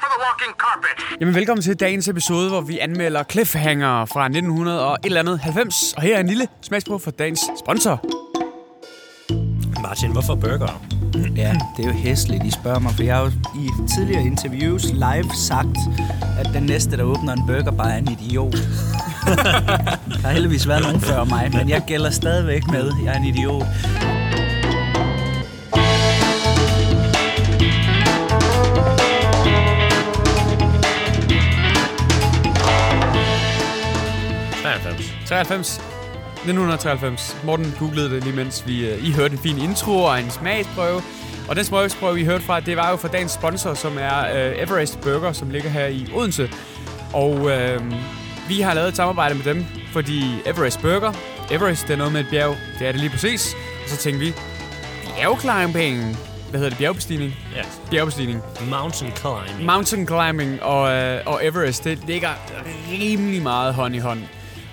for 0.00 0.08
the 0.12 0.20
walking 0.26 0.54
carpet. 0.64 1.20
Jamen 1.20 1.34
velkommen 1.34 1.62
til 1.62 1.80
dagens 1.80 2.08
episode, 2.08 2.48
hvor 2.48 2.60
vi 2.60 2.78
anmelder 2.78 3.22
Cliffhanger 3.30 4.04
fra 4.04 4.24
1900 4.24 4.86
og 4.86 4.92
et 4.92 5.06
eller 5.06 5.20
andet 5.20 5.40
90. 5.40 5.92
Og 5.96 6.02
her 6.02 6.16
er 6.16 6.20
en 6.20 6.26
lille 6.26 6.48
smagsprøve 6.62 7.00
for 7.00 7.10
dagens 7.10 7.40
sponsor. 7.64 8.04
Martin, 9.82 10.12
hvorfor 10.12 10.34
burger? 10.34 10.82
Ja, 11.36 11.56
det 11.76 11.84
er 11.84 11.88
jo 11.88 11.94
hæsligt, 11.94 12.44
I 12.44 12.50
spørger 12.50 12.78
mig, 12.78 12.92
for 12.92 13.02
jeg 13.02 13.16
har 13.16 13.22
jo 13.22 13.30
i 13.60 13.68
tidligere 13.96 14.22
interviews 14.22 14.84
live 14.92 15.30
sagt, 15.34 15.76
at 16.38 16.50
den 16.54 16.62
næste, 16.62 16.96
der 16.96 17.02
åbner 17.02 17.32
en 17.32 17.46
burgerbar, 17.46 17.88
er 17.88 17.96
en 17.96 18.08
idiot. 18.10 18.52
der 20.12 20.26
har 20.26 20.32
heldigvis 20.32 20.68
været 20.68 20.82
nogen 20.82 21.00
før 21.00 21.24
mig, 21.24 21.50
men 21.52 21.68
jeg 21.68 21.82
gælder 21.86 22.10
stadigvæk 22.10 22.66
med, 22.70 22.92
jeg 23.04 23.14
er 23.14 23.18
en 23.18 23.24
idiot.93. 23.24 24.23
93. 35.26 35.80
1993. 36.44 37.36
Morten 37.44 37.74
googlede 37.78 38.10
det 38.10 38.24
lige 38.24 38.36
mens 38.36 38.66
vi, 38.66 38.92
uh, 38.92 39.08
I 39.08 39.12
hørte 39.12 39.32
en 39.32 39.38
fin 39.38 39.58
intro 39.58 40.02
og 40.02 40.20
en 40.20 40.30
smagsprøve. 40.30 41.02
Og 41.48 41.56
den 41.56 41.64
smagsprøve, 41.64 42.14
vi 42.14 42.24
hørte 42.24 42.44
fra, 42.44 42.60
det 42.60 42.76
var 42.76 42.90
jo 42.90 42.96
fra 42.96 43.08
dagens 43.08 43.32
sponsor, 43.32 43.74
som 43.74 43.98
er 43.98 44.20
uh, 44.20 44.62
Everest 44.62 45.00
Burger, 45.00 45.32
som 45.32 45.50
ligger 45.50 45.70
her 45.70 45.86
i 45.86 46.06
Odense. 46.14 46.50
Og 47.12 47.30
uh, 47.30 47.92
vi 48.48 48.60
har 48.60 48.74
lavet 48.74 48.88
et 48.88 48.96
samarbejde 48.96 49.34
med 49.34 49.44
dem, 49.44 49.66
fordi 49.92 50.22
Everest 50.46 50.80
Burger, 50.80 51.12
Everest, 51.50 51.82
det 51.86 51.92
er 51.92 51.96
noget 51.96 52.12
med 52.12 52.20
et 52.20 52.26
bjerg, 52.30 52.56
det 52.78 52.86
er 52.86 52.92
det 52.92 53.00
lige 53.00 53.10
præcis. 53.10 53.54
Og 53.84 53.90
så 53.90 53.96
tænkte 53.96 54.20
vi, 54.26 54.34
bjergclimbing, 55.16 56.16
hvad 56.50 56.60
hedder 56.60 56.68
det, 56.68 56.78
bjergbestigning? 56.78 57.34
Ja. 57.56 57.62
Bjergbestigning. 57.90 58.42
Mountain 58.70 59.12
climbing. 59.16 59.66
Mountain 59.66 60.06
climbing 60.06 60.62
og, 60.62 60.92
øh, 60.92 61.20
og 61.26 61.46
Everest, 61.46 61.84
det 61.84 61.98
ligger 62.06 62.30
rimelig 62.92 63.42
meget 63.42 63.74
hånd 63.74 63.94
i 63.94 63.98
hånd. 63.98 64.22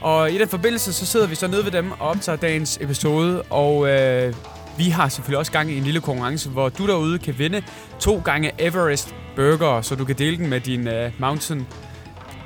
Og 0.02 0.32
i 0.32 0.38
den 0.38 0.48
forbindelse, 0.48 0.94
så 0.94 1.06
sidder 1.06 1.28
vi 1.28 1.36
så 1.36 1.48
nede 1.48 1.66
ved 1.66 1.72
dem 1.72 1.92
og 1.92 2.08
optager 2.08 2.36
dagens 2.36 2.78
episode, 2.82 3.42
og 3.42 3.90
øh, 3.90 4.34
vi 4.78 4.90
har 4.90 5.10
selvfølgelig 5.10 5.40
også 5.40 5.52
gang 5.52 5.72
i 5.72 5.78
en 5.78 5.84
lille 5.84 6.02
konkurrence, 6.02 6.50
hvor 6.50 6.70
du 6.70 6.88
derude 6.88 7.20
kan 7.20 7.40
vinde 7.40 7.62
to 8.00 8.22
gange 8.26 8.52
Everest 8.60 9.16
Burger, 9.36 9.82
så 9.82 9.96
du 9.96 10.06
kan 10.06 10.16
dele 10.16 10.38
den 10.38 10.50
med 10.50 10.60
din 10.60 10.88
øh, 10.88 11.12
mountain 11.20 11.68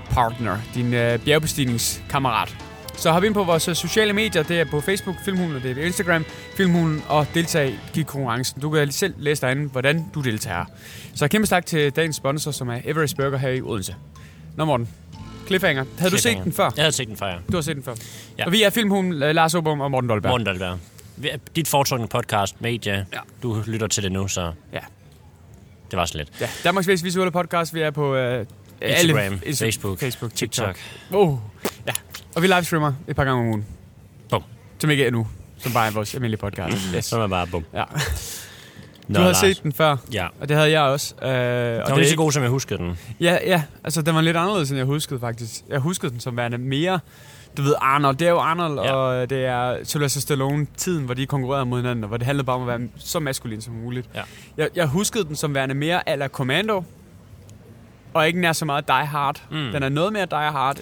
partner, 0.09 0.57
din 0.73 0.93
øh, 0.93 1.19
bjergbestigningskammerat. 1.19 2.57
Så 2.97 3.11
hop 3.11 3.23
ind 3.23 3.33
på 3.33 3.43
vores 3.43 3.67
øh, 3.67 3.75
sociale 3.75 4.13
medier, 4.13 4.43
det 4.43 4.59
er 4.59 4.65
på 4.65 4.81
Facebook, 4.81 5.15
Filmhulen, 5.25 5.55
og 5.55 5.63
det 5.63 5.71
er 5.71 5.75
på 5.75 5.81
Instagram, 5.81 6.25
Filmhulen, 6.57 7.03
og 7.07 7.27
deltag 7.33 7.79
i 7.95 8.01
konkurrencen. 8.01 8.61
Du 8.61 8.69
kan 8.69 8.91
selv 8.91 9.13
læse 9.17 9.41
derinde, 9.41 9.69
hvordan 9.69 10.05
du 10.13 10.21
deltager. 10.21 10.65
Så 11.15 11.27
kæmpe 11.27 11.47
tak 11.47 11.65
til 11.65 11.91
dagens 11.91 12.15
sponsor, 12.15 12.51
som 12.51 12.69
er 12.69 12.79
Everest 12.85 13.17
Burger 13.17 13.37
her 13.37 13.49
i 13.49 13.61
Odense. 13.61 13.95
Nå 14.57 14.65
Morten, 14.65 14.89
Cliffhanger. 15.47 15.85
Havde 15.97 16.11
du 16.11 16.17
set 16.17 16.37
den 16.43 16.53
før? 16.53 16.71
Jeg 16.75 16.83
havde 16.83 16.91
set 16.91 17.07
den 17.07 17.17
før, 17.17 17.27
ja. 17.27 17.35
Du 17.51 17.57
har 17.57 17.61
set 17.61 17.75
den 17.75 17.83
før. 17.83 17.93
Ja. 18.37 18.45
Og 18.45 18.51
vi 18.51 18.63
er 18.63 18.69
Filmhulen, 18.69 19.23
øh, 19.23 19.35
Lars 19.35 19.55
Åbom 19.55 19.81
og 19.81 19.91
Morten 19.91 20.09
Dolberg. 20.09 20.29
Morten 20.29 20.47
er- 21.23 21.37
Dit 21.55 21.67
foretrukne 21.67 22.07
podcast, 22.07 22.61
medie. 22.61 23.05
Ja. 23.13 23.19
Du 23.43 23.63
lytter 23.65 23.87
til 23.87 24.03
det 24.03 24.11
nu, 24.11 24.27
så 24.27 24.51
Ja. 24.73 24.79
det 25.91 25.97
var 25.99 26.05
så 26.05 26.17
lidt. 26.17 26.29
ja. 26.41 26.49
Danmarks 26.63 26.87
Væs 26.87 27.03
Visuelle 27.03 27.31
Podcast, 27.31 27.73
vi 27.73 27.81
er 27.81 27.91
på... 27.91 28.15
Øh, 28.15 28.45
Instagram, 28.81 29.33
Insta- 29.33 29.63
Facebook, 29.65 29.99
Facebook, 29.99 30.33
TikTok. 30.35 30.75
TikTok. 30.75 31.17
Oh. 31.19 31.37
Ja. 31.87 31.91
Og 32.35 32.41
vi 32.41 32.47
livestreamer 32.47 32.93
et 33.07 33.15
par 33.15 33.23
gange 33.23 33.41
om 33.41 33.47
ugen. 33.47 33.65
Bum. 34.29 34.43
Som 34.79 34.89
ikke 34.89 35.05
er 35.05 35.11
nu. 35.11 35.27
Som 35.57 35.73
bare 35.73 35.87
er 35.87 35.91
vores 35.91 36.13
almindelige 36.15 36.39
podcast. 36.39 36.77
Yes. 36.95 37.05
Så 37.05 37.21
er 37.21 37.27
bare 37.27 37.47
bum. 37.47 37.65
Ja. 37.73 37.83
Nå, 39.07 39.13
Du 39.15 39.19
har 39.19 39.27
Lars. 39.27 39.37
set 39.37 39.63
den 39.63 39.73
før, 39.73 39.95
Ja. 40.13 40.27
og 40.41 40.49
det 40.49 40.57
havde 40.57 40.71
jeg 40.71 40.81
også. 40.81 41.15
Øh, 41.21 41.27
og 41.27 41.29
Den 41.29 41.35
det 41.35 41.81
var 41.85 41.91
er 41.91 41.97
lige 41.97 42.09
så 42.09 42.15
god, 42.15 42.31
som 42.31 42.43
jeg 42.43 42.49
huskede 42.51 42.79
den. 42.79 42.97
Ja, 43.19 43.37
ja. 43.45 43.63
Altså, 43.83 44.01
den 44.01 44.15
var 44.15 44.21
lidt 44.21 44.37
anderledes, 44.37 44.69
end 44.69 44.77
jeg 44.77 44.85
huskede, 44.85 45.19
faktisk. 45.19 45.51
Jeg 45.69 45.79
huskede 45.79 46.11
den 46.11 46.19
som 46.19 46.37
værende 46.37 46.57
mere... 46.57 46.99
Du 47.57 47.61
ved, 47.61 47.73
Arnold, 47.81 48.15
det 48.17 48.25
er 48.27 48.31
jo 48.31 48.39
Arnold, 48.39 48.79
Ja. 48.79 48.93
og 48.93 49.29
det 49.29 49.45
er 49.45 49.77
Sylvester 49.83 50.21
Stallone, 50.21 50.67
tiden, 50.77 51.05
hvor 51.05 51.13
de 51.13 51.25
konkurrerede 51.25 51.65
mod 51.65 51.79
hinanden, 51.79 52.03
og 52.03 52.07
hvor 52.07 52.17
det 52.17 52.25
handlede 52.25 52.45
bare 52.45 52.55
om 52.55 52.61
at 52.61 52.67
være 52.79 52.87
så 52.97 53.19
maskulin 53.19 53.61
som 53.61 53.73
muligt. 53.73 54.09
Ja. 54.15 54.21
Jeg, 54.57 54.69
jeg 54.75 54.85
huskede 54.87 55.23
den 55.23 55.35
som 55.35 55.55
værende 55.55 55.75
mere 55.75 56.09
a 56.09 56.15
la 56.15 56.27
Commando, 56.27 56.83
og 58.13 58.27
ikke 58.27 58.41
nær 58.41 58.53
så 58.53 58.65
meget 58.65 58.87
Die 58.87 58.95
Hard. 59.05 59.41
Mm. 59.51 59.57
Den 59.73 59.83
er 59.83 59.89
noget 59.89 60.13
mere 60.13 60.25
Die 60.25 60.37
Hard, 60.51 60.77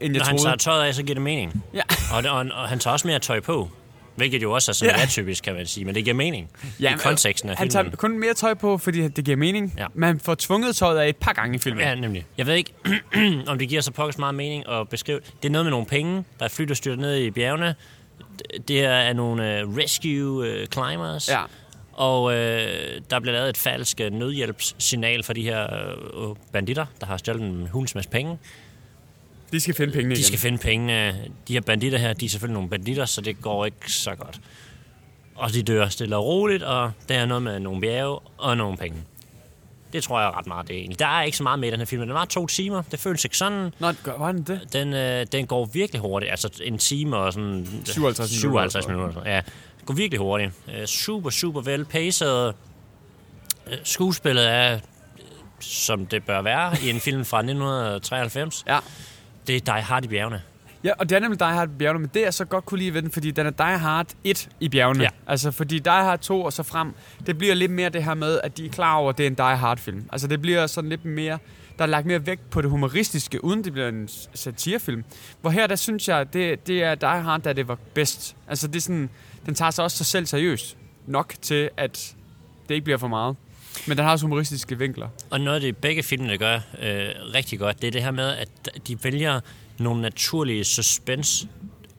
end 0.00 0.14
jeg 0.14 0.18
Når 0.20 0.24
han 0.26 0.38
troede. 0.38 0.42
tager 0.48 0.56
tøjet 0.56 0.84
af, 0.84 0.94
så 0.94 1.02
giver 1.02 1.14
det 1.14 1.22
mening. 1.22 1.64
Ja. 1.74 1.82
Og, 2.12 2.24
og, 2.30 2.46
og 2.54 2.68
han 2.68 2.78
tager 2.78 2.92
også 2.92 3.06
mere 3.08 3.18
tøj 3.18 3.40
på. 3.40 3.68
Hvilket 4.16 4.42
jo 4.42 4.52
også 4.52 4.70
er 4.70 4.74
sådan 4.74 4.94
Ja. 4.96 5.02
atypisk, 5.02 5.44
kan 5.44 5.54
man 5.54 5.66
sige. 5.66 5.84
Men 5.84 5.94
det 5.94 6.04
giver 6.04 6.16
mening. 6.16 6.50
Ja, 6.80 6.94
I 6.94 6.96
konteksten 6.98 7.50
af 7.50 7.56
Han 7.56 7.70
filmen. 7.70 7.84
tager 7.90 7.96
kun 7.96 8.18
mere 8.18 8.34
tøj 8.34 8.54
på, 8.54 8.78
fordi 8.78 9.08
det 9.08 9.24
giver 9.24 9.36
mening. 9.36 9.74
Ja. 9.78 9.86
Men 9.94 10.06
han 10.06 10.20
får 10.20 10.34
tvunget 10.34 10.76
tøjet 10.76 10.98
af 10.98 11.08
et 11.08 11.16
par 11.16 11.32
gange 11.32 11.54
i 11.54 11.58
filmen. 11.58 11.82
Ja, 11.84 11.94
nemlig. 11.94 12.26
Jeg 12.38 12.46
ved 12.46 12.54
ikke, 12.54 12.72
om 13.50 13.58
det 13.58 13.68
giver 13.68 13.80
så 13.80 13.90
pokkers 13.92 14.18
meget 14.18 14.34
mening 14.34 14.68
at 14.68 14.88
beskrive. 14.88 15.20
Det 15.42 15.48
er 15.48 15.52
noget 15.52 15.64
med 15.64 15.70
nogle 15.70 15.86
penge. 15.86 16.24
Der 16.38 16.44
er 16.44 16.48
fly, 16.48 16.64
der 16.64 16.74
styrter 16.74 17.00
ned 17.02 17.16
i 17.16 17.30
bjergene. 17.30 17.74
Det 18.68 18.84
er 18.84 19.12
nogle 19.12 19.66
uh, 19.66 19.76
rescue 19.76 20.38
uh, 20.60 20.66
climbers. 20.72 21.28
ja. 21.28 21.40
Og 21.92 22.34
øh, 22.34 23.00
der 23.10 23.20
bliver 23.20 23.32
lavet 23.34 23.48
et 23.48 23.56
falsk 23.56 24.00
øh, 24.00 24.12
nødhjælpssignal 24.12 25.22
for 25.22 25.32
de 25.32 25.42
her 25.42 25.62
øh, 26.30 26.36
banditter, 26.52 26.86
der 27.00 27.06
har 27.06 27.16
stjålet 27.16 27.42
en 27.42 27.68
hulens 27.72 27.94
masse 27.94 28.10
penge. 28.10 28.38
De 29.52 29.60
skal 29.60 29.74
finde 29.74 29.92
pengene 29.92 30.14
De 30.14 30.18
igen. 30.20 30.26
skal 30.26 30.38
finde 30.38 30.58
pengene. 30.58 31.24
De 31.48 31.52
her 31.52 31.60
banditter 31.60 31.98
her, 31.98 32.12
de 32.12 32.24
er 32.26 32.28
selvfølgelig 32.30 32.54
nogle 32.54 32.68
banditter, 32.70 33.04
så 33.04 33.20
det 33.20 33.40
går 33.42 33.64
ikke 33.66 33.92
så 33.92 34.14
godt. 34.14 34.40
Og 35.34 35.52
de 35.52 35.62
dør 35.62 35.88
stille 35.88 36.16
og 36.16 36.24
roligt, 36.24 36.62
og 36.62 36.92
der 37.08 37.14
er 37.14 37.26
noget 37.26 37.42
med 37.42 37.60
nogle 37.60 37.80
bjerge 37.80 38.18
og 38.38 38.56
nogle 38.56 38.76
penge. 38.76 38.98
Det 39.92 40.02
tror 40.04 40.20
jeg 40.20 40.30
ret 40.30 40.46
meget, 40.46 40.68
det 40.68 40.74
er 40.76 40.80
egentlig. 40.80 40.98
Der 40.98 41.06
er 41.06 41.22
ikke 41.22 41.36
så 41.36 41.42
meget 41.42 41.58
med 41.58 41.68
i 41.68 41.70
den 41.70 41.78
her 41.80 41.86
film. 41.86 42.02
Den 42.02 42.14
var 42.14 42.24
to 42.24 42.46
timer. 42.46 42.82
Det 42.90 43.00
føles 43.00 43.24
ikke 43.24 43.36
sådan. 43.36 43.72
Nå, 43.78 43.92
gør- 44.02 44.18
var 44.18 44.32
den 44.32 44.42
det? 44.42 44.60
Den, 44.72 44.92
øh, 44.92 45.26
den 45.32 45.46
går 45.46 45.64
virkelig 45.64 46.00
hurtigt. 46.00 46.30
Altså 46.30 46.50
en 46.64 46.78
time 46.78 47.16
og 47.16 47.32
sådan... 47.32 47.66
57 47.84 47.96
minutter, 47.96 48.26
57 48.26 48.84
tror 48.84 48.92
jeg. 48.92 48.98
minutter. 49.00 49.30
Ja, 49.30 49.36
det 49.78 49.86
går 49.86 49.94
virkelig 49.94 50.18
hurtigt. 50.20 50.52
Øh, 50.80 50.86
super, 50.86 51.30
super 51.30 51.60
vel 51.60 51.84
paced. 51.84 52.52
Øh, 53.66 53.72
skuespillet 53.84 54.48
er, 54.50 54.74
øh, 54.74 54.80
som 55.60 56.06
det 56.06 56.24
bør 56.24 56.42
være 56.42 56.72
i 56.84 56.90
en 56.90 57.00
film 57.00 57.24
fra 57.24 57.38
1993. 57.38 58.64
Ja. 58.66 58.78
Det 59.46 59.56
er 59.56 59.60
Die 59.60 59.82
Hard 59.82 60.04
i 60.04 60.08
bjergene. 60.08 60.42
Ja, 60.84 60.92
og 60.98 61.08
det 61.08 61.16
er 61.16 61.20
nemlig 61.20 61.40
Die 61.40 61.48
Hard 61.48 61.68
i 61.68 61.72
bjergene, 61.78 62.00
men 62.00 62.10
det 62.14 62.26
er 62.26 62.30
så 62.30 62.44
godt 62.44 62.64
kunne 62.64 62.78
lide 62.78 62.94
ved 62.94 63.02
den, 63.02 63.10
fordi 63.10 63.30
den 63.30 63.46
er 63.46 63.50
Die 63.50 63.78
Hard 63.78 64.06
1 64.24 64.48
i 64.60 64.68
bjergene. 64.68 65.02
Ja. 65.02 65.08
Altså, 65.26 65.50
fordi 65.50 65.78
Die 65.78 65.92
Hard 65.92 66.18
2 66.18 66.42
og 66.42 66.52
så 66.52 66.62
frem, 66.62 66.94
det 67.26 67.38
bliver 67.38 67.54
lidt 67.54 67.72
mere 67.72 67.88
det 67.88 68.04
her 68.04 68.14
med, 68.14 68.40
at 68.44 68.56
de 68.56 68.66
er 68.66 68.70
klar 68.70 68.94
over, 68.94 69.10
at 69.10 69.18
det 69.18 69.26
er 69.26 69.30
en 69.30 69.34
Die 69.34 69.56
Hard-film. 69.56 70.08
Altså, 70.12 70.26
det 70.26 70.40
bliver 70.40 70.66
sådan 70.66 70.90
lidt 70.90 71.04
mere, 71.04 71.38
der 71.78 71.84
er 71.84 71.88
lagt 71.88 72.06
mere 72.06 72.26
vægt 72.26 72.50
på 72.50 72.62
det 72.62 72.70
humoristiske, 72.70 73.44
uden 73.44 73.64
det 73.64 73.72
bliver 73.72 73.88
en 73.88 74.08
satirefilm. 74.34 75.04
Hvor 75.40 75.50
her, 75.50 75.66
der 75.66 75.76
synes 75.76 76.08
jeg, 76.08 76.32
det, 76.32 76.66
det 76.66 76.82
er 76.82 76.94
Die 76.94 77.08
Hard, 77.08 77.40
da 77.40 77.52
det 77.52 77.68
var 77.68 77.78
bedst. 77.94 78.36
Altså, 78.48 78.66
det 78.66 78.76
er 78.76 78.80
sådan, 78.80 79.10
den 79.46 79.54
tager 79.54 79.70
sig 79.70 79.84
også 79.84 79.96
sig 79.96 80.06
selv 80.06 80.26
seriøst 80.26 80.76
nok 81.06 81.34
til, 81.42 81.70
at 81.76 82.14
det 82.68 82.74
ikke 82.74 82.84
bliver 82.84 82.98
for 82.98 83.08
meget. 83.08 83.36
Men 83.86 83.96
den 83.96 84.04
har 84.04 84.12
også 84.12 84.24
humoristiske 84.24 84.78
vinkler. 84.78 85.08
Og 85.30 85.40
noget 85.40 85.54
af 85.54 85.60
det, 85.60 85.76
begge 85.76 86.02
filmene 86.02 86.38
gør 86.38 86.54
øh, 86.54 87.08
rigtig 87.34 87.58
godt, 87.58 87.82
det 87.82 87.88
er 87.88 87.92
det 87.92 88.02
her 88.02 88.10
med, 88.10 88.28
at 88.28 88.48
de 88.88 89.04
vælger 89.04 89.40
nogle 89.78 90.02
naturlige 90.02 90.64
suspense 90.64 91.48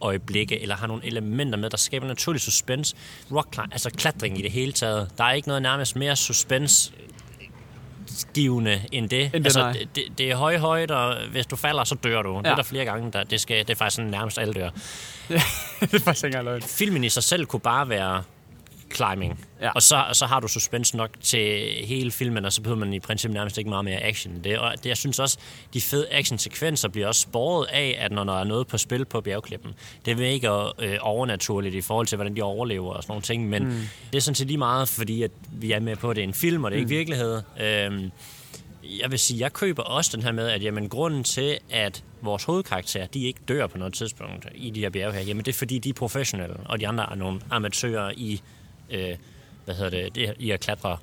øjeblikke, 0.01 0.61
eller 0.61 0.75
har 0.75 0.87
nogle 0.87 1.05
elementer 1.05 1.57
med, 1.59 1.69
der 1.69 1.77
skaber 1.77 2.07
naturlig 2.07 2.41
suspense. 2.41 2.95
Rock 3.31 3.53
climb, 3.53 3.73
altså 3.73 3.89
klatring 3.89 4.39
i 4.39 4.41
det 4.41 4.51
hele 4.51 4.71
taget. 4.71 5.09
Der 5.17 5.23
er 5.23 5.31
ikke 5.31 5.47
noget 5.47 5.61
nærmest 5.61 5.95
mere 5.95 6.15
suspense 6.15 6.91
givende 8.33 8.81
end 8.91 9.09
det. 9.09 9.33
det, 9.33 9.45
altså, 9.45 9.71
det, 9.73 9.89
det, 9.95 10.03
det 10.17 10.31
er 10.31 10.35
høje 10.35 10.57
højt, 10.57 10.91
og 10.91 11.15
hvis 11.31 11.45
du 11.45 11.55
falder, 11.55 11.83
så 11.83 11.95
dør 11.95 12.21
du. 12.21 12.33
Ja. 12.33 12.37
Det 12.37 12.47
er 12.47 12.55
der 12.55 12.63
flere 12.63 12.85
gange, 12.85 13.11
der, 13.11 13.23
det, 13.23 13.41
skal, 13.41 13.59
det 13.59 13.69
er 13.69 13.75
faktisk 13.75 13.95
sådan 13.95 14.11
nærmest 14.11 14.39
alle 14.39 14.53
dør. 14.53 14.69
det 15.79 15.93
er 15.93 15.99
faktisk 15.99 16.25
ikke 16.25 16.41
løgn. 16.41 16.61
Filmen 16.61 17.03
i 17.03 17.09
sig 17.09 17.23
selv 17.23 17.45
kunne 17.45 17.59
bare 17.59 17.89
være 17.89 18.23
climbing. 18.95 19.45
Ja. 19.61 19.69
Og 19.69 19.83
så, 19.83 20.03
så 20.13 20.25
har 20.25 20.39
du 20.39 20.47
suspense 20.47 20.97
nok 20.97 21.09
til 21.21 21.69
hele 21.85 22.11
filmen, 22.11 22.45
og 22.45 22.53
så 22.53 22.61
behøver 22.61 22.79
man 22.79 22.93
i 22.93 22.99
princippet 22.99 23.33
nærmest 23.33 23.57
ikke 23.57 23.69
meget 23.69 23.85
mere 23.85 24.03
action. 24.03 24.43
Det, 24.43 24.57
og 24.57 24.73
det, 24.83 24.85
jeg 24.85 24.97
synes 24.97 25.19
også, 25.19 25.37
de 25.73 25.81
fede 25.81 26.07
actionsekvenser 26.11 26.89
bliver 26.89 27.07
også 27.07 27.21
sporet 27.21 27.67
af, 27.67 27.97
at 27.99 28.11
når 28.11 28.23
der 28.23 28.39
er 28.39 28.43
noget 28.43 28.67
på 28.67 28.77
spil 28.77 29.05
på 29.05 29.21
bjergklippen. 29.21 29.71
Det 30.05 30.19
er 30.19 30.25
ikke 30.25 30.49
øh, 30.79 30.97
overnaturligt 31.01 31.75
i 31.75 31.81
forhold 31.81 32.07
til, 32.07 32.15
hvordan 32.15 32.35
de 32.35 32.41
overlever 32.41 32.93
og 32.93 33.03
sådan 33.03 33.11
nogle 33.11 33.21
ting, 33.21 33.49
men 33.49 33.63
mm. 33.63 33.81
det 34.11 34.17
er 34.17 34.21
sådan 34.21 34.35
set 34.35 34.47
lige 34.47 34.57
meget, 34.57 34.89
fordi 34.89 35.23
at 35.23 35.31
vi 35.51 35.71
er 35.71 35.79
med 35.79 35.95
på, 35.95 36.09
at 36.09 36.15
det 36.15 36.21
er 36.21 36.27
en 36.27 36.33
film, 36.33 36.63
og 36.63 36.71
det 36.71 36.77
er 36.77 36.79
ikke 36.79 36.89
virkelighed. 36.89 37.41
Øhm, 37.61 38.11
jeg 39.01 39.11
vil 39.11 39.19
sige, 39.19 39.39
jeg 39.39 39.53
køber 39.53 39.83
også 39.83 40.11
den 40.17 40.23
her 40.23 40.31
med, 40.31 40.47
at 40.47 40.63
jamen, 40.63 40.89
grunden 40.89 41.23
til, 41.23 41.57
at 41.69 42.03
vores 42.21 42.43
hovedkarakterer, 42.43 43.05
de 43.05 43.23
ikke 43.23 43.39
dør 43.47 43.67
på 43.67 43.77
noget 43.77 43.93
tidspunkt 43.93 44.47
i 44.55 44.69
de 44.69 44.79
her 44.79 44.89
bjerge 44.89 45.13
her, 45.13 45.21
jamen 45.21 45.45
det 45.45 45.51
er 45.51 45.57
fordi, 45.57 45.79
de 45.79 45.89
er 45.89 45.93
professionelle, 45.93 46.55
og 46.65 46.79
de 46.79 46.87
andre 46.87 47.11
er 47.11 47.15
nogle 47.15 47.41
amatører 47.49 48.11
i, 48.17 48.41
øh, 48.89 49.15
hvad 49.65 49.75
hedder 49.75 49.89
det, 49.89 50.15
det 50.15 50.33
i 50.39 50.51
at 50.51 50.59
klatre. 50.59 50.97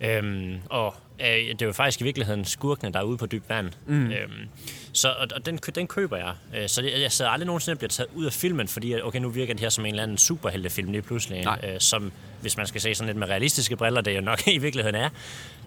Øhm, 0.00 0.60
og 0.70 0.94
Øh, 1.20 1.48
det 1.48 1.62
er 1.62 1.66
jo 1.66 1.72
faktisk 1.72 2.00
i 2.00 2.04
virkeligheden 2.04 2.44
skurkene, 2.44 2.92
der 2.92 2.98
er 2.98 3.02
ude 3.02 3.16
på 3.16 3.26
dyb 3.26 3.48
vand. 3.48 3.70
Mm. 3.86 4.10
Øhm, 4.10 4.48
så 4.92 5.08
og, 5.08 5.26
og 5.34 5.46
den, 5.46 5.56
den 5.56 5.86
køber 5.86 6.16
jeg. 6.16 6.32
Øh, 6.56 6.68
så 6.68 6.82
det, 6.82 7.00
jeg 7.00 7.12
sidder 7.12 7.30
aldrig 7.30 7.46
nogensinde 7.46 7.78
bliver 7.78 7.88
taget 7.88 8.10
ud 8.14 8.26
af 8.26 8.32
filmen, 8.32 8.68
fordi 8.68 8.92
at, 8.92 9.04
okay, 9.04 9.18
nu 9.18 9.28
virker 9.28 9.54
det 9.54 9.60
her 9.60 9.68
som 9.68 9.86
en 9.86 9.90
eller 9.90 10.02
anden 10.02 10.18
superheltefilm 10.18 10.92
lige 10.92 11.02
pludselig. 11.02 11.44
Nej. 11.44 11.60
Øh, 11.64 11.80
som, 11.80 12.12
hvis 12.40 12.56
man 12.56 12.66
skal 12.66 12.80
se 12.80 12.94
sådan 12.94 13.06
lidt 13.06 13.18
med 13.18 13.28
realistiske 13.28 13.76
briller, 13.76 14.00
det 14.00 14.16
jo 14.16 14.20
nok 14.20 14.48
i 14.56 14.58
virkeligheden 14.58 14.94
er. 14.94 15.08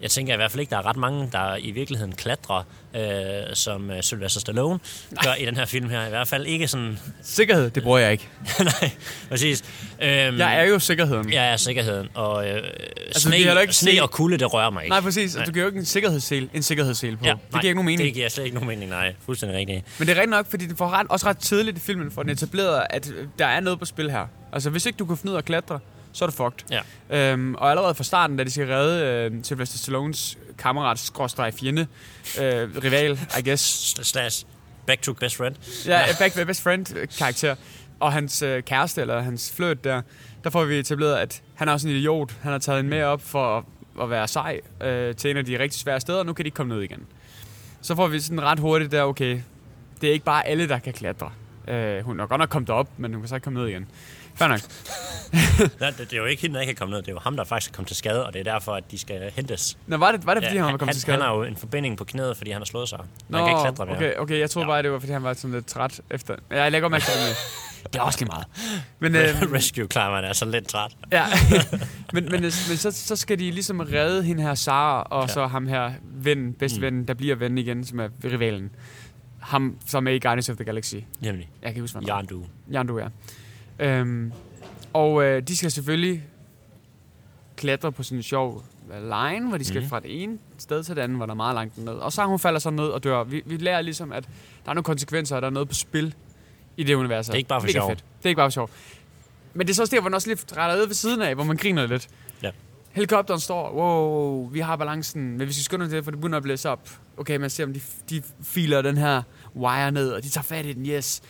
Jeg 0.02 0.12
tænker 0.12 0.34
i 0.34 0.36
hvert 0.38 0.52
fald 0.52 0.60
ikke, 0.60 0.70
der 0.70 0.78
er 0.78 0.86
ret 0.86 0.98
mange, 0.98 1.30
der 1.32 1.56
i 1.56 1.72
virkeligheden 1.72 2.16
klatrer, 2.16 2.64
øh, 2.96 3.02
som 3.56 3.92
øh, 3.92 4.02
Sylvester 4.04 4.40
Stallone 4.40 4.80
gør 5.24 5.34
i 5.34 5.46
den 5.46 5.56
her 5.56 5.66
film 5.66 5.90
her. 5.90 6.06
I 6.06 6.10
hvert 6.10 6.28
fald 6.28 6.46
ikke 6.46 6.68
sådan... 6.68 7.00
Sikkerhed, 7.24 7.70
det 7.70 7.84
bruger 7.84 7.98
jeg 8.00 8.12
ikke. 8.12 8.28
Nej, 8.82 8.92
præcis. 9.30 9.62
Øhm, 10.02 10.38
Jeg 10.38 10.60
er 10.60 10.64
jo 10.64 10.80
sikkerheden. 10.80 11.34
Jeg 11.34 11.52
er 11.52 11.58
sikkerheden, 11.58 12.10
og 12.14 12.50
øh, 12.50 12.64
Altså, 13.08 13.22
sne, 13.22 13.38
ikke 13.38 13.74
sne 13.74 13.92
og 14.02 14.12
kulde, 14.12 14.38
det 14.38 14.54
rører 14.54 14.70
mig 14.70 14.84
ikke. 14.84 14.90
Nej, 14.92 15.02
præcis. 15.02 15.38
Du 15.46 15.52
giver 15.52 15.64
jo 15.64 15.70
ikke 15.70 15.80
en 15.80 15.86
sikkerhedssel, 15.86 16.50
en 16.54 16.64
sikkerhedssel 16.64 17.18
på. 17.18 17.26
Ja, 17.26 17.32
det 17.32 17.40
giver 17.52 17.64
ikke 17.64 17.74
nogen 17.74 17.86
mening. 17.86 18.06
Det 18.06 18.14
giver 18.14 18.30
slet 18.30 18.44
ikke 18.44 18.56
nogen 18.56 18.68
mening, 18.70 18.90
nej. 18.90 19.14
Fuldstændig 19.26 19.58
rigtigt. 19.60 19.86
Men 20.00 20.08
det 20.08 20.12
er 20.18 20.22
rigtigt 20.22 20.30
nok, 20.32 20.50
fordi 20.50 20.66
det 20.66 20.78
får 20.78 20.90
ret, 20.90 21.08
også 21.10 21.26
ret 21.26 21.38
tidligt 21.38 21.78
i 21.78 21.80
filmen, 21.80 22.12
for 22.12 22.24
den 22.24 22.32
etableret, 22.32 22.84
at 22.90 23.10
øh, 23.10 23.28
der 23.40 23.46
er 23.46 23.60
noget 23.60 23.80
på 23.80 23.86
spil 23.86 24.12
her. 24.12 24.26
Altså, 24.54 24.70
hvis 24.70 24.86
ikke 24.86 24.98
du 24.98 25.06
kan 25.06 25.18
finde 25.18 25.32
ud 25.32 25.36
af 25.36 25.40
at 25.40 25.46
klatre, 25.46 25.80
så 26.14 26.26
er 26.26 26.30
du 26.30 26.36
fucked. 26.36 26.78
Ja. 27.10 27.32
Øhm, 27.32 27.56
og 27.56 27.70
allerede 27.70 27.96
fra 27.96 28.04
starten, 28.04 28.38
da 28.38 28.44
de 28.44 28.52
skal 28.52 28.68
redde 28.68 29.30
øh, 29.32 29.44
Sylvester 29.44 29.78
Stallones 29.78 30.38
kammerat, 30.58 31.00
skråstreg 31.00 31.54
fjende, 31.54 31.88
øh, 32.42 32.70
rival, 32.84 33.20
I 33.40 33.50
guess. 33.50 33.96
Slash 34.08 34.46
back 34.88 35.02
to 35.02 35.14
best 35.14 35.36
friend. 35.36 35.56
Ja, 35.86 36.02
back 36.20 36.36
with 36.36 36.48
best 36.48 36.62
friend 36.62 36.96
øh, 36.98 37.08
karakter. 37.18 37.56
Og 38.00 38.14
hans 38.14 38.42
øh, 38.42 38.64
kæreste, 38.64 39.02
eller 39.02 39.22
hans 39.22 39.54
flirt 39.56 39.84
der, 39.84 40.02
der 40.44 40.50
får 40.50 40.66
vi 40.66 40.80
etableret, 40.80 41.16
at 41.16 41.42
han 41.56 41.70
er 41.70 41.74
også 41.74 41.88
en 41.88 41.96
idiot. 41.96 42.36
Han 42.42 42.52
har 42.52 42.60
taget 42.60 42.80
en 42.80 42.90
med 42.90 43.04
op 43.04 43.22
for 43.22 43.58
at, 43.58 43.64
at 44.02 44.10
være 44.10 44.28
sej 44.28 44.60
øh, 44.82 45.16
til 45.16 45.32
en 45.32 45.38
af 45.38 45.46
de 45.46 45.60
rigtig 45.60 45.80
svære 45.82 46.00
steder, 46.00 46.20
og 46.20 46.26
nu 46.26 46.34
kan 46.34 46.46
de 46.46 46.48
ikke 46.48 46.56
komme 46.56 46.76
ned 46.76 46.84
igen. 46.84 47.06
Så 47.82 47.96
får 47.96 48.08
vi 48.08 48.20
sådan 48.20 48.42
ret 48.42 48.60
hurtigt 48.60 48.92
der, 48.92 49.04
okay, 49.04 49.40
det 50.02 50.10
er 50.10 50.14
ikke 50.14 50.26
bare 50.26 50.48
alle, 50.48 50.68
der 50.68 50.80
kan 50.80 50.94
klatre. 50.94 51.32
Øh, 51.68 52.06
hun 52.06 52.20
er 52.20 52.26
godt 52.26 52.40
nok 52.40 52.50
kommet 52.50 52.70
op, 52.70 52.88
men 52.98 53.14
hun 53.14 53.22
kan 53.22 53.30
så 53.30 53.36
ikke 53.36 53.44
komme 53.44 53.60
ned 53.60 53.68
igen. 53.68 53.88
Fair 54.36 54.48
nok. 54.48 54.60
Nej, 55.80 55.90
det, 55.90 55.98
det, 55.98 56.14
er 56.14 56.18
jo 56.18 56.26
ikke 56.26 56.42
hende, 56.42 56.56
der 56.56 56.62
ikke 56.62 56.74
kan 56.74 56.78
komme 56.80 56.92
ned. 56.92 57.02
Det 57.02 57.08
er 57.08 57.12
jo 57.12 57.20
ham, 57.20 57.36
der 57.38 57.44
faktisk 57.44 57.72
er 57.72 57.76
kommet 57.76 57.88
til 57.88 57.98
skade, 57.98 58.26
og 58.26 58.34
det 58.34 58.40
er 58.48 58.54
derfor, 58.54 58.74
at 58.74 58.92
de 58.92 58.98
skal 58.98 59.32
hentes. 59.36 59.78
Nå, 59.88 59.98
var 59.98 60.12
det, 60.12 60.26
var 60.26 60.34
det 60.34 60.44
fordi 60.44 60.56
ja, 60.56 60.64
han 60.64 60.72
var 60.72 60.78
kommet 60.78 60.88
han, 60.90 60.94
til 60.94 61.02
skade? 61.02 61.18
han 61.18 61.26
har 61.28 61.36
jo 61.36 61.44
en 61.44 61.56
forbinding 61.58 61.98
på 61.98 62.04
knæet, 62.04 62.38
fordi 62.38 62.52
han 62.52 62.62
har 62.62 62.66
slået 62.66 62.90
sig. 62.90 63.00
Nå, 63.30 63.38
kan 63.38 63.48
ikke 63.48 63.62
klatre 63.62 63.86
mere. 63.86 63.96
okay, 63.96 64.14
okay, 64.18 64.40
jeg 64.40 64.50
troede 64.50 64.66
Ja. 64.66 64.72
bare, 64.72 64.84
det 64.84 64.92
var, 64.92 65.00
fordi 65.00 65.12
han 65.12 65.24
var 65.24 65.34
sådan 65.34 65.52
lidt 65.54 65.66
træt 65.68 66.02
efter. 66.12 66.36
Ja, 66.52 66.62
jeg 66.64 66.72
lægger 66.72 66.90
mærke 66.90 67.06
til 67.06 67.14
det. 67.14 67.38
Det 67.94 68.00
er 68.00 68.04
også 68.04 68.20
lige 68.20 68.28
meget. 68.28 68.46
Men, 69.00 69.16
øh, 69.16 69.54
Rescue 69.54 69.88
climberen 69.92 70.26
er 70.26 70.34
så 70.34 70.46
lidt 70.46 70.68
træt. 70.68 70.92
Ja, 71.12 71.26
men, 72.14 72.24
men, 72.32 72.42
men 72.42 72.52
så, 72.78 72.92
så 72.92 73.16
skal 73.16 73.40
de 73.40 73.52
ligesom 73.52 73.80
redde 73.80 74.24
hende 74.24 74.44
her 74.44 74.56
Sara, 74.56 75.02
og 75.04 75.18
Ja. 75.22 75.22
ja. 75.22 75.28
så 75.34 75.48
ham 75.48 75.68
her 75.68 75.92
ven, 76.04 76.54
bedste 76.54 76.78
Mm. 76.80 76.82
ven, 76.82 77.08
der 77.08 77.14
bliver 77.14 77.36
ven 77.36 77.58
igen, 77.58 77.86
som 77.86 78.00
er 78.00 78.08
rivalen. 78.24 78.70
Ham, 79.40 79.78
som 79.88 80.08
er 80.08 80.12
i 80.12 80.20
Guardians 80.20 80.50
of 80.50 80.56
the 80.56 80.66
Galaxy. 80.66 80.96
Nemlig. 81.20 81.50
Jeg 81.62 81.68
kan 81.68 81.70
ikke 81.70 81.82
huske, 81.82 82.00
hvad 82.00 82.10
han 82.14 82.26
Jan 82.72 82.86
du. 82.88 82.94
hedder. 82.98 83.10
Øhm, 83.82 84.32
og 84.94 85.24
øh, 85.24 85.42
de 85.48 85.58
skal 85.58 85.72
selvfølgelig 85.72 86.24
klatre 87.56 87.92
på 87.92 88.04
sådan 88.04 88.18
en 88.18 88.24
sjov 88.24 88.64
øh, 88.94 89.04
line, 89.04 89.48
hvor 89.48 89.58
de 89.58 89.66
skal 89.66 89.82
mm. 89.82 89.90
fra 89.90 90.00
det 90.00 90.24
ene 90.24 90.38
sted 90.58 90.84
til 90.84 90.96
det 90.96 91.02
andet, 91.02 91.18
hvor 91.18 91.26
der 91.26 91.34
er 91.34 91.38
meget 91.38 91.56
langt 91.56 91.78
ned. 91.78 91.94
Og 91.94 92.12
så 92.12 92.26
hun 92.26 92.40
falder 92.40 92.60
så 92.60 92.70
ned 92.70 92.88
og 92.88 93.04
dør. 93.04 93.24
Vi, 93.24 93.42
vi 93.46 93.58
lærer 93.58 93.82
ligesom, 93.82 94.12
at 94.12 94.24
der 94.66 94.70
er 94.70 94.74
nogle 94.74 94.84
konsekvenser, 94.84 95.36
og 95.36 95.42
der 95.42 95.48
er 95.48 95.52
noget 95.52 95.68
på 95.68 95.74
spil 95.74 96.16
i 96.78 96.84
det 96.84 96.96
univers. 96.96 97.26
Det 97.26 97.34
er 97.34 97.38
ikke 97.38 97.48
bare 97.48 97.62
for 97.62 97.68
sjov. 97.68 97.90
Fedt. 97.90 98.00
Det 98.18 98.26
er 98.26 98.30
ikke 98.30 98.38
bare 98.40 98.48
for 98.48 98.54
sjov. 98.54 98.70
Men 99.54 99.68
det 99.68 99.74
er 99.74 99.76
så 99.76 99.82
også 99.82 99.96
der, 99.96 100.02
hvor 100.02 100.10
den 100.10 100.16
også 100.16 100.30
lige 100.30 100.40
retter 100.58 100.88
ved 100.88 100.94
siden 100.94 101.22
af, 101.22 101.36
hvor 101.36 101.44
man 101.44 101.58
griner 101.58 101.88
lidt. 101.88 102.08
Ja. 102.44 102.52
Helikopteren 102.92 103.40
står, 103.40 103.72
wow, 103.74 104.50
vi 104.50 104.60
har 104.60 104.76
balancen, 104.76 105.38
men 105.38 105.48
vi 105.48 105.54
skynder 105.54 105.86
os 105.86 105.92
til, 105.92 106.04
for 106.04 106.12
det 106.12 106.20
begynder 106.20 106.38
at 106.38 106.44
blæse 106.44 106.70
op. 106.70 106.90
Okay, 107.18 107.38
man 107.38 107.50
ser, 107.50 107.66
om 107.66 107.74
de, 107.74 107.82
de 108.10 108.24
filer 108.44 108.82
den 108.82 108.98
her 108.98 109.22
wire 109.56 109.92
ned, 109.92 110.12
og 110.12 110.24
de 110.24 110.30
tager 110.30 110.44
fat 110.44 110.66
i 110.66 110.74
den, 110.74 110.86
yes. 110.86 111.22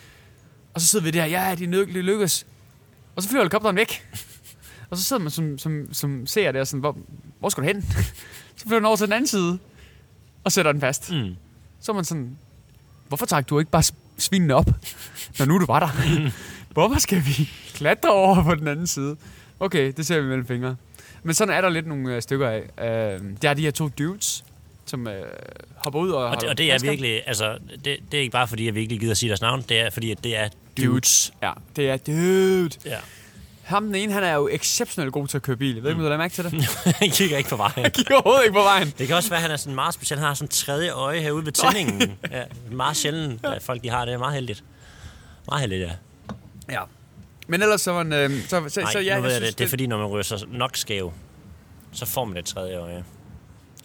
Og 0.74 0.80
så 0.80 0.86
sidder 0.86 1.04
vi 1.04 1.10
der, 1.10 1.24
ja, 1.24 1.54
de, 1.58 1.66
lyk- 1.66 1.94
de 1.94 2.02
lykkes. 2.02 2.46
Og 3.16 3.22
så 3.22 3.28
flyver 3.28 3.42
helikopteren 3.42 3.76
væk. 3.76 4.08
og 4.90 4.96
så 4.96 5.02
sidder 5.02 5.22
man 5.22 5.30
som, 5.30 5.58
som, 5.58 5.88
som 5.94 6.26
ser 6.26 6.52
der 6.52 6.64
sådan, 6.64 6.80
hvor, 6.80 6.98
hvor 7.38 7.48
skal 7.48 7.62
du 7.62 7.66
hen? 7.66 7.82
så 8.56 8.62
flyver 8.66 8.78
den 8.78 8.86
over 8.86 8.96
til 8.96 9.06
den 9.06 9.12
anden 9.12 9.26
side, 9.26 9.58
og 10.44 10.52
sætter 10.52 10.72
den 10.72 10.80
fast. 10.80 11.12
Mm. 11.12 11.36
Så 11.80 11.92
er 11.92 11.96
man 11.96 12.04
sådan, 12.04 12.36
hvorfor 13.08 13.26
trak 13.26 13.48
du 13.48 13.58
ikke 13.58 13.70
bare 13.70 13.82
svinene 14.18 14.54
op, 14.54 14.66
når 15.38 15.46
nu 15.46 15.58
du 15.58 15.66
var 15.66 15.80
der? 15.80 15.88
hvorfor 16.74 16.98
skal 17.00 17.18
vi 17.26 17.50
klatre 17.74 18.12
over 18.12 18.44
på 18.44 18.54
den 18.54 18.68
anden 18.68 18.86
side? 18.86 19.16
Okay, 19.60 19.92
det 19.96 20.06
ser 20.06 20.20
vi 20.20 20.26
mellem 20.26 20.46
fingre. 20.46 20.76
Men 21.22 21.34
sådan 21.34 21.54
er 21.54 21.60
der 21.60 21.68
lidt 21.68 21.86
nogle 21.86 22.16
øh, 22.16 22.22
stykker 22.22 22.48
af. 22.48 22.60
Øh, 22.60 23.20
der 23.42 23.50
er 23.50 23.54
de 23.54 23.62
her 23.62 23.70
to 23.70 23.88
dudes, 23.88 24.44
som 24.86 25.06
øh, 25.08 25.22
hopper 25.76 26.00
ud 26.00 26.10
og... 26.10 26.24
Og, 26.24 26.40
det, 26.40 26.48
og 26.48 26.58
det 26.58 26.72
er 26.72 26.78
virkelig, 26.78 27.22
altså, 27.26 27.58
det, 27.84 27.84
det 27.84 28.14
er 28.14 28.20
ikke 28.20 28.32
bare 28.32 28.48
fordi, 28.48 28.66
jeg 28.66 28.74
virkelig 28.74 29.00
gider 29.00 29.10
at 29.10 29.16
sige 29.16 29.28
deres 29.28 29.40
navn, 29.40 29.64
det 29.68 29.80
er 29.80 29.90
fordi, 29.90 30.10
at 30.10 30.24
det 30.24 30.36
er 30.36 30.48
dudes. 30.76 31.32
Ja, 31.42 31.52
det 31.76 31.90
er 31.90 31.96
dude. 31.96 32.70
Ja. 32.84 32.96
Ham 33.62 33.86
den 33.86 33.94
ene, 33.94 34.12
han 34.12 34.22
er 34.24 34.34
jo 34.34 34.48
exceptionelt 34.52 35.12
god 35.12 35.28
til 35.28 35.36
at 35.38 35.42
køre 35.42 35.56
bil. 35.56 35.74
Jeg 35.74 35.82
ved 35.82 35.90
ikke, 35.90 35.94
om 35.94 35.98
du 35.98 36.10
har 36.10 36.16
lagt 36.18 36.18
mærke 36.18 36.34
til 36.34 36.44
det? 36.44 36.52
Jeg 37.00 37.12
kigger 37.12 37.36
ikke 37.38 37.50
på 37.50 37.56
vejen. 37.56 37.72
Han 37.76 37.90
kigger 37.90 38.14
overhovedet 38.14 38.42
ikke 38.44 38.54
på 38.54 38.62
vejen. 38.62 38.92
Det 38.98 39.06
kan 39.06 39.16
også 39.16 39.28
være, 39.28 39.36
at 39.38 39.42
han 39.42 39.50
er 39.50 39.56
sådan 39.56 39.74
meget 39.74 39.94
speciel. 39.94 40.18
Han 40.18 40.26
har 40.26 40.34
sådan 40.34 40.46
en 40.46 40.50
tredje 40.50 40.90
øje 40.90 41.20
herude 41.20 41.44
ved 41.46 41.52
tændingen. 41.52 42.12
Ja, 42.30 42.42
meget 42.70 42.96
sjældent, 42.96 43.44
at 43.46 43.62
folk 43.62 43.82
de 43.82 43.88
har 43.90 43.98
det. 44.00 44.06
Det 44.08 44.14
er 44.14 44.18
meget 44.18 44.34
heldigt. 44.34 44.64
Meget 45.48 45.60
heldigt, 45.60 45.80
ja. 45.82 45.90
Ja. 46.70 46.80
Men 47.48 47.62
ellers 47.62 47.80
så 47.80 47.90
var 47.92 47.98
han... 47.98 48.12
Øh, 48.12 48.30
så, 48.48 48.64
så, 48.68 48.80
Nej, 48.80 48.92
så, 48.92 48.98
ja, 49.00 49.16
nu 49.16 49.22
ved 49.22 49.30
jeg 49.30 49.36
synes, 49.36 49.50
det. 49.50 49.58
Det 49.58 49.64
er 49.64 49.68
fordi, 49.68 49.86
når 49.86 49.98
man 49.98 50.06
ryger 50.06 50.22
sig 50.22 50.38
nok 50.48 50.76
skæv, 50.76 51.12
så 51.92 52.06
får 52.06 52.24
man 52.24 52.36
et 52.36 52.44
tredje 52.44 52.76
øje. 52.76 53.04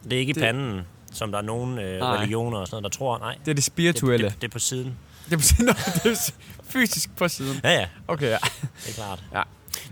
Det 0.03 0.13
er 0.13 0.19
ikke 0.19 0.29
i 0.29 0.33
Det- 0.33 0.41
panden, 0.43 0.81
som 1.13 1.31
der 1.31 1.37
er 1.37 1.43
nogle 1.43 1.81
øh, 1.83 1.99
Nej. 1.99 2.15
religioner 2.17 2.57
og 2.57 2.67
sådan 2.67 2.81
noget, 2.81 2.93
der 2.93 2.97
tror. 2.97 3.17
Nej, 3.19 3.31
Det 3.33 3.39
er 3.39 3.45
det 3.45 3.55
det, 3.55 3.63
spirituelle. 3.63 4.25
det, 4.29 4.41
det 4.41 4.47
er 4.47 4.51
på 4.51 4.59
siden. 4.59 4.97
Det 5.29 5.33
er, 5.59 5.73
det 6.03 6.11
er 6.11 6.31
fysisk 6.69 7.15
på 7.15 7.27
siden. 7.27 7.61
Ja, 7.63 7.71
ja, 7.71 7.87
Okay, 8.07 8.29
ja. 8.29 8.37
det 8.85 8.89
er 8.89 8.93
klart. 8.93 9.23
Ja. 9.33 9.41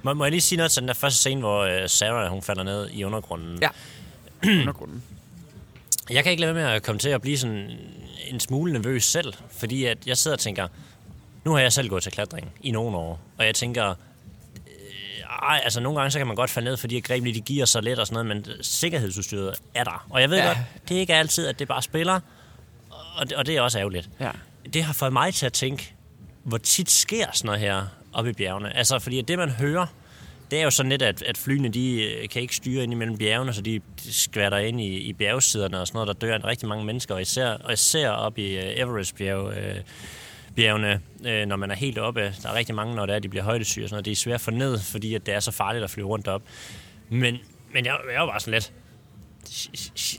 Må, 0.03 0.13
må 0.13 0.23
jeg 0.23 0.31
lige 0.31 0.41
sige 0.41 0.57
noget 0.57 0.71
til 0.71 0.81
den 0.81 0.87
der 0.87 0.93
første 0.93 1.19
scene, 1.19 1.39
hvor 1.39 1.59
øh, 1.61 1.89
Sarah 1.89 2.29
hun 2.31 2.41
falder 2.41 2.63
ned 2.63 2.89
i 2.91 3.03
undergrunden? 3.03 3.59
Ja. 3.61 3.69
Undergrunden. 4.43 5.03
Jeg 6.09 6.23
kan 6.23 6.31
ikke 6.31 6.41
lade 6.41 6.55
være 6.55 6.63
med 6.65 6.73
at 6.73 6.83
komme 6.83 6.99
til 6.99 7.09
at 7.09 7.21
blive 7.21 7.37
sådan 7.37 7.69
en 8.27 8.39
smule 8.39 8.73
nervøs 8.73 9.03
selv, 9.05 9.33
fordi 9.57 9.85
at 9.85 9.97
jeg 10.07 10.17
sidder 10.17 10.35
og 10.35 10.39
tænker, 10.39 10.67
nu 11.45 11.51
har 11.51 11.59
jeg 11.59 11.73
selv 11.73 11.89
gået 11.89 12.03
til 12.03 12.11
klatring 12.11 12.51
i 12.61 12.71
nogle 12.71 12.97
år, 12.97 13.19
og 13.37 13.45
jeg 13.45 13.55
tænker, 13.55 13.89
øh, 13.89 13.93
ej, 15.49 15.61
altså 15.63 15.79
nogle 15.79 15.99
gange 15.99 16.11
så 16.11 16.17
kan 16.19 16.27
man 16.27 16.35
godt 16.35 16.49
falde 16.49 16.65
ned, 16.69 16.77
fordi 16.77 16.99
grebene 16.99 17.33
de 17.33 17.41
giver 17.41 17.65
sig 17.65 17.83
let 17.83 17.99
og 17.99 18.07
sådan 18.07 18.25
noget, 18.25 18.45
men 18.45 18.63
sikkerhedsudstyret 18.63 19.55
er 19.73 19.83
der. 19.83 20.05
Og 20.09 20.21
jeg 20.21 20.29
ved 20.29 20.37
ja. 20.37 20.47
godt, 20.47 20.57
det 20.89 20.97
er 20.97 20.99
ikke 21.01 21.15
altid, 21.15 21.47
at 21.47 21.59
det 21.59 21.67
bare 21.67 21.81
spiller, 21.81 22.19
og 23.17 23.29
det, 23.29 23.37
og 23.37 23.45
det 23.45 23.57
er 23.57 23.61
også 23.61 23.79
ærgerligt. 23.79 24.09
Ja. 24.19 24.31
Det 24.73 24.83
har 24.83 24.93
fået 24.93 25.13
mig 25.13 25.33
til 25.33 25.45
at 25.45 25.53
tænke, 25.53 25.93
hvor 26.43 26.57
tit 26.57 26.89
sker 26.89 27.25
sådan 27.33 27.47
noget 27.47 27.61
her 27.61 27.85
oppe 28.13 28.29
i 28.29 28.33
bjergene. 28.33 28.77
Altså, 28.77 28.99
fordi 28.99 29.21
det 29.21 29.37
man 29.37 29.49
hører, 29.49 29.85
det 30.51 30.59
er 30.59 30.63
jo 30.63 30.69
sådan 30.69 30.89
lidt, 30.89 31.01
at, 31.01 31.21
at 31.21 31.37
flyene 31.37 31.69
de 31.69 32.03
øh, 32.03 32.29
kan 32.29 32.41
ikke 32.41 32.55
styre 32.55 32.83
ind 32.83 32.91
imellem 32.91 33.17
bjergene, 33.17 33.53
så 33.53 33.61
de 33.61 33.81
skvatter 33.97 34.57
ind 34.57 34.81
i, 34.81 34.97
i 34.97 35.13
bjergsiderne 35.13 35.79
og 35.79 35.87
sådan 35.87 35.97
noget. 35.97 36.21
Der 36.21 36.27
dør 36.27 36.47
rigtig 36.47 36.69
mange 36.69 36.85
mennesker, 36.85 37.15
og 37.15 37.21
især, 37.21 37.49
og 37.49 37.73
især 37.73 38.09
op 38.09 38.37
i 38.37 38.57
øh, 38.57 38.63
Everest-bjerg, 38.75 39.53
øh, 39.57 39.75
bjergene, 40.55 41.01
øh, 41.25 41.45
når 41.45 41.55
man 41.55 41.71
er 41.71 41.75
helt 41.75 41.97
oppe. 41.97 42.21
Der 42.21 42.49
er 42.49 42.55
rigtig 42.55 42.75
mange, 42.75 42.95
når 42.95 43.05
det 43.05 43.15
er, 43.15 43.19
de 43.19 43.29
bliver 43.29 43.43
højdesyge 43.43 43.85
og 43.85 43.89
sådan 43.89 43.95
noget. 43.95 44.05
Det 44.05 44.11
er 44.11 44.15
svært 44.15 44.35
at 44.35 44.41
få 44.41 44.51
ned, 44.51 44.79
fordi 44.79 45.15
at 45.15 45.25
det 45.25 45.33
er 45.33 45.39
så 45.39 45.51
farligt 45.51 45.83
at 45.83 45.89
flyve 45.89 46.07
rundt 46.07 46.27
op. 46.27 46.41
Men, 47.09 47.37
men 47.73 47.85
jeg, 47.85 47.97
jeg 48.13 48.21
var 48.21 48.27
bare 48.27 48.39
sådan 48.39 48.53
lidt, 48.53 48.73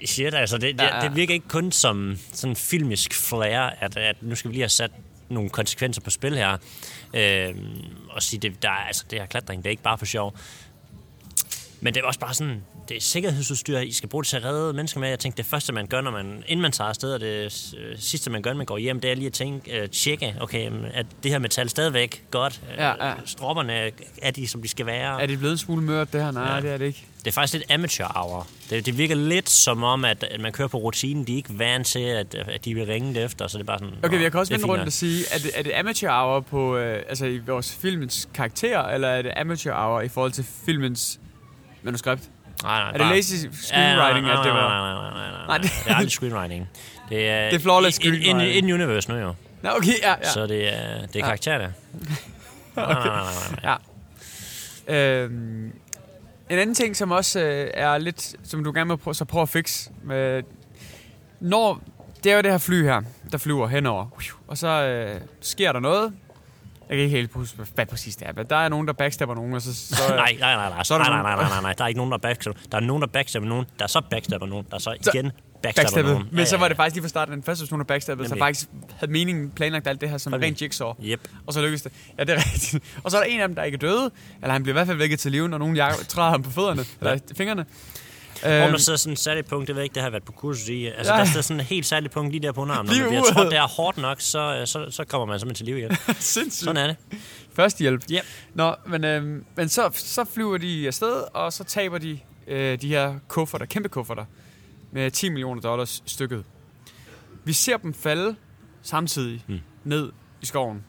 shit, 0.07 0.35
altså 0.35 0.59
det, 0.59 0.79
det, 0.79 0.89
det 1.03 1.17
virker 1.17 1.35
ikke 1.35 1.49
kun 1.49 1.73
som 1.73 2.19
sådan 2.33 2.57
filmisk 2.57 3.15
flair, 3.15 3.61
at, 3.61 3.97
at 3.97 4.17
nu 4.23 4.35
skal 4.35 4.49
vi 4.49 4.55
lige 4.55 4.63
have 4.63 4.69
sat 4.69 4.91
nogle 5.29 5.51
konsekvenser 5.51 6.01
på 6.03 6.11
spil 6.11 6.37
her. 6.37 6.57
Øhm, 7.15 7.77
og 8.11 8.23
sige, 8.23 8.41
det, 8.41 8.63
der 8.63 8.69
er, 8.69 8.87
altså, 8.87 9.05
det 9.11 9.19
her 9.19 9.27
klatring, 9.27 9.63
det 9.63 9.69
er 9.69 9.71
ikke 9.71 9.83
bare 9.83 9.99
for 9.99 10.07
sjov. 10.07 10.37
Men 11.81 11.95
det 11.95 12.01
er 12.01 12.05
også 12.05 12.21
bare 12.21 12.35
sådan, 12.35 12.63
det 12.89 12.97
er 12.97 13.01
sikkerhedsudstyr, 13.01 13.79
I 13.79 13.93
skal 13.93 14.09
bruge 14.09 14.23
det 14.25 14.29
til 14.29 14.37
at 14.37 14.45
redde 14.45 14.73
mennesker 14.73 15.01
med. 15.01 15.09
Jeg 15.09 15.19
tænkte, 15.19 15.43
det 15.43 15.47
første, 15.51 15.73
man 15.73 15.87
gør, 15.87 16.01
når 16.01 16.11
man, 16.11 16.45
inden 16.47 16.63
man 16.63 16.73
tager 16.73 16.89
afsted, 16.89 17.13
og 17.15 17.21
det 17.21 17.75
øh, 17.79 17.99
sidste, 17.99 18.31
man 18.31 18.43
gør, 18.43 18.51
når 18.51 18.57
man 18.57 18.67
går 18.67 18.79
hjem, 18.79 19.01
det 19.01 19.11
er 19.11 19.15
lige 19.15 19.27
at 19.27 19.33
tænke, 19.33 19.81
øh, 19.81 19.89
tjekke, 19.89 20.35
okay, 20.41 20.71
er 20.95 21.03
det 21.23 21.31
her 21.31 21.39
metal 21.39 21.69
stadigvæk 21.69 22.23
godt? 22.31 22.61
Ja, 22.77 23.07
ja. 23.09 23.15
Stropperne, 23.25 23.91
er 24.23 24.31
de, 24.31 24.49
som 24.49 24.63
de 24.63 24.69
skal 24.69 24.87
være? 24.87 25.23
Er 25.23 25.27
det 25.27 25.39
blevet 25.39 25.53
en 25.53 25.59
smule 25.59 25.83
mørkt, 25.83 26.13
det 26.13 26.23
her? 26.23 26.31
Nej, 26.31 26.55
Ja. 26.55 26.61
det 26.61 26.71
er 26.73 26.77
det 26.79 26.87
ikke. 26.87 27.05
Det 27.19 27.27
er 27.33 27.35
faktisk 27.35 27.53
lidt 27.55 27.71
amateur 27.71 28.13
hour. 28.17 28.47
Det, 28.71 28.87
det 28.87 28.99
virker 28.99 29.15
lidt 29.15 29.49
som 29.51 29.83
om, 29.83 30.05
at, 30.05 30.25
at 30.31 30.41
man 30.41 30.53
kører 30.53 30.69
på 30.69 30.77
rutinen. 30.79 31.25
De 31.27 31.33
er 31.33 31.37
ikke 31.37 31.59
vant 31.59 31.87
til, 31.87 31.99
at, 32.01 32.35
at 32.35 32.65
de 32.65 32.75
vil 32.75 32.87
ringe 32.87 33.15
det 33.15 33.25
efter, 33.25 33.47
så 33.47 33.59
det 33.59 33.63
er 33.63 33.67
bare 33.67 33.79
sådan... 33.79 33.95
Okay, 34.03 34.17
"Nå, 34.17 34.23
jeg 34.23 34.31
kan 34.33 34.41
også 34.41 34.53
vende 34.53 34.67
rundt 34.67 34.81
nok." 34.81 34.87
og 34.87 34.93
sige, 34.93 35.25
er 35.35 35.39
det, 35.39 35.51
er 35.55 35.63
det 35.63 35.73
amateur 35.75 36.11
hour 36.11 36.41
på, 36.41 36.77
øh, 36.77 37.03
altså 37.09 37.27
i 37.27 37.39
vores 37.39 37.73
filmens 37.81 38.29
karakter, 38.35 38.83
eller 38.83 39.09
er 39.09 39.23
det 39.23 39.33
amateur 39.37 39.75
hour 39.75 40.01
i 40.01 40.09
forhold 40.09 40.33
til 40.33 40.45
filmens 40.67 41.21
manuskript? 41.83 42.23
Nej, 42.63 42.81
nej, 42.83 42.91
Er 42.95 42.99
det 42.99 43.07
lazy 43.17 43.35
screenwriting, 43.35 44.27
Ja, 44.27 44.33
nej, 44.33 44.41
at 44.41 44.45
det 44.45 44.53
nej, 44.55 44.63
var... 44.63 44.69
Nej, 44.69 44.93
nej, 44.93 45.11
nej, 45.11 45.11
nej, 45.11 45.31
nej, 45.31 45.39
Nej, 45.39 45.47
nej. 45.47 45.59
det- 45.59 45.71
Det 45.85 45.91
er 45.91 45.95
aldrig 45.95 46.11
screenwriting. 46.13 46.69
Det 47.09 47.29
er, 47.29 47.45
Det 47.49 47.55
er 47.57 47.61
flawless 47.61 47.99
in, 47.99 48.15
in, 48.15 48.21
screenwriting. 48.21 48.57
in, 48.57 48.65
in 48.69 48.75
universe 48.75 49.11
nu 49.13 49.19
jo. 49.19 49.35
Nå, 49.63 49.71
okay, 49.77 49.93
ja, 50.03 50.11
ja. 50.25 50.31
Så 50.31 50.47
det 50.47 50.75
er, 50.75 51.07
det 51.07 51.21
er. 51.23 51.27
Nej, 51.57 51.69
nej, 52.77 53.05
nej, 53.05 53.05
nej, 53.07 53.23
nej. 53.63 53.77
Ja. 54.89 55.23
Øhm, 55.23 55.73
En 56.51 56.59
anden 56.59 56.75
ting, 56.75 56.97
som 56.97 57.11
også 57.11 57.41
øh, 57.41 57.71
er 57.75 57.99
lidt, 57.99 58.35
som 58.45 58.65
du 58.65 58.73
gerne 58.73 58.91
vil 58.91 58.97
prøve, 58.97 59.15
så 59.15 59.25
prøve 59.25 59.43
at 59.43 59.49
fikse, 59.49 59.91
med, 60.05 60.43
når 61.41 61.83
det 62.25 62.33
er 62.33 62.37
jo 62.37 62.43
det 62.43 62.51
her 62.51 62.59
fly 62.59 62.83
her, 62.85 63.03
der 63.33 63.39
flyver 63.39 63.67
henover, 63.67 64.07
og 64.49 64.59
så 64.59 64.67
øh, 64.69 65.21
sker 65.41 65.73
der 65.73 65.81
noget. 65.81 66.13
Jeg 66.89 66.97
kan 66.97 67.05
ikke 67.05 67.17
helt 67.17 67.33
huske, 67.33 67.59
hvad 67.75 67.87
præcis 67.87 68.17
det 68.17 68.29
er, 68.29 68.33
der 68.33 68.57
er 68.57 68.69
nogen, 68.69 68.87
der 68.87 68.93
backstabber 68.93 69.35
nogen, 69.35 69.55
og 69.55 69.63
så... 69.63 69.75
så 69.75 70.03
nej, 70.17 70.37
nej, 70.41 70.55
nej, 70.55 70.69
nej, 70.69 70.83
så 70.83 70.95
er 70.95 70.99
der 70.99 71.11
nej, 71.11 71.23
nej, 71.23 71.35
nej, 71.35 71.49
nej, 71.49 71.63
nej, 71.63 71.73
der 71.73 71.85
er 71.85 71.89
ikke 71.89 71.99
nogen, 71.99 72.13
der 72.13 72.19
backstabber. 72.19 72.61
Der 72.73 72.79
er 72.79 72.83
nogen, 72.83 73.01
der 73.01 73.09
backstabber 73.09 73.49
nogen, 73.49 73.67
der 73.79 73.87
så 73.87 74.03
backstabber 74.11 74.47
nogen, 74.47 74.67
der 74.71 74.79
så 74.79 74.91
igen 74.91 75.33
backstabber 75.63 75.83
backstabbet. 75.83 76.13
nogen. 76.13 76.29
Men 76.33 76.47
så 76.47 76.57
var 76.57 76.69
det 76.69 76.77
faktisk 76.77 76.95
lige 76.95 77.03
fra 77.03 77.09
starten 77.09 77.35
den 77.35 77.43
første 77.43 77.63
person, 77.63 77.79
der 77.79 77.85
backstabbede, 77.85 78.29
så 78.29 78.37
faktisk 78.39 78.69
havde 78.97 79.13
meningen 79.13 79.51
planlagt 79.51 79.87
alt 79.87 80.01
det 80.01 80.11
her 80.11 80.19
som 80.19 80.33
Nemlig. 80.33 80.47
rent 80.47 80.63
jigsaw. 80.63 80.93
Yep. 81.05 81.29
Og 81.47 81.53
så 81.53 81.61
lykkedes 81.61 81.83
det. 81.83 81.93
Ja, 82.19 82.25
det 82.25 82.35
er 82.35 82.39
rigtigt. 82.53 82.85
Og 83.05 83.11
så 83.11 83.17
er 83.17 83.23
der 83.23 83.29
en 83.29 83.41
af 83.41 83.49
dem, 83.49 83.55
der 83.55 83.63
ikke 83.63 83.77
er 83.77 83.79
døde, 83.79 84.11
eller 84.43 84.53
han 84.53 84.63
bliver 84.63 84.73
i 84.73 84.77
hvert 84.79 84.87
fald 84.87 84.99
vækket 84.99 85.19
til 85.19 85.33
live, 85.33 85.49
når 85.49 85.59
nogen 85.59 85.77
træder 86.09 86.31
ham 86.31 86.43
på 86.43 86.51
fødderne, 86.51 86.85
eller 87.01 87.19
fingrene. 87.37 87.65
Om 88.45 88.51
Øhm, 88.51 88.71
der 88.71 88.79
sidder 88.79 88.97
sådan 88.97 89.13
et 89.13 89.19
særligt 89.19 89.49
punkt, 89.49 89.69
det 89.69 89.75
ved 89.75 89.81
jeg 89.83 89.85
ikke, 89.85 89.95
det 89.95 90.03
har 90.03 90.07
jeg 90.09 90.13
været 90.13 90.25
på 90.25 90.33
kursus 90.33 90.69
i. 90.69 90.87
Altså, 90.87 91.13
Ja. 91.13 91.19
der 91.19 91.25
sidder 91.25 91.43
sådan 91.43 91.61
et 91.61 91.67
helt 91.67 91.87
særligt 91.87 92.13
punkt 92.15 92.33
lige 92.33 92.43
der 92.43 92.53
på 92.53 92.61
underarmen. 92.61 92.93
Når 92.93 93.01
man 93.01 93.09
bliver 93.09 93.23
trådt 93.33 93.51
der 93.53 93.67
hårdt 93.69 93.97
nok, 93.99 94.21
så, 94.21 94.57
øh, 94.61 94.67
så, 94.67 94.91
så 94.91 95.05
kommer 95.05 95.27
man 95.27 95.41
simpelthen 95.41 95.67
til 95.67 95.75
liv 95.75 95.79
igen. 95.79 95.97
sindssygt. 96.21 96.65
Sådan 96.65 96.77
er 96.77 96.87
det. 96.87 96.97
Førstehjælp. 97.55 98.03
Yep. 98.13 98.23
Nå, 98.55 98.75
men, 98.87 99.05
øhm, 99.05 99.45
men 99.57 99.69
så, 99.69 99.91
så 99.95 100.25
flyver 100.25 100.59
de 100.59 100.87
afsted, 100.87 101.23
og 101.35 101.53
så 101.53 101.65
taber 101.65 101.99
de 101.99 102.19
øh, 102.47 102.81
de 102.81 102.89
her 102.89 103.15
kufferter, 103.29 103.67
kæmpe 103.67 103.89
kufferter, 103.89 104.25
med 104.93 105.11
10 105.11 105.29
millioner 105.29 105.61
dollars 105.61 106.03
stykket. 106.07 106.45
Vi 107.45 107.53
ser 107.53 107.77
dem 107.77 107.95
falde 107.95 108.37
samtidig 108.83 109.45
mm. 109.49 109.61
ned 109.85 110.13
i 110.43 110.47
skoven. 110.47 110.85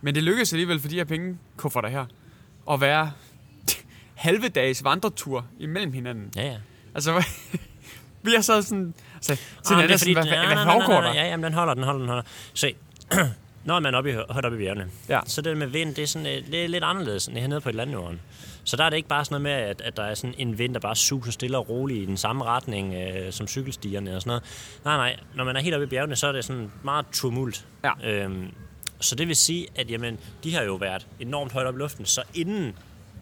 Men 0.00 0.14
det 0.14 0.22
lykkedes 0.22 0.52
alligevel 0.52 0.80
for 0.80 0.88
de 0.88 0.94
her 0.96 1.04
pengekufferter 1.04 1.88
her, 1.88 2.06
at 2.70 2.80
være 2.80 3.12
halve 4.20 4.48
dages 4.48 4.84
vandretur 4.84 5.46
imellem 5.58 5.92
hinanden. 5.92 6.32
Ja, 6.36 6.46
ja. 6.46 6.56
Altså, 6.94 7.24
vi 8.24 8.30
har 8.34 8.40
så 8.42 8.62
sådan... 8.62 8.94
Altså, 9.14 9.34
til 9.34 9.74
Ah, 9.74 9.82
ah, 9.82 9.88
det 9.88 9.94
er 9.94 9.98
sådan, 9.98 10.14
hvad, 10.14 10.24
hvad, 10.24 10.64
foregår 10.64 11.00
der? 11.00 11.14
Ja, 11.14 11.26
jamen, 11.26 11.44
den 11.44 11.54
holder, 11.54 11.74
den 11.74 11.82
holder, 11.84 11.98
den 12.00 12.08
holder. 12.08 12.22
Se, 12.54 12.74
når 13.64 13.80
man 13.80 13.94
er 13.94 13.98
oppe 13.98 14.10
i, 14.10 14.14
højt 14.30 14.44
oppe 14.44 14.58
i 14.58 14.60
bjergene, 14.60 14.90
Ja. 15.08 15.20
så 15.26 15.42
det 15.42 15.56
med 15.56 15.66
vind, 15.66 15.94
det 15.94 16.02
er, 16.02 16.06
sådan, 16.06 16.26
øh, 16.26 16.52
det 16.52 16.64
er 16.64 16.68
lidt 16.68 16.84
anderledes 16.84 17.26
end 17.26 17.38
hernede 17.38 17.60
på 17.60 17.68
et 17.68 17.74
landjorden. 17.74 18.20
Så 18.64 18.76
der 18.76 18.84
er 18.84 18.90
det 18.90 18.96
ikke 18.96 19.08
bare 19.08 19.24
sådan 19.24 19.42
noget 19.42 19.60
med, 19.60 19.66
at, 19.68 19.80
at 19.80 19.96
der 19.96 20.02
er 20.02 20.14
sådan 20.14 20.34
en 20.38 20.58
vind, 20.58 20.74
der 20.74 20.80
bare 20.80 20.96
suser 20.96 21.32
stille 21.32 21.58
og 21.58 21.68
roligt 21.68 22.02
i 22.02 22.06
den 22.06 22.16
samme 22.16 22.44
retning 22.44 22.94
øh, 22.94 23.32
som 23.32 23.48
cykelstierne 23.48 24.16
og 24.16 24.22
sådan 24.22 24.28
noget. 24.30 24.42
Nej, 24.84 24.96
nej, 24.96 25.16
når 25.34 25.44
man 25.44 25.56
er 25.56 25.60
helt 25.60 25.74
oppe 25.74 25.86
i 25.86 25.88
bjergene, 25.88 26.16
så 26.16 26.26
er 26.26 26.32
det 26.32 26.44
sådan 26.44 26.72
meget 26.84 27.06
tumult. 27.12 27.66
Ja. 27.84 27.92
Øhm, 28.10 28.46
så 29.00 29.14
det 29.14 29.28
vil 29.28 29.36
sige, 29.36 29.66
at 29.76 29.90
jamen, 29.90 30.18
de 30.44 30.54
har 30.54 30.62
jo 30.62 30.74
været 30.74 31.06
enormt 31.20 31.52
højt 31.52 31.66
op 31.66 31.74
i 31.74 31.78
luften, 31.78 32.06
så 32.06 32.22
inden 32.34 32.74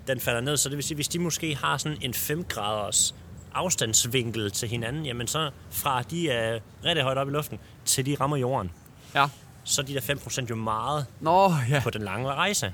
den 0.08 0.20
falder 0.20 0.40
ned, 0.40 0.56
så 0.56 0.68
det 0.68 0.76
vil 0.76 0.84
sige, 0.84 0.94
hvis 0.94 1.08
de 1.08 1.18
måske 1.18 1.54
har 1.56 1.76
sådan 1.76 1.98
en 2.02 2.14
5 2.14 2.44
graders 2.44 3.14
afstandsvinkel 3.54 4.50
til 4.50 4.68
hinanden, 4.68 5.06
jamen 5.06 5.26
så 5.26 5.50
fra 5.70 6.02
de 6.02 6.30
er 6.30 6.58
rigtig 6.84 7.04
højt 7.04 7.18
op 7.18 7.28
i 7.28 7.30
luften, 7.30 7.58
til 7.84 8.06
de 8.06 8.16
rammer 8.20 8.36
jorden, 8.36 8.70
Ja. 9.14 9.26
så 9.64 9.82
er 9.82 9.86
de 9.86 9.94
der 9.94 10.00
5% 10.00 10.46
jo 10.50 10.54
meget 10.56 11.06
Nå, 11.20 11.52
ja. 11.70 11.80
på 11.82 11.90
den 11.90 12.02
lange 12.02 12.28
rejse. 12.28 12.72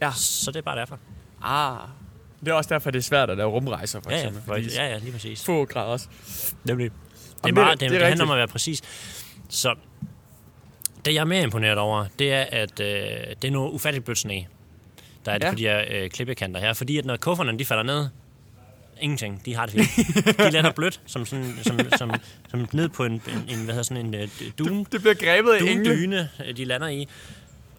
Ja. 0.00 0.12
Så 0.16 0.50
det 0.50 0.58
er 0.58 0.62
bare 0.62 0.78
derfor. 0.78 0.98
Ah. 1.42 1.78
Det 2.40 2.48
er 2.48 2.54
også 2.54 2.68
derfor, 2.74 2.90
det 2.90 2.98
er 2.98 3.02
svært 3.02 3.30
at 3.30 3.36
lave 3.36 3.50
rumrejser, 3.50 4.00
for 4.00 4.10
Ja, 4.10 4.16
ja, 4.16 4.22
eksempel. 4.22 4.42
for, 4.46 4.52
fordi 4.54 4.74
ja, 4.74 4.88
ja, 4.88 4.98
lige 4.98 5.12
præcis. 5.12 5.44
Få 5.44 5.64
grader 5.64 5.86
også. 5.88 6.08
Nemlig. 6.64 6.90
Det, 7.44 7.50
er 7.50 7.52
meget, 7.54 7.70
det- 7.72 7.80
det, 7.80 7.90
det 7.90 7.96
er 7.96 7.98
det, 8.00 8.08
handler 8.08 8.24
om 8.24 8.30
at 8.30 8.36
være 8.38 8.48
præcis. 8.48 8.82
Så 9.48 9.74
det, 11.04 11.14
jeg 11.14 11.20
er 11.20 11.24
mere 11.24 11.42
imponeret 11.42 11.78
over, 11.78 12.06
det 12.18 12.32
er, 12.32 12.42
at 12.42 12.80
øh, 12.80 12.86
det 13.42 13.44
er 13.44 13.50
noget 13.50 13.70
ufatteligt 13.72 14.04
blødt 14.04 14.18
sne, 14.18 14.46
der 15.24 15.32
er 15.32 15.38
ja. 15.42 15.50
På 15.50 15.56
de 15.56 15.62
her 15.62 15.84
øh, 15.90 16.10
klippekanter 16.10 16.60
her. 16.60 16.72
Fordi 16.72 16.98
at 16.98 17.04
når 17.04 17.16
kufferne 17.16 17.58
de 17.58 17.64
falder 17.64 17.82
ned, 17.82 18.08
ingenting, 19.00 19.42
de 19.44 19.54
har 19.54 19.66
det 19.66 19.74
fint. 19.74 20.38
de 20.38 20.50
lander 20.50 20.72
blødt, 20.78 21.00
som, 21.06 21.26
sådan, 21.26 21.54
som, 21.62 21.78
som, 21.98 22.10
som 22.50 22.68
ned 22.72 22.88
på 22.88 23.04
en, 23.04 23.12
en, 23.12 23.22
en 23.48 23.56
hvad 23.64 23.74
hedder 23.74 23.82
sådan 23.82 24.06
en 24.06 24.14
øh, 24.14 24.28
dune, 24.58 24.86
Det 24.92 25.00
bliver 25.00 25.14
grebet 25.14 25.52
af 25.52 25.60
dyne, 25.60 26.30
øh, 26.46 26.56
de 26.56 26.64
lander 26.64 26.88
i. 26.88 27.08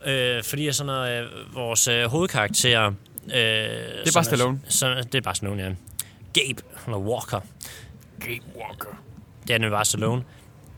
Øh, 0.06 0.44
fordi 0.44 0.72
sådan 0.72 0.86
noget, 0.86 1.24
øh, 1.24 1.56
vores 1.56 1.88
øh, 1.88 2.06
hovedkarakter... 2.06 2.88
Øh, 2.88 2.92
det 3.34 4.08
er 4.08 4.12
bare 4.14 4.24
Stallone. 4.24 4.60
Så, 4.68 4.96
det 4.96 5.16
er 5.16 5.22
bare 5.22 5.36
Stallone, 5.36 5.64
ja. 5.64 5.70
Gabe, 6.34 6.62
eller 6.86 6.98
Walker. 6.98 7.40
Gabe 8.20 8.44
Walker. 8.56 9.04
Det 9.48 9.54
er 9.54 9.58
nemlig 9.58 9.72
bare 9.72 9.86
Stallone. 9.86 10.24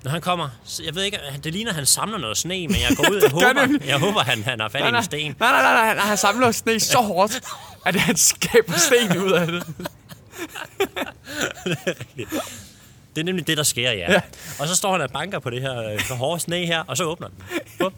Når 0.04 0.12
han 0.12 0.22
kommer, 0.22 0.50
så 0.66 0.84
jeg 0.84 0.96
ved 0.96 1.04
ikke, 1.04 1.20
det 1.44 1.54
ligner, 1.54 1.70
at 1.72 1.76
han 1.76 1.86
samler 1.86 2.18
noget 2.18 2.38
sne, 2.38 2.68
men 2.68 2.76
jeg 2.76 2.98
går 2.98 3.10
ud 3.12 3.22
og 3.26 3.32
håber, 3.32 3.78
jeg 3.86 4.00
håber, 4.00 4.20
han, 4.20 4.44
han 4.44 4.60
har 4.60 4.70
fat 4.70 4.80
i 4.80 4.82
Nej, 4.82 4.88
en 4.90 4.94
nej, 4.94 5.02
sten. 5.04 5.36
nej, 5.40 5.52
nej, 5.52 5.62
nej, 5.62 5.94
nej, 5.96 6.06
han 6.06 6.18
samler 6.18 6.52
sne 6.52 6.80
så 6.80 6.98
hårdt, 7.14 7.40
at 7.86 7.96
han 7.96 8.18
skaber 8.18 8.74
sten 8.78 9.18
ud 9.18 9.32
af 9.32 9.48
det. 9.48 9.64
Det 13.16 13.22
er 13.22 13.26
nemlig 13.26 13.48
det, 13.48 13.58
der 13.58 13.64
sker, 13.64 13.92
ja. 13.92 14.12
Ja. 14.12 14.22
Og 14.60 14.68
så 14.68 14.76
står 14.76 14.92
han 14.92 15.02
og 15.02 15.10
banker 15.12 15.40
på 15.40 15.50
det 15.50 15.62
her 15.62 15.84
øh, 15.94 16.00
for 16.00 16.16
hårde 16.16 16.40
sne 16.42 16.66
her, 16.66 16.84
og 16.88 16.98
så 16.98 17.04
åbner 17.04 17.28
den. 17.28 17.38
Bum. 17.80 17.94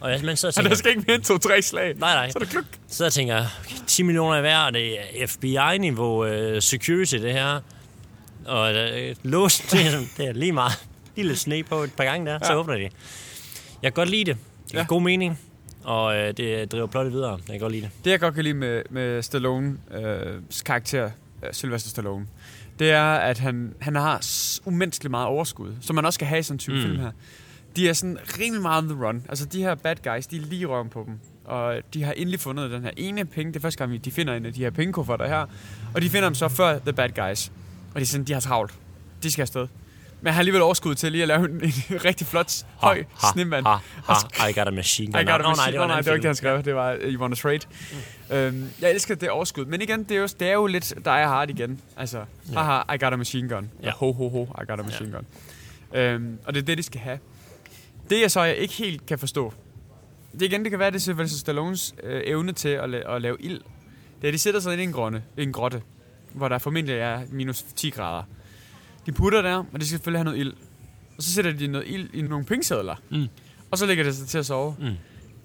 Og 0.00 0.10
jeg, 0.10 0.20
men 0.24 0.36
så 0.36 0.46
Han 0.46 0.52
tænker, 0.52 0.68
der 0.68 0.76
skal 0.76 0.90
ikke 0.90 1.02
mere 1.06 1.14
end 1.16 1.24
to-tre 1.24 1.62
slag. 1.62 1.94
nej, 1.98 2.14
nej. 2.14 2.30
Så 2.30 2.38
er 2.38 2.40
det 2.40 2.48
kluk. 2.50 2.64
Så 2.88 3.04
jeg 3.04 3.12
tænker, 3.12 3.36
okay, 3.64 3.76
10 3.86 4.02
millioner 4.02 4.36
i 4.36 4.40
hver, 4.40 4.58
og 4.58 4.72
det 4.72 4.98
er 5.22 5.26
FBI-niveau 5.26 6.26
uh, 6.54 6.58
security, 6.60 7.14
det 7.14 7.32
her. 7.32 7.60
Og 8.46 8.70
uh, 8.74 9.16
låsen, 9.22 9.66
det 9.70 9.86
er, 9.86 10.00
det 10.16 10.26
er 10.28 10.32
lige 10.32 10.52
meget. 10.52 10.72
Lidt 11.22 11.38
sne 11.38 11.62
på 11.62 11.74
et 11.82 11.92
par 11.92 12.04
gange 12.04 12.26
der, 12.30 12.38
så 12.42 12.52
Ja. 12.52 12.58
åbner 12.58 12.74
de. 12.74 12.82
Jeg 12.82 12.90
kan 13.82 13.92
godt 13.92 14.10
lide 14.10 14.24
det. 14.24 14.36
Det 14.68 14.74
er 14.74 14.78
Ja. 14.78 14.84
god 14.88 15.02
mening, 15.02 15.38
og 15.84 16.04
uh, 16.06 16.12
det 16.36 16.72
driver 16.72 16.86
plottet 16.86 17.12
videre. 17.12 17.30
Jeg 17.32 17.52
kan 17.52 17.60
godt 17.60 17.72
lide 17.72 17.82
det. 17.82 17.90
Det 18.04 18.10
jeg 18.10 18.20
godt 18.20 18.34
kan 18.34 18.44
lide 18.44 18.54
med, 18.54 18.82
med 18.90 19.22
Stallone, 19.22 19.76
øh, 19.94 20.40
karakter, 20.66 21.04
øh, 21.42 21.52
Sylvester 21.52 21.90
Stallone, 21.90 22.26
det 22.78 22.90
er, 22.90 23.04
at 23.14 23.38
han, 23.38 23.74
han 23.80 23.94
har 23.96 24.26
umenneskeligt 24.64 25.10
meget 25.10 25.26
overskud, 25.26 25.72
som 25.80 25.96
man 25.96 26.04
også 26.04 26.16
skal 26.16 26.26
have 26.26 26.38
i 26.38 26.42
sådan 26.42 26.54
en 26.54 26.58
type 26.58 26.76
mm. 26.76 26.82
Film 26.82 26.98
her. 26.98 27.10
De 27.76 27.88
er 27.88 27.92
sådan 27.92 28.18
rimelig 28.40 28.62
meget 28.62 28.82
on 28.82 28.88
the 28.88 29.04
run. 29.06 29.22
Altså 29.28 29.44
de 29.44 29.62
her 29.62 29.74
bad 29.74 29.96
guys, 30.14 30.26
de 30.26 30.36
er 30.36 30.40
lige 30.40 30.66
røven 30.66 30.88
på 30.88 31.02
dem. 31.06 31.18
Og 31.44 31.74
de 31.94 32.02
har 32.02 32.12
endelig 32.12 32.40
fundet 32.40 32.70
den 32.70 32.82
her 32.82 32.90
ene 32.96 33.24
penge. 33.24 33.52
Det 33.52 33.56
er 33.56 33.60
første 33.60 33.78
gang, 33.78 33.90
vi- 33.92 33.96
de 33.98 34.10
finder 34.10 34.34
en 34.34 34.46
af 34.46 34.52
de 34.52 34.60
her 34.60 34.70
pengekufferter 34.70 35.26
her. 35.28 35.46
Og 35.94 36.02
de 36.02 36.10
finder 36.10 36.28
dem 36.28 36.34
så 36.34 36.48
før 36.48 36.78
The 36.78 36.92
Bad 36.92 37.08
Guys. 37.28 37.52
Og 37.94 37.96
de, 37.96 38.00
er 38.02 38.06
sådan, 38.06 38.24
de 38.24 38.32
har 38.32 38.40
travlt. 38.40 38.74
De 39.22 39.30
skal 39.30 39.42
afsted. 39.42 39.66
Men 40.26 40.30
han 40.30 40.34
har 40.34 40.40
alligevel 40.40 40.62
overskud 40.62 40.94
til 40.94 41.12
lige 41.12 41.22
at 41.22 41.28
lave 41.28 41.44
en, 41.48 41.54
en 41.54 42.04
rigtig 42.04 42.26
flot, 42.26 42.52
høj 42.76 43.04
snemand. 43.32 43.66
Ha, 43.66 43.74
ha, 44.38 44.48
I 44.48 44.52
got 44.52 44.68
a 44.68 44.70
machine 44.70 45.12
gun. 45.12 45.20
I 45.20 45.24
got 45.24 45.34
a 45.34 45.38
machine. 45.48 45.56
nej, 45.56 45.70
det 45.70 45.78
var, 45.78 45.84
oh, 45.84 45.88
nej, 45.88 45.96
det 46.00 46.06
var 46.06 46.12
ikke 46.12 46.22
det, 46.22 46.28
han 46.28 46.36
skrev. 46.36 46.62
Det 46.62 46.74
var 46.74 46.96
You 47.02 47.20
Wanna 47.20 47.36
Trade. 47.36 47.60
Øhm, 48.30 48.70
jeg 48.80 48.90
elsker 48.90 49.14
det 49.14 49.30
overskud. 49.30 49.64
Men 49.64 49.82
igen, 49.82 50.02
det 50.04 50.10
er 50.10 50.20
jo, 50.20 50.28
det 50.40 50.48
er 50.48 50.52
jo 50.52 50.66
lidt 50.66 50.94
Die 51.04 51.12
Hard 51.12 51.50
igen. 51.50 51.80
Altså, 51.96 52.24
Ja. 52.52 52.58
haha, 52.62 52.94
I 52.94 52.98
got 52.98 53.12
a 53.12 53.16
machine 53.16 53.48
gun. 53.48 53.70
Ja. 53.82 53.86
Ja. 53.86 53.92
Ho, 53.92 54.12
ho, 54.12 54.28
ho, 54.28 54.42
I 54.44 54.64
got 54.68 54.80
a 54.80 54.82
machine 54.82 55.10
gun. 55.12 55.26
Øhm, 56.00 56.38
og 56.46 56.54
det 56.54 56.60
er 56.60 56.64
det, 56.64 56.78
de 56.78 56.82
skal 56.82 57.00
have. 57.00 57.18
Det, 58.10 58.20
jeg 58.20 58.30
så 58.30 58.42
jeg 58.42 58.56
ikke 58.56 58.74
helt 58.74 59.06
kan 59.06 59.18
forstå, 59.18 59.52
det 60.32 60.42
igen, 60.42 60.62
det 60.62 60.70
kan 60.70 60.78
være, 60.78 60.90
det 60.90 60.96
er 60.96 61.00
Sylvester 61.00 61.38
Stallones 61.38 61.94
øh, 62.02 62.22
evne 62.24 62.52
til 62.52 62.68
at, 62.68 62.84
la- 62.94 63.10
at 63.14 63.22
lave 63.22 63.36
ild. 63.40 63.60
Det 64.22 64.28
er, 64.28 64.32
de 64.32 64.38
sætter 64.38 64.60
sig 64.60 64.72
ind 64.72 64.80
i 64.80 64.84
en, 64.84 64.92
grønne, 64.92 65.22
i 65.36 65.42
en 65.42 65.52
grotte, 65.52 65.82
hvor 66.32 66.48
der 66.48 66.58
formentlig 66.58 66.94
er 66.94 67.20
minus 67.30 67.62
10 67.76 67.90
grader. 67.90 68.22
De 69.06 69.12
putter 69.12 69.42
der, 69.42 69.56
og 69.56 69.80
de 69.80 69.86
skal 69.86 69.86
selvfølgelig 69.86 70.18
have 70.18 70.24
noget 70.24 70.38
ild. 70.38 70.52
Og 71.16 71.22
så 71.22 71.32
sætter 71.32 71.52
de 71.52 71.66
noget 71.66 71.86
ild 71.88 72.08
i 72.14 72.22
nogle 72.22 72.44
pengesedler. 72.44 72.94
Mm. 73.10 73.28
Og 73.70 73.78
så 73.78 73.86
lægger 73.86 74.04
det 74.04 74.16
sig 74.16 74.28
til 74.28 74.38
at 74.38 74.46
sove. 74.46 74.74
Mm. 74.78 74.94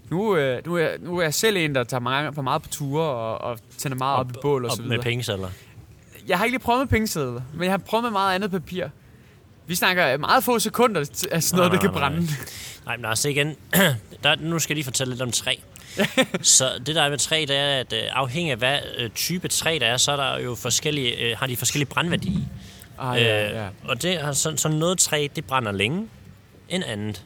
Nu, 0.09 0.35
øh, 0.37 0.65
nu, 0.65 0.75
er, 0.75 0.89
nu 0.99 1.17
er 1.17 1.21
jeg 1.21 1.33
selv 1.33 1.57
en, 1.57 1.75
der 1.75 1.83
tager 1.83 2.01
meget, 2.01 2.35
for 2.35 2.41
meget 2.41 2.61
på 2.61 2.69
ture 2.69 3.03
og, 3.03 3.41
og 3.41 3.59
tænder 3.77 3.97
meget 3.97 4.19
op, 4.19 4.31
i 4.31 4.33
bål 4.41 4.65
og, 4.65 4.71
så 4.71 4.81
med 4.81 4.89
videre. 4.89 5.03
pengesedler. 5.03 5.49
Jeg 6.27 6.37
har 6.37 6.45
ikke 6.45 6.57
lige 6.57 6.63
prøvet 6.63 6.79
med 6.79 6.87
pengesedler, 6.87 7.41
men 7.53 7.63
jeg 7.63 7.71
har 7.71 7.77
prøvet 7.77 8.03
med 8.03 8.11
meget 8.11 8.35
andet 8.35 8.51
papir. 8.51 8.87
Vi 9.67 9.75
snakker 9.75 10.17
meget 10.17 10.43
få 10.43 10.59
sekunder 10.59 11.01
af 11.31 11.43
sådan 11.43 11.57
noget, 11.57 11.71
Nej, 11.71 11.81
der 11.81 11.87
kan 11.87 11.99
brænde. 11.99 12.27
Nej, 12.85 12.97
men 12.97 13.05
altså 13.05 13.29
igen, 13.29 13.55
der, 14.23 14.35
nu 14.39 14.59
skal 14.59 14.73
jeg 14.73 14.75
lige 14.75 14.85
fortælle 14.85 15.13
lidt 15.13 15.21
om 15.21 15.31
træ. 15.31 15.55
så 16.41 16.65
det 16.85 16.95
der 16.95 17.01
er 17.01 17.09
med 17.09 17.17
træ, 17.17 17.45
det 17.47 17.57
er, 17.57 17.79
at 17.79 17.93
øh, 17.93 17.99
afhængig 18.11 18.51
af 18.51 18.57
hvad 18.57 18.79
øh, 18.97 19.09
type 19.09 19.47
træ 19.47 19.77
der 19.81 19.87
er, 19.87 19.97
så 19.97 20.11
er 20.11 20.15
der 20.15 20.39
jo 20.39 20.55
forskellige, 20.55 21.17
øh, 21.17 21.37
har 21.37 21.47
de 21.47 21.57
forskellige 21.57 21.89
brændværdi. 21.89 22.47
Ah, 23.01 23.21
ja, 23.21 23.63
ja. 23.63 23.69
Og 23.83 24.01
det 24.01 24.19
har 24.21 24.31
sådan, 24.33 24.57
sådan 24.57 24.77
noget 24.77 24.99
træ, 24.99 25.27
det 25.35 25.45
brænder 25.45 25.71
længe 25.71 26.07
end 26.69 26.83
andet. 26.83 27.25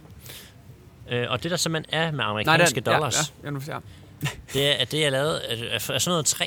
Øh, 1.12 1.25
og 1.29 1.44
det 1.44 1.51
der 1.51 1.58
simpelthen 1.58 2.00
er 2.01 2.12
med 2.12 2.24
amerikanske 2.24 2.75
den- 2.75 2.84
dollars, 2.94 3.34
Ja, 3.44 3.48
ja, 3.48 3.51
nu, 3.51 3.62
ja. 3.67 3.77
det 4.53 4.67
er, 4.67 4.74
at 4.74 4.91
det 4.91 5.05
er 5.05 5.10
lavet 5.10 5.36
af, 5.38 5.74
af, 5.74 5.82
sådan 5.82 6.01
noget 6.08 6.25
træ, 6.25 6.46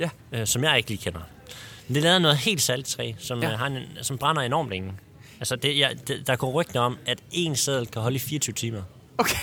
Ja. 0.00 0.10
øh, 0.32 0.46
som 0.46 0.64
jeg 0.64 0.76
ikke 0.76 0.88
lige 0.90 1.02
kender. 1.02 1.20
Men 1.88 1.94
det 1.94 2.00
er 2.00 2.02
lavet 2.02 2.14
af 2.14 2.22
noget 2.22 2.36
helt 2.36 2.62
særligt 2.62 2.88
træ, 2.88 3.12
som, 3.18 3.42
Ja. 3.42 3.48
ja. 3.50 3.56
har 3.56 3.66
en, 3.66 3.78
som 4.02 4.18
brænder 4.18 4.42
enormt 4.42 4.70
længe. 4.70 4.92
Altså, 5.40 5.56
det, 5.56 5.78
ja, 5.78 5.88
det, 6.08 6.26
der 6.26 6.36
går 6.36 6.50
rygter 6.52 6.80
om, 6.80 6.98
at 7.06 7.18
en 7.30 7.56
seddel 7.56 7.86
kan 7.86 8.02
holde 8.02 8.16
i 8.16 8.18
24 8.18 8.54
timer. 8.54 8.82
Okay. 9.18 9.36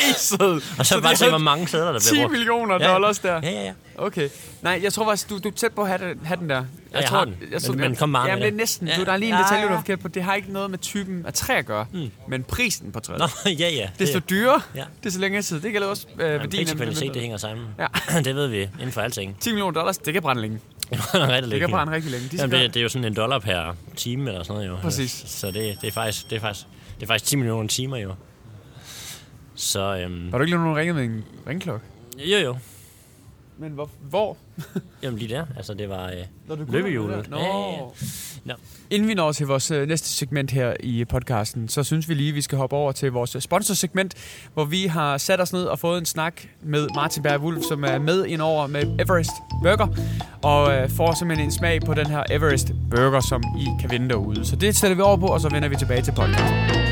Æsed. 0.10 0.38
Og 0.78 0.86
så, 0.86 1.00
bare 1.00 1.16
se, 1.16 1.28
hvor 1.28 1.38
mange 1.38 1.68
sædler, 1.68 1.92
der 1.92 1.98
10 1.98 2.10
bliver 2.10 2.24
brugt. 2.24 2.32
millioner 2.38 2.74
Ja, 2.74 2.86
ja. 2.86 2.92
dollars 2.92 3.18
der. 3.18 3.32
Ja, 3.42 3.50
ja, 3.50 3.62
ja. 3.64 3.72
Okay. 3.98 4.28
Nej, 4.62 4.80
jeg 4.82 4.92
tror 4.92 5.04
faktisk, 5.04 5.30
du, 5.30 5.38
du 5.38 5.48
er 5.48 5.52
tæt 5.52 5.72
på 5.72 5.82
at 5.82 5.88
have 5.88 6.08
den, 6.10 6.20
have 6.26 6.40
den 6.40 6.50
der. 6.50 6.56
Jeg, 6.56 6.64
jeg 7.00 7.04
tror, 7.04 7.16
har 7.18 7.24
den. 7.24 7.36
Men- 7.70 7.80
men 7.80 7.96
kom 7.96 8.12
bare 8.12 8.26
ja, 8.28 8.34
med 8.34 8.40
det 8.40 8.46
er 8.46 8.50
det. 8.50 8.56
næsten. 8.56 8.88
Ja. 8.88 8.96
Du, 8.96 9.04
der 9.04 9.12
er 9.12 9.16
lige 9.16 9.28
en 9.28 9.34
Ja, 9.34 9.42
detalje, 9.42 9.62
du 9.62 9.68
ja. 9.68 9.74
er 9.74 9.78
forkert 9.78 10.00
på. 10.00 10.08
Det 10.08 10.22
har 10.22 10.34
ikke 10.34 10.52
noget 10.52 10.70
med 10.70 10.78
typen 10.78 11.26
af 11.26 11.32
træ 11.34 11.54
at 11.58 11.66
gøre, 11.66 11.86
mm. 11.92 12.10
men 12.28 12.42
prisen 12.44 12.92
på 12.92 13.00
træet. 13.00 13.18
Nå, 13.18 13.26
ja, 13.50 13.68
ja. 13.70 13.88
Desto 13.98 14.18
dyrere, 14.18 14.60
Ja. 14.74 14.84
desto 15.04 15.20
længere 15.20 15.42
tid. 15.42 15.60
Det 15.60 15.72
gælder 15.72 15.88
også 15.88 16.06
øh, 16.18 16.20
Jamen, 16.26 16.40
værdien 16.40 16.64
pris 16.64 16.70
og 16.72 16.76
kvalitet, 16.76 17.14
det 17.14 17.22
hænger 17.22 17.36
sammen. 17.38 17.66
Ja. 17.78 17.86
det 18.26 18.34
ved 18.36 18.46
vi 18.48 18.62
inden 18.62 18.92
for 18.92 19.00
alting. 19.00 19.36
10 19.40 19.50
millioner 19.50 19.72
dollars, 19.72 19.98
det 19.98 20.12
kan 20.12 20.22
brænde 20.22 20.42
længe. 20.42 20.58
Det 20.90 20.98
rigtig 21.14 21.50
Det 21.52 21.60
kan 21.60 21.70
brænde 21.70 21.92
rigtig 21.92 22.10
længe. 22.10 22.28
De 22.32 22.36
Jamen, 22.36 22.60
det, 22.60 22.74
det 22.74 22.80
er 22.80 22.82
jo 22.82 22.88
sådan 22.88 23.04
en 23.04 23.14
dollar 23.16 23.38
per 23.38 23.74
time 23.96 24.30
eller 24.30 24.42
sådan 24.42 24.54
noget 24.54 24.68
jo. 24.68 24.76
Præcis. 24.82 25.24
Så 25.26 25.46
det, 25.46 25.78
det, 25.80 25.88
er 25.88 25.92
faktisk, 25.92 26.30
det, 26.30 26.36
er 26.36 26.40
faktisk, 26.40 26.66
det 26.96 27.02
er 27.02 27.06
faktisk 27.06 27.30
10 27.30 27.36
millioner 27.36 27.68
timer 27.68 27.96
jo. 27.96 28.14
Så 29.56 29.98
øhm, 30.04 30.32
Var 30.32 30.38
du 30.38 30.44
ikke 30.44 30.56
lige 30.56 30.64
nogen 30.64 30.76
ringet 30.76 30.96
med 30.96 31.04
en 31.04 31.24
ringklokke? 31.46 31.86
jo 32.18 32.38
jo. 32.38 32.56
Men 33.58 33.72
hvor? 33.72 33.90
hvor? 34.10 34.36
Jamen 35.02 35.18
lige 35.18 35.34
der. 35.34 35.46
Altså 35.56 35.74
det 35.74 35.88
var 35.88 36.12
øh, 36.50 36.72
løbehjulet. 36.72 37.30
Nå. 37.30 37.38
Ja, 37.38 37.70
ja. 37.70 37.78
Nå. 38.44 38.54
Inden 38.90 39.08
vi 39.08 39.14
når 39.14 39.32
til 39.32 39.46
vores 39.46 39.70
øh, 39.70 39.88
næste 39.88 40.08
segment 40.08 40.50
her 40.50 40.74
i 40.80 41.04
podcasten, 41.04 41.68
så 41.68 41.82
synes 41.82 42.08
vi 42.08 42.14
lige, 42.14 42.32
vi 42.32 42.40
skal 42.40 42.58
hoppe 42.58 42.76
over 42.76 42.92
til 42.92 43.12
vores 43.12 43.34
øh, 43.34 43.42
sponsorsegment, 43.42 44.14
hvor 44.54 44.64
vi 44.64 44.86
har 44.86 45.18
sat 45.18 45.40
os 45.40 45.52
ned 45.52 45.64
og 45.64 45.78
fået 45.78 45.98
en 45.98 46.06
snak 46.06 46.42
med 46.62 46.88
Martin 46.94 47.22
Berg 47.22 47.40
Wulf, 47.40 47.62
som 47.68 47.84
er 47.84 47.98
med 47.98 48.26
ind 48.26 48.40
over 48.40 48.66
med 48.66 48.82
Everest 49.00 49.30
Burger, 49.62 49.86
og 50.42 50.74
øh, 50.74 50.90
får 50.90 51.14
simpelthen 51.18 51.48
en 51.48 51.52
smag 51.52 51.80
på 51.80 51.94
den 51.94 52.06
her 52.06 52.22
Everest 52.30 52.72
Burger, 52.90 53.20
som 53.20 53.42
I 53.58 53.66
kan 53.80 53.90
vinde 53.90 54.08
derude. 54.08 54.44
Så 54.44 54.56
det 54.56 54.76
sætter 54.76 54.96
vi 54.96 55.02
over 55.02 55.16
på, 55.16 55.26
og 55.26 55.40
så 55.40 55.48
vender 55.48 55.68
vi 55.68 55.76
tilbage 55.76 56.02
til 56.02 56.12
podcasten. 56.12 56.85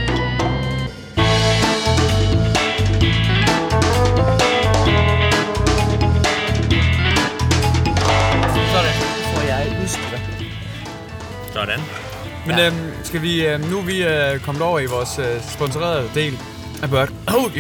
Men 12.47 12.57
Ja. 12.59 12.67
øhm, 12.67 12.77
skal 13.05 13.23
vi, 13.23 13.47
øhm, 13.47 13.65
nu 13.65 13.79
er 13.79 13.83
vi 13.83 14.03
øh, 14.03 14.41
kommet 14.41 14.63
over 14.63 14.79
i 14.81 14.87
vores 14.87 15.19
øh, 15.19 15.43
sponsorerede 15.51 16.11
del 16.15 16.39
af 16.83 16.89
Burger. 16.91 17.07
Oh, 17.37 17.53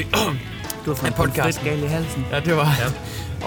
Du 0.84 0.90
har 0.90 0.94
fået 0.94 1.14
podcast. 1.14 1.60
gal 1.64 1.82
i 1.82 1.86
halsen. 1.86 2.26
Ja, 2.32 2.40
det 2.40 2.56
var... 2.56 2.76
Ja. 2.80 2.86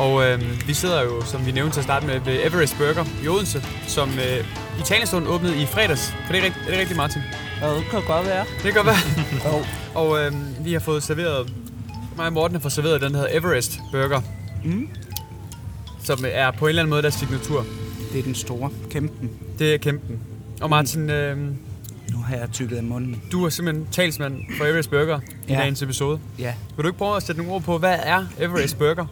Og 0.03 0.23
øhm, 0.27 0.43
vi 0.67 0.73
sidder 0.73 1.01
jo, 1.03 1.25
som 1.25 1.45
vi 1.45 1.51
nævnte 1.51 1.73
til 1.75 1.79
at 1.79 1.83
starte 1.83 2.05
med, 2.07 2.19
ved 2.19 2.39
Everest 2.43 2.77
Burger 2.77 3.05
i 3.23 3.27
Odense, 3.27 3.63
som 3.87 4.09
øh, 4.09 4.45
i 4.79 4.83
talestund 4.85 5.27
åbnede 5.27 5.61
i 5.61 5.65
fredags. 5.65 6.13
Kan 6.25 6.35
det, 6.35 6.43
rigt- 6.43 6.65
er 6.67 6.69
det 6.71 6.79
rigtigt, 6.79 6.97
Martin? 6.97 7.21
Ja, 7.61 7.69
det 7.73 7.83
kan 7.91 8.01
godt 8.07 8.25
være. 8.25 8.45
Det 8.63 8.73
kan 8.73 8.73
godt 8.73 8.85
være. 8.87 8.95
Jo. 9.45 9.65
og 9.95 10.19
øhm, 10.19 10.45
vi 10.59 10.73
har 10.73 10.79
fået 10.79 11.03
serveret... 11.03 11.53
Mig 12.17 12.25
og 12.25 12.33
Morten 12.33 12.55
har 12.55 12.61
fået 12.61 12.71
serveret 12.73 13.01
den, 13.01 13.13
der 13.13 13.19
hedder 13.19 13.39
Everest 13.39 13.79
Burger. 13.91 14.21
Mm. 14.65 14.89
Som 16.03 16.25
er 16.31 16.51
på 16.51 16.65
en 16.65 16.69
eller 16.69 16.81
anden 16.81 16.89
måde 16.89 17.01
deres 17.01 17.13
signatur. 17.13 17.65
Det 18.13 18.19
er 18.19 18.23
den 18.23 18.35
store. 18.35 18.69
Kæmpen. 18.91 19.29
Det 19.59 19.73
er 19.73 19.77
kæmpen. 19.77 20.19
Og 20.61 20.69
Martin, 20.69 21.09
øhm, 21.09 21.55
Nu 22.11 22.17
har 22.17 22.35
jeg 22.35 22.49
tykket 22.51 22.77
af 22.77 22.83
munden. 22.83 23.21
du 23.31 23.45
er 23.45 23.49
simpelthen 23.49 23.87
talsmand 23.91 24.35
for 24.57 24.65
Everest 24.65 24.89
Burger 24.89 25.19
i 25.47 25.51
Ja. 25.53 25.59
dagens 25.59 25.81
episode. 25.81 26.19
Ja. 26.39 26.53
Vil 26.75 26.83
du 26.83 26.87
ikke 26.89 26.97
prøve 26.97 27.15
at 27.15 27.23
sætte 27.23 27.41
nogle 27.41 27.53
ord 27.55 27.61
på, 27.63 27.77
hvad 27.77 27.95
er 28.03 28.25
Everest 28.39 28.77
Burger? 28.77 29.05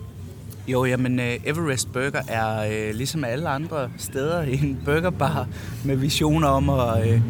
Jo, 0.68 0.86
jamen 0.86 1.20
uh, 1.20 1.26
Everest 1.26 1.94
Burger 1.94 2.22
er 2.28 2.68
uh, 2.90 2.96
ligesom 2.96 3.24
alle 3.24 3.50
andre 3.50 3.90
steder 3.98 4.42
en 4.42 4.80
burgerbar 4.86 5.48
med 5.84 5.96
visioner 5.96 6.48
om 6.48 6.70
at, 6.70 7.08
uh, 7.16 7.22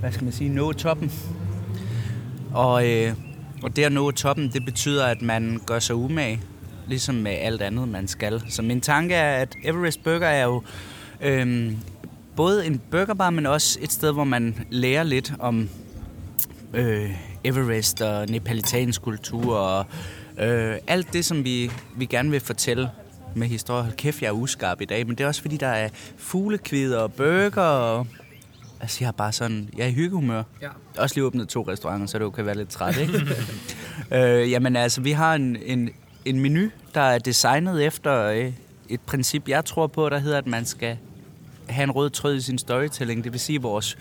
hvad 0.00 0.12
skal 0.12 0.24
man 0.24 0.32
sige, 0.32 0.50
nå 0.50 0.72
toppen. 0.72 1.12
Og, 2.52 2.72
uh, 2.84 3.12
og 3.62 3.76
det 3.76 3.84
at 3.84 3.92
nå 3.92 4.10
toppen, 4.10 4.50
det 4.52 4.64
betyder, 4.64 5.06
at 5.06 5.22
man 5.22 5.60
gør 5.66 5.78
sig 5.78 5.96
umage, 5.96 6.40
ligesom 6.88 7.14
med 7.14 7.32
alt 7.32 7.62
andet, 7.62 7.88
man 7.88 8.08
skal. 8.08 8.42
Så 8.48 8.62
min 8.62 8.80
tanke 8.80 9.14
er, 9.14 9.36
at 9.42 9.56
Everest 9.64 10.04
Burger 10.04 10.26
er 10.26 10.44
jo 10.44 10.62
øhm, 11.20 11.76
både 12.36 12.66
en 12.66 12.80
burgerbar, 12.90 13.30
men 13.30 13.46
også 13.46 13.78
et 13.82 13.92
sted, 13.92 14.12
hvor 14.12 14.24
man 14.24 14.66
lærer 14.70 15.02
lidt 15.02 15.32
om 15.38 15.68
øh, 16.74 17.10
Everest 17.44 18.02
og 18.02 18.28
nepalitansk 18.28 19.02
kultur 19.02 19.56
og 19.56 19.86
øh, 20.38 20.76
alt 20.86 21.12
det, 21.12 21.24
som 21.24 21.44
vi, 21.44 21.70
vi 21.96 22.06
gerne 22.06 22.30
vil 22.30 22.40
fortælle 22.40 22.90
med 23.34 23.46
historie. 23.46 23.82
Hold 23.82 23.94
kæft, 23.96 24.22
jeg 24.22 24.28
er 24.28 24.32
uskarp 24.32 24.80
i 24.80 24.84
dag, 24.84 25.06
men 25.06 25.16
det 25.16 25.24
er 25.24 25.28
også 25.28 25.42
fordi, 25.42 25.56
der 25.56 25.66
er 25.66 25.88
fuglekvider 26.16 26.98
og 26.98 27.12
burger 27.12 27.62
og... 27.62 28.06
Altså, 28.80 28.98
jeg 29.00 29.08
er 29.08 29.12
bare 29.12 29.32
sådan... 29.32 29.68
Jeg 29.76 29.84
er 29.84 29.88
i 29.88 29.92
hyggehumør. 29.92 30.42
Ja. 30.62 30.68
Også 30.98 31.14
lige 31.14 31.24
åbnet 31.24 31.48
to 31.48 31.62
restauranter, 31.68 32.06
så 32.06 32.18
du 32.18 32.30
kan 32.30 32.46
være 32.46 32.56
lidt 32.56 32.68
træt, 32.68 32.96
ikke? 32.96 33.20
øh, 34.16 34.50
jamen 34.50 34.76
altså, 34.76 35.00
vi 35.00 35.10
har 35.10 35.34
en, 35.34 35.56
en, 35.62 35.90
en 36.24 36.40
menu, 36.40 36.70
der 36.94 37.00
er 37.00 37.18
designet 37.18 37.84
efter 37.84 38.22
øh, 38.22 38.52
et 38.88 39.00
princip, 39.00 39.48
jeg 39.48 39.64
tror 39.64 39.86
på, 39.86 40.08
der 40.08 40.18
hedder, 40.18 40.38
at 40.38 40.46
man 40.46 40.64
skal 40.64 40.98
have 41.68 41.84
en 41.84 41.90
rød 41.90 42.10
tråd 42.10 42.34
i 42.34 42.40
sin 42.40 42.58
storytelling. 42.58 43.24
Det 43.24 43.32
vil 43.32 43.40
sige, 43.40 43.56
at 43.56 43.62
vores 43.62 43.96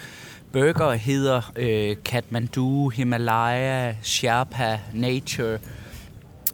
burger 0.51 0.93
hedder 0.93 1.51
øh, 1.55 1.95
Kathmandu, 2.05 2.89
Himalaya, 2.89 3.95
Sherpa, 4.01 4.79
Nature, 4.93 5.57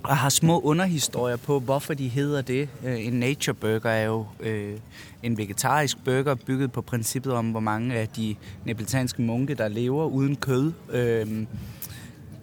og 0.03 0.17
har 0.17 0.29
små 0.29 0.59
underhistorier 0.59 1.37
på, 1.37 1.59
hvorfor 1.59 1.93
de 1.93 2.07
hedder 2.07 2.41
det. 2.41 2.69
Øh, 2.85 3.05
en 3.05 3.13
nature 3.13 3.53
burger 3.53 3.89
er 3.89 4.05
jo 4.05 4.25
øh, 4.39 4.77
en 5.23 5.37
vegetarisk 5.37 5.97
burger, 6.05 6.35
bygget 6.35 6.71
på 6.71 6.81
princippet 6.81 7.33
om, 7.33 7.51
hvor 7.51 7.59
mange 7.59 7.95
af 7.95 8.07
de 8.07 8.35
nepalitanske 8.65 9.21
munke, 9.21 9.55
der 9.55 9.67
lever 9.67 10.05
uden 10.05 10.35
kød. 10.35 10.71
Øh, 10.91 11.45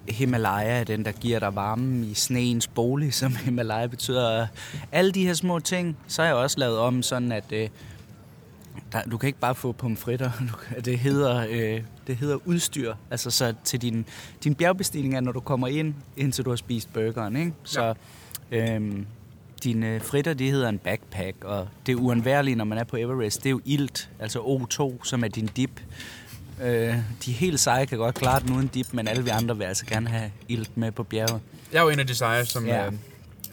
Himalaya 0.08 0.80
er 0.80 0.84
den, 0.84 1.04
der 1.04 1.12
giver 1.12 1.38
dig 1.38 1.54
varmen 1.54 2.04
i 2.04 2.14
sneens 2.14 2.68
bolig, 2.68 3.14
som 3.20 3.36
Himalaya 3.36 3.86
betyder. 3.86 4.46
Alle 4.92 5.12
de 5.12 5.26
her 5.26 5.34
små 5.34 5.58
ting, 5.58 5.96
så 6.06 6.22
har 6.22 6.26
jeg 6.26 6.36
også 6.36 6.58
lavet 6.58 6.78
om 6.78 7.02
sådan, 7.02 7.32
at 7.32 7.52
øh, 7.52 7.68
der, 8.92 9.02
du 9.02 9.18
kan 9.18 9.26
ikke 9.26 9.38
bare 9.38 9.54
få 9.54 9.72
pomfritter. 9.72 10.30
Du 10.76 10.80
Det 10.84 10.98
hedder, 10.98 11.46
øh, 11.50 11.82
det 12.06 12.16
hedder 12.16 12.36
udstyr. 12.44 12.94
Altså 13.10 13.30
så 13.30 13.54
til 13.64 13.82
din, 13.82 14.06
din 14.44 14.54
bjergbestigning 14.54 15.14
er, 15.16 15.20
når 15.20 15.32
du 15.32 15.40
kommer 15.40 15.68
ind, 15.68 15.94
indtil 16.16 16.44
du 16.44 16.50
har 16.50 16.56
spist 16.56 16.92
burgeren. 16.92 17.36
Ikke? 17.36 17.52
Så 17.64 17.94
øhm, 18.50 19.06
dine 19.64 20.00
fritter, 20.00 20.34
det 20.34 20.50
hedder 20.50 20.68
en 20.68 20.78
backpack, 20.78 21.36
og 21.44 21.68
det 21.86 21.94
uundværlige, 21.94 22.54
når 22.54 22.64
man 22.64 22.78
er 22.78 22.84
på 22.84 22.96
Everest, 22.96 23.38
det 23.42 23.46
er 23.46 23.50
jo 23.50 23.60
ilt, 23.64 24.10
altså 24.18 24.38
O2, 24.38 25.04
som 25.04 25.24
er 25.24 25.28
din 25.28 25.46
dip. 25.56 25.80
Øh, 26.62 26.94
de 27.24 27.32
helt 27.32 27.60
seje 27.60 27.86
kan 27.86 27.98
godt 27.98 28.14
klare 28.14 28.40
den 28.40 28.52
uden 28.52 28.66
dip, 28.66 28.86
men 28.92 29.08
alle 29.08 29.24
vi 29.24 29.30
andre 29.30 29.58
vil 29.58 29.64
altså 29.64 29.86
gerne 29.86 30.08
have 30.08 30.30
ilt 30.48 30.76
med 30.76 30.92
på 30.92 31.02
bjerget. 31.02 31.40
Jeg 31.72 31.78
er 31.78 31.82
jo 31.82 31.88
en 31.88 31.98
af 32.00 32.06
de 32.06 32.14
seje, 32.14 32.44
som, 32.44 32.66
Ja. 32.66 32.76
ja. 32.76 32.86
øh, 32.86 32.92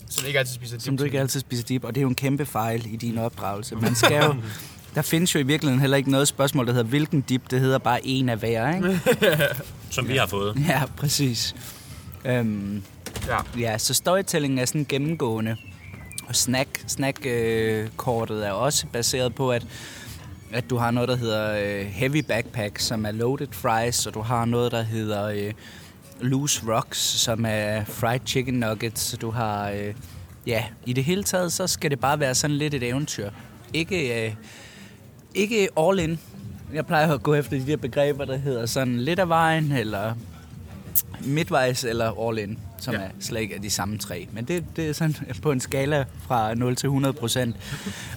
som 0.10 0.28
ikke 0.28 0.40
altid 0.40 0.54
spiser 0.54 0.80
Som 0.80 0.98
du 0.98 1.04
ikke 1.04 1.20
altid 1.20 1.40
spiser 1.40 1.64
dip, 1.64 1.84
og 1.84 1.96
det 1.96 2.02
er 2.02 2.04
jo 2.04 2.08
en 2.10 2.16
kæmpe 2.16 2.46
fejl 2.46 2.94
i 2.94 2.96
din 2.96 3.18
opdragelse. 3.18 3.76
Man 3.76 3.96
skal 3.96 4.24
jo, 4.26 4.36
der 4.96 5.02
findes 5.02 5.36
jo 5.36 5.40
i 5.40 5.44
virkeligheden 5.44 5.82
heller 5.82 5.98
ikke 5.98 6.12
noget 6.12 6.28
spørgsmål, 6.28 6.66
der 6.68 6.74
hedder, 6.74 6.88
hvilken 6.90 7.22
dip, 7.22 7.42
det 7.52 7.60
hedder 7.60 7.78
bare 7.78 8.06
en 8.08 8.30
af 8.30 8.38
hver, 8.38 8.76
ikke? 8.76 9.02
Som 9.90 10.08
vi 10.08 10.18
har 10.18 10.28
fået. 10.28 10.56
Ja, 10.68 10.82
præcis. 10.98 11.56
Øhm, 12.26 12.84
Ja. 13.28 13.38
ja, 13.60 13.78
så 13.78 13.94
storytelling 13.94 14.60
er 14.60 14.66
sådan 14.66 14.86
gennemgående. 14.90 15.56
Og 16.28 16.36
snack, 16.36 16.84
snack-kortet 16.88 18.48
er 18.48 18.52
også 18.52 18.86
baseret 18.94 19.36
på, 19.36 19.52
at, 19.52 19.66
at 20.54 20.70
du 20.70 20.78
har 20.78 20.92
noget, 20.92 21.10
der 21.10 21.16
hedder 21.16 21.58
øh, 21.80 21.86
heavy 21.86 22.24
backpack, 22.28 22.80
som 22.80 23.06
er 23.06 23.12
loaded 23.12 23.48
fries, 23.52 24.06
og 24.06 24.14
du 24.14 24.22
har 24.22 24.46
noget, 24.46 24.72
der 24.72 24.82
hedder 24.82 25.26
øh, 25.28 25.54
loose 26.22 26.62
rocks, 26.68 26.98
som 27.00 27.46
er 27.48 27.86
fried 27.86 28.20
chicken 28.26 28.54
nuggets, 28.54 29.02
så 29.02 29.18
du 29.18 29.32
har... 29.32 29.70
Øh, 29.70 29.94
ja, 30.48 30.64
i 30.86 30.94
det 30.94 31.04
hele 31.04 31.24
taget, 31.24 31.52
så 31.54 31.68
skal 31.68 31.92
det 31.92 32.00
bare 32.00 32.20
være 32.20 32.36
sådan 32.36 32.56
lidt 32.58 32.74
et 32.74 32.84
eventyr. 32.84 33.30
Ikke, 33.74 34.26
øh, 34.28 34.34
ikke 35.36 35.68
all 35.80 36.00
in. 36.00 36.20
Jeg 36.74 36.86
plejer 36.86 37.14
at 37.14 37.24
gå 37.24 37.34
efter 37.34 37.52
de 37.60 37.68
der 37.68 37.78
begreber, 37.78 38.26
der 38.26 38.38
hedder 38.38 38.66
sådan 38.66 39.00
lidt 39.00 39.20
af 39.20 39.30
vejen, 39.30 39.72
eller 39.72 40.14
midtvejs 41.24 41.84
eller 41.84 42.28
all 42.30 42.38
in, 42.40 42.60
som 42.78 42.94
Ja. 42.94 43.00
er 43.00 43.10
slet 43.20 43.42
ikke 43.42 43.56
er 43.56 43.60
de 43.60 43.70
samme 43.70 43.98
tre. 43.98 44.28
Men 44.32 44.46
det, 44.46 44.66
det 44.76 44.90
er 44.90 44.94
sådan 44.94 45.16
på 45.42 45.52
en 45.52 45.60
skala 45.60 46.06
fra 46.28 46.54
0 46.54 46.76
til 46.76 46.88
100 46.88 47.14
procent. 47.14 47.56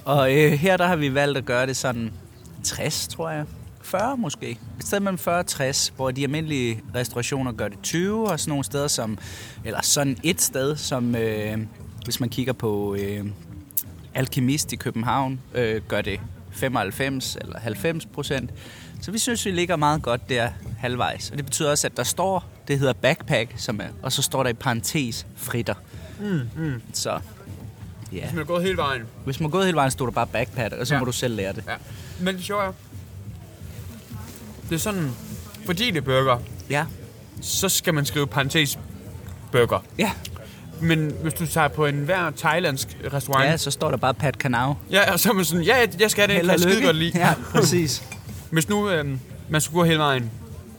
Og 0.04 0.36
øh, 0.36 0.52
her 0.52 0.76
der 0.76 0.86
har 0.86 0.96
vi 0.96 1.14
valgt 1.14 1.38
at 1.38 1.44
gøre 1.44 1.66
det 1.66 1.76
sådan 1.76 2.12
60, 2.64 3.08
tror 3.08 3.30
jeg. 3.30 3.44
40 3.82 4.16
måske. 4.16 4.50
Et 4.50 4.58
sted 4.86 5.00
mellem 5.00 5.18
40 5.18 5.38
og 5.38 5.46
60, 5.46 5.92
hvor 5.96 6.10
de 6.10 6.22
almindelige 6.22 6.80
restaurationer 6.94 7.52
gør 7.52 7.68
det 7.68 7.78
20, 7.82 8.30
og 8.30 8.40
sådan 8.40 8.50
nogle 8.50 8.64
steder 8.64 8.88
som, 8.88 9.18
eller 9.64 9.82
sådan 9.82 10.16
et 10.22 10.40
sted, 10.40 10.76
som 10.76 11.14
øh, 11.16 11.58
hvis 12.04 12.20
man 12.20 12.28
kigger 12.28 12.52
på 12.52 12.94
øh, 12.98 13.24
Alkemist 14.14 14.72
i 14.72 14.76
København, 14.76 15.40
øh, 15.54 15.82
gør 15.88 16.00
det 16.00 16.20
95 16.58 17.36
eller 17.40 17.58
90 17.60 18.06
procent. 18.06 18.50
Så 19.02 19.10
vi 19.10 19.18
synes, 19.18 19.44
vi 19.46 19.50
ligger 19.50 19.76
meget 19.76 20.02
godt 20.02 20.28
der 20.28 20.48
halvvejs. 20.78 21.30
Og 21.30 21.36
det 21.36 21.44
betyder 21.44 21.70
også, 21.70 21.86
at 21.86 21.96
der 21.96 22.02
står, 22.02 22.44
det 22.68 22.78
hedder 22.78 22.92
backpack, 22.92 23.52
som 23.56 23.80
er, 23.80 23.84
og 24.02 24.12
så 24.12 24.22
står 24.22 24.42
der 24.42 24.50
i 24.50 24.54
parentes 24.54 25.26
fritter. 25.36 25.74
Mm, 26.20 26.40
mm. 26.56 26.82
Så 26.92 27.20
ja, 28.12 28.20
Hvis 28.20 28.32
man 28.32 28.42
er 28.42 28.46
gået 28.46 28.62
hele 28.62 28.76
vejen. 28.76 29.02
hvis 29.24 29.40
man 29.40 29.46
er 29.46 29.50
gået 29.50 29.64
hele 29.64 29.76
vejen, 29.76 29.90
står 29.90 30.04
der 30.06 30.12
bare 30.12 30.26
backpack, 30.26 30.72
og 30.74 30.86
så 30.86 30.94
Ja. 30.94 30.98
må 31.00 31.04
du 31.06 31.12
selv 31.12 31.36
lære 31.36 31.52
det. 31.52 31.64
Ja. 31.68 31.74
Men 32.20 32.34
det 32.36 32.44
sjove 32.44 32.62
er, 32.64 32.72
det 34.68 34.74
er 34.74 34.78
sådan, 34.78 35.10
fordi 35.66 35.86
det 35.90 35.96
er 35.96 36.00
burger, 36.02 36.38
Ja, 36.70 36.84
så 37.40 37.68
skal 37.68 37.94
man 37.94 38.04
skrive 38.06 38.26
parentes 38.26 38.78
burger. 39.52 39.84
Ja. 39.98 40.10
Men 40.80 41.12
hvis 41.22 41.34
du 41.34 41.46
tager 41.46 41.68
på 41.68 41.86
en 41.86 41.94
hver 41.94 42.30
thailandsk 42.36 42.98
restaurant, 43.12 43.44
ja, 43.44 43.56
så 43.56 43.70
står 43.70 43.90
der 43.90 43.96
bare 43.96 44.14
Pat 44.14 44.38
Kanau. 44.38 44.76
ja 44.90 45.12
og 45.12 45.20
så 45.20 45.30
er 45.30 45.32
man 45.32 45.44
sådan, 45.44 45.64
ja, 45.64 45.76
jeg 46.00 46.10
skal 46.10 46.28
have 46.28 46.40
det, 46.42 46.48
jeg 46.48 46.60
skide 46.60 46.82
godt 46.82 46.96
lide. 46.96 47.18
Ja, 47.18 47.34
præcis. 47.50 48.02
Hvis 48.50 48.68
nu 48.68 48.90
øh, 48.90 49.04
man 49.48 49.60
skulle 49.60 49.80
gå 49.80 49.84
hele 49.84 49.98
vejen, 49.98 50.30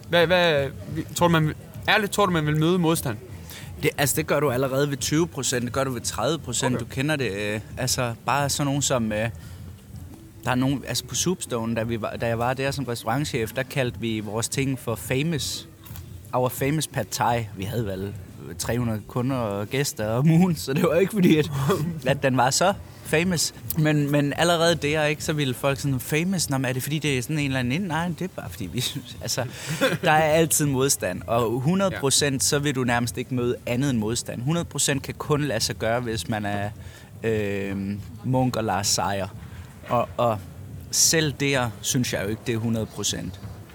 hvad, 0.09 0.27
hvad, 0.27 0.67
tror 1.15 1.27
du, 1.27 1.31
man, 1.31 1.53
ærligt, 1.89 2.11
tror 2.11 2.25
du, 2.25 2.31
man 2.31 2.45
vil 2.45 2.59
møde 2.59 2.79
modstand? 2.79 3.17
Det, 3.83 3.89
altså, 3.97 4.15
det 4.15 4.27
gør 4.27 4.39
du 4.39 4.51
allerede 4.51 4.89
ved 4.89 4.97
20 4.97 5.27
procent, 5.27 5.63
det 5.63 5.73
gør 5.73 5.83
du 5.83 5.91
ved 5.91 6.01
30 6.01 6.39
procent. 6.39 6.75
Okay. 6.75 6.85
Du 6.85 6.89
kender 6.89 7.15
det, 7.15 7.31
øh, 7.31 7.59
altså 7.77 8.13
bare 8.25 8.49
sådan 8.49 8.65
nogen 8.65 8.81
som... 8.81 9.11
Øh, 9.11 9.29
der 10.43 10.51
er 10.51 10.55
nogen, 10.55 10.83
altså 10.87 11.03
på 11.03 11.15
Soupstone, 11.15 11.75
da, 11.75 11.83
vi 11.83 12.01
var, 12.01 12.15
da 12.21 12.27
jeg 12.27 12.39
var 12.39 12.53
der 12.53 12.71
som 12.71 12.85
restaurantchef, 12.85 13.51
der 13.51 13.63
kaldte 13.63 13.99
vi 13.99 14.19
vores 14.19 14.49
ting 14.49 14.79
for 14.79 14.95
famous. 14.95 15.67
Our 16.33 16.49
famous 16.49 16.87
pad 16.87 17.05
thai. 17.11 17.47
Vi 17.57 17.63
havde 17.63 17.85
vel 17.85 18.13
300 18.57 19.01
kunder 19.07 19.35
og 19.35 19.67
gæster 19.67 20.07
om 20.07 20.31
ugen, 20.31 20.55
så 20.55 20.73
det 20.73 20.83
var 20.83 20.95
ikke 20.95 21.13
fordi, 21.13 21.37
at, 21.37 21.51
at 22.05 22.23
den 22.23 22.37
var 22.37 22.49
så 22.49 22.73
famous. 23.09 23.53
Men, 23.77 24.11
men 24.11 24.33
allerede 24.37 24.75
der, 24.75 25.03
ikke, 25.03 25.23
så 25.23 25.33
ville 25.33 25.53
folk 25.53 25.79
sådan, 25.79 25.99
famous, 25.99 26.49
Nå, 26.49 26.57
men 26.57 26.65
er 26.65 26.73
det 26.73 26.83
fordi, 26.83 26.99
det 26.99 27.17
er 27.17 27.21
sådan 27.21 27.39
en 27.39 27.45
eller 27.45 27.59
anden? 27.59 27.81
Nej, 27.81 28.07
det 28.07 28.21
er 28.21 28.27
bare 28.27 28.49
fordi, 28.49 28.65
vi 28.65 28.81
synes, 28.81 29.17
altså, 29.21 29.45
der 30.01 30.11
er 30.11 30.31
altid 30.31 30.65
modstand. 30.65 31.21
Og 31.27 31.55
100 31.55 31.91
procent, 31.99 32.43
så 32.43 32.59
vil 32.59 32.75
du 32.75 32.83
nærmest 32.83 33.17
ikke 33.17 33.35
møde 33.35 33.55
andet 33.65 33.89
end 33.89 33.97
modstand. 33.97 34.39
100 34.39 34.65
procent 34.65 35.03
kan 35.03 35.13
kun 35.13 35.41
lade 35.41 35.59
sig 35.59 35.75
gøre, 35.75 35.99
hvis 35.99 36.29
man 36.29 36.45
er 36.45 36.69
øh, 37.23 37.75
Munk 38.23 38.55
og 38.55 38.63
Lars 38.63 38.87
Seier. 38.87 39.27
Og, 39.89 40.09
og 40.17 40.39
selv 40.91 41.33
der 41.39 41.69
synes 41.81 42.13
jeg 42.13 42.23
jo 42.23 42.29
ikke, 42.29 42.41
det 42.45 42.51
er 42.51 42.57
100 42.57 42.87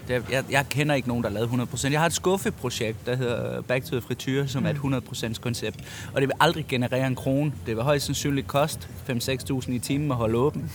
procent. 0.07 0.31
Jeg, 0.31 0.43
jeg 0.51 0.65
kender 0.69 0.95
ikke 0.95 1.07
nogen, 1.07 1.23
der 1.23 1.29
lavet 1.29 1.47
100%. 1.47 1.91
Jeg 1.91 1.99
har 1.99 2.07
et 2.07 2.13
skuffeprojekt, 2.13 3.05
der 3.05 3.15
hedder 3.15 3.61
Back 3.61 3.85
to 3.85 3.99
the 3.99 4.01
Friture, 4.01 4.47
som 4.47 4.65
er 4.65 4.69
et 4.69 4.75
100% 4.75 5.39
koncept. 5.41 5.77
Og 6.13 6.21
det 6.21 6.27
vil 6.27 6.35
aldrig 6.39 6.65
generere 6.67 7.07
en 7.07 7.15
krone. 7.15 7.53
Det 7.65 7.75
vil 7.75 7.83
højst 7.83 8.05
sandsynligt 8.05 8.47
koste 8.47 8.87
5-6.000 9.09 9.71
i 9.71 9.79
timen 9.79 10.11
at 10.11 10.17
holde 10.17 10.37
åben. 10.37 10.71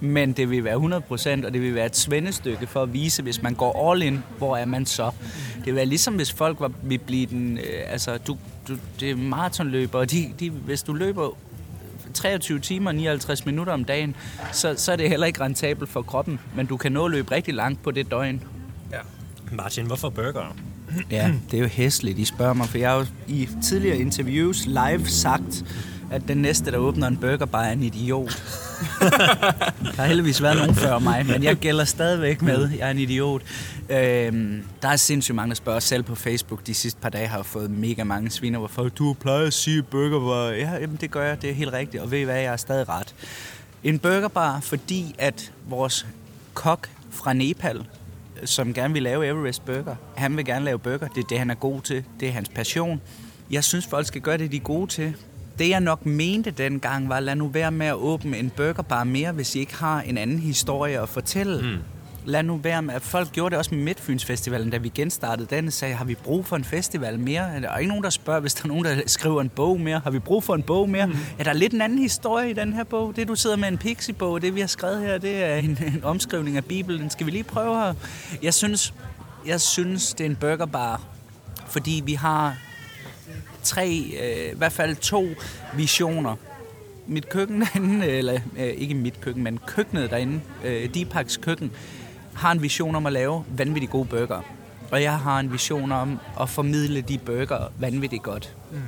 Men 0.00 0.32
det 0.32 0.50
vil 0.50 0.64
være 0.64 0.76
100%, 0.76 1.46
og 1.46 1.52
det 1.52 1.62
vil 1.62 1.74
være 1.74 1.86
et 1.86 1.96
svendestykke 1.96 2.66
for 2.66 2.82
at 2.82 2.92
vise, 2.92 3.22
hvis 3.22 3.42
man 3.42 3.54
går 3.54 3.90
all 3.90 4.02
in, 4.02 4.18
hvor 4.38 4.56
er 4.56 4.64
man 4.64 4.86
så? 4.86 5.10
Det 5.56 5.66
vil 5.66 5.74
være 5.74 5.86
ligesom, 5.86 6.14
hvis 6.14 6.32
folk 6.32 6.60
var, 6.60 6.72
vil 6.82 6.98
blive 6.98 7.26
den... 7.26 7.58
Øh, 7.58 7.64
altså, 7.86 8.18
du, 8.18 8.36
du, 8.68 8.76
det 9.00 9.10
er 9.10 9.16
maratonløber, 9.16 9.98
og 9.98 10.10
de, 10.10 10.34
de, 10.40 10.50
hvis 10.50 10.82
du 10.82 10.92
løber 10.92 11.36
23 12.14 12.60
timer 12.60 12.90
og 12.90 12.94
59 12.94 13.46
minutter 13.46 13.72
om 13.72 13.84
dagen, 13.84 14.16
så, 14.52 14.74
så 14.76 14.92
er 14.92 14.96
det 14.96 15.08
heller 15.08 15.26
ikke 15.26 15.40
rentabelt 15.40 15.90
for 15.90 16.02
kroppen. 16.02 16.40
Men 16.56 16.66
du 16.66 16.76
kan 16.76 16.92
nå 16.92 17.04
at 17.04 17.10
løbe 17.10 17.30
rigtig 17.30 17.54
langt 17.54 17.82
på 17.82 17.90
det 17.90 18.10
døgn. 18.10 18.42
Martin, 19.52 19.86
hvorfor 19.86 20.10
burger? 20.10 20.56
Ja, 21.10 21.32
det 21.50 21.56
er 21.56 21.62
jo 21.62 21.68
hæsligt, 21.68 22.18
I 22.18 22.24
spørger 22.24 22.54
mig, 22.54 22.68
for 22.68 22.78
jeg 22.78 22.90
har 22.90 22.96
jo 22.98 23.06
i 23.28 23.48
tidligere 23.62 23.96
interviews 23.98 24.66
live 24.66 25.06
sagt, 25.06 25.64
at 26.10 26.22
den 26.28 26.36
næste, 26.36 26.70
der 26.70 26.78
åbner 26.78 27.06
en 27.06 27.16
burgerbar, 27.16 27.62
er 27.62 27.72
en 27.72 27.82
idiot. 27.82 28.28
der 29.80 29.96
har 29.96 30.06
heldigvis 30.06 30.42
været 30.42 30.56
nogen 30.56 30.74
før 30.74 30.98
mig, 30.98 31.26
men 31.26 31.42
jeg 31.42 31.56
gælder 31.56 31.84
stadigvæk 31.84 32.42
med. 32.42 32.70
Jeg 32.70 32.86
er 32.86 32.90
en 32.90 32.98
idiot. 32.98 33.42
Øhm, 33.88 34.64
der 34.82 34.88
er 34.88 34.96
sindssygt 34.96 35.34
mange, 35.34 35.48
der 35.48 35.54
spørger 35.54 35.80
selv 35.80 36.02
på 36.02 36.14
Facebook. 36.14 36.66
De 36.66 36.74
sidste 36.74 37.00
par 37.00 37.08
dage 37.08 37.26
har 37.26 37.38
jeg 37.38 37.46
fået 37.46 37.70
mega 37.70 38.04
mange 38.04 38.30
sviner, 38.30 38.58
hvor 38.58 38.68
folk, 38.68 38.98
du 38.98 39.12
plejer 39.12 39.46
at 39.46 39.52
sige 39.52 39.82
burgerbar. 39.82 40.50
Ja, 40.50 40.74
jamen, 40.80 40.98
det 41.00 41.10
gør 41.10 41.24
jeg, 41.24 41.42
det 41.42 41.50
er 41.50 41.54
helt 41.54 41.72
rigtigt, 41.72 42.02
og 42.02 42.10
ved 42.10 42.18
I 42.18 42.22
hvad, 42.22 42.36
jeg 42.36 42.52
er 42.52 42.56
stadig 42.56 42.88
ret. 42.88 43.14
En 43.84 43.98
burgerbar, 43.98 44.60
fordi 44.60 45.14
at 45.18 45.52
vores 45.68 46.06
kok 46.54 46.88
fra 47.10 47.32
Nepal, 47.32 47.84
som 48.44 48.74
gerne 48.74 48.94
vil 48.94 49.02
lave 49.02 49.26
Everest 49.26 49.64
Burger. 49.64 49.96
Han 50.16 50.36
vil 50.36 50.44
gerne 50.44 50.64
lave 50.64 50.78
burger. 50.78 51.08
Det 51.08 51.22
er 51.22 51.28
det, 51.28 51.38
han 51.38 51.50
er 51.50 51.54
god 51.54 51.80
til. 51.80 52.04
Det 52.20 52.28
er 52.28 52.32
hans 52.32 52.48
passion. 52.48 53.00
Jeg 53.50 53.64
synes, 53.64 53.86
folk 53.86 54.06
skal 54.06 54.20
gøre 54.20 54.38
det, 54.38 54.52
de 54.52 54.56
er 54.56 54.60
gode 54.60 54.86
til. 54.86 55.14
Det, 55.58 55.68
jeg 55.68 55.80
nok 55.80 56.06
mente 56.06 56.50
dengang, 56.50 57.08
var, 57.08 57.20
lad 57.20 57.36
nu 57.36 57.48
være 57.48 57.70
med 57.72 57.86
at 57.86 57.94
åbne 57.94 58.38
en 58.38 58.50
burgerbar 58.50 59.04
mere, 59.04 59.32
hvis 59.32 59.56
I 59.56 59.58
ikke 59.58 59.74
har 59.74 60.00
en 60.00 60.18
anden 60.18 60.38
historie 60.38 61.00
at 61.00 61.08
fortælle. 61.08 61.62
Mm. 61.62 61.78
Lad 62.30 62.42
nu 62.42 62.56
være 62.56 62.82
med, 62.82 62.94
at 62.94 63.02
folk 63.02 63.32
gjorde 63.32 63.50
det 63.50 63.58
også 63.58 63.74
med 63.74 63.84
Midtfyns 63.84 64.24
Festivalen, 64.24 64.70
da 64.70 64.76
vi 64.76 64.88
genstartede 64.88 65.56
den, 65.56 65.70
sagde, 65.70 65.94
har 65.94 66.04
vi 66.04 66.14
brug 66.14 66.46
for 66.46 66.56
en 66.56 66.64
festival 66.64 67.18
mere? 67.18 67.60
Der 67.60 67.70
er 67.70 67.78
ikke 67.78 67.88
nogen, 67.88 68.04
der 68.04 68.10
spørger, 68.10 68.40
hvis 68.40 68.54
der 68.54 68.64
er 68.64 68.68
nogen, 68.68 68.84
der 68.84 69.02
skriver 69.06 69.40
en 69.40 69.48
bog 69.48 69.80
mere. 69.80 70.00
Har 70.04 70.10
vi 70.10 70.18
brug 70.18 70.44
for 70.44 70.54
en 70.54 70.62
bog 70.62 70.90
mere? 70.90 71.06
Mm. 71.06 71.16
Ja, 71.38 71.42
der 71.42 71.50
er 71.50 71.54
lidt 71.54 71.72
en 71.72 71.80
anden 71.80 71.98
historie 71.98 72.50
i 72.50 72.52
den 72.52 72.72
her 72.72 72.84
bog. 72.84 73.16
Det, 73.16 73.28
du 73.28 73.34
sidder 73.34 73.56
med 73.56 73.68
en 73.68 73.78
pixie-bog, 73.78 74.42
det 74.42 74.54
vi 74.54 74.60
har 74.60 74.66
skrevet 74.66 75.00
her, 75.00 75.18
det 75.18 75.44
er 75.44 75.56
en, 75.56 75.78
en 75.86 76.04
omskrivning 76.04 76.56
af 76.56 76.64
Bibelen. 76.64 77.10
Skal 77.10 77.26
vi 77.26 77.30
lige 77.30 77.44
prøve 77.44 77.74
her? 77.74 77.94
Jeg 78.42 78.54
synes, 78.54 78.94
jeg 79.46 79.60
synes 79.60 80.14
det 80.14 80.26
er 80.26 80.30
en 80.30 80.36
burgerbar, 80.36 81.00
fordi 81.66 82.02
vi 82.06 82.12
har 82.14 82.56
tre, 83.62 83.88
øh, 84.22 84.52
i 84.52 84.56
hvert 84.56 84.72
fald 84.72 84.96
to 84.96 85.26
visioner. 85.74 86.36
Mit 87.06 87.28
køkken 87.28 87.60
derinde, 87.74 88.06
eller 88.06 88.40
øh, 88.58 88.64
ikke 88.66 88.94
mit 88.94 89.20
køkken, 89.20 89.42
men 89.44 89.58
køkkenet 89.66 90.10
derinde, 90.10 90.40
øh, 90.64 90.94
Deepaks 90.94 91.36
køkken, 91.36 91.72
har 92.34 92.52
en 92.52 92.62
vision 92.62 92.94
om 92.94 93.06
at 93.06 93.12
lave 93.12 93.44
vanvittigt 93.56 93.92
gode 93.92 94.04
burger. 94.04 94.40
Og 94.90 95.02
jeg 95.02 95.18
har 95.18 95.40
en 95.40 95.52
vision 95.52 95.92
om 95.92 96.18
at 96.40 96.48
formidle 96.48 97.00
de 97.00 97.18
burger 97.18 97.72
vanvittigt 97.78 98.22
godt. 98.22 98.54
Mm. 98.70 98.78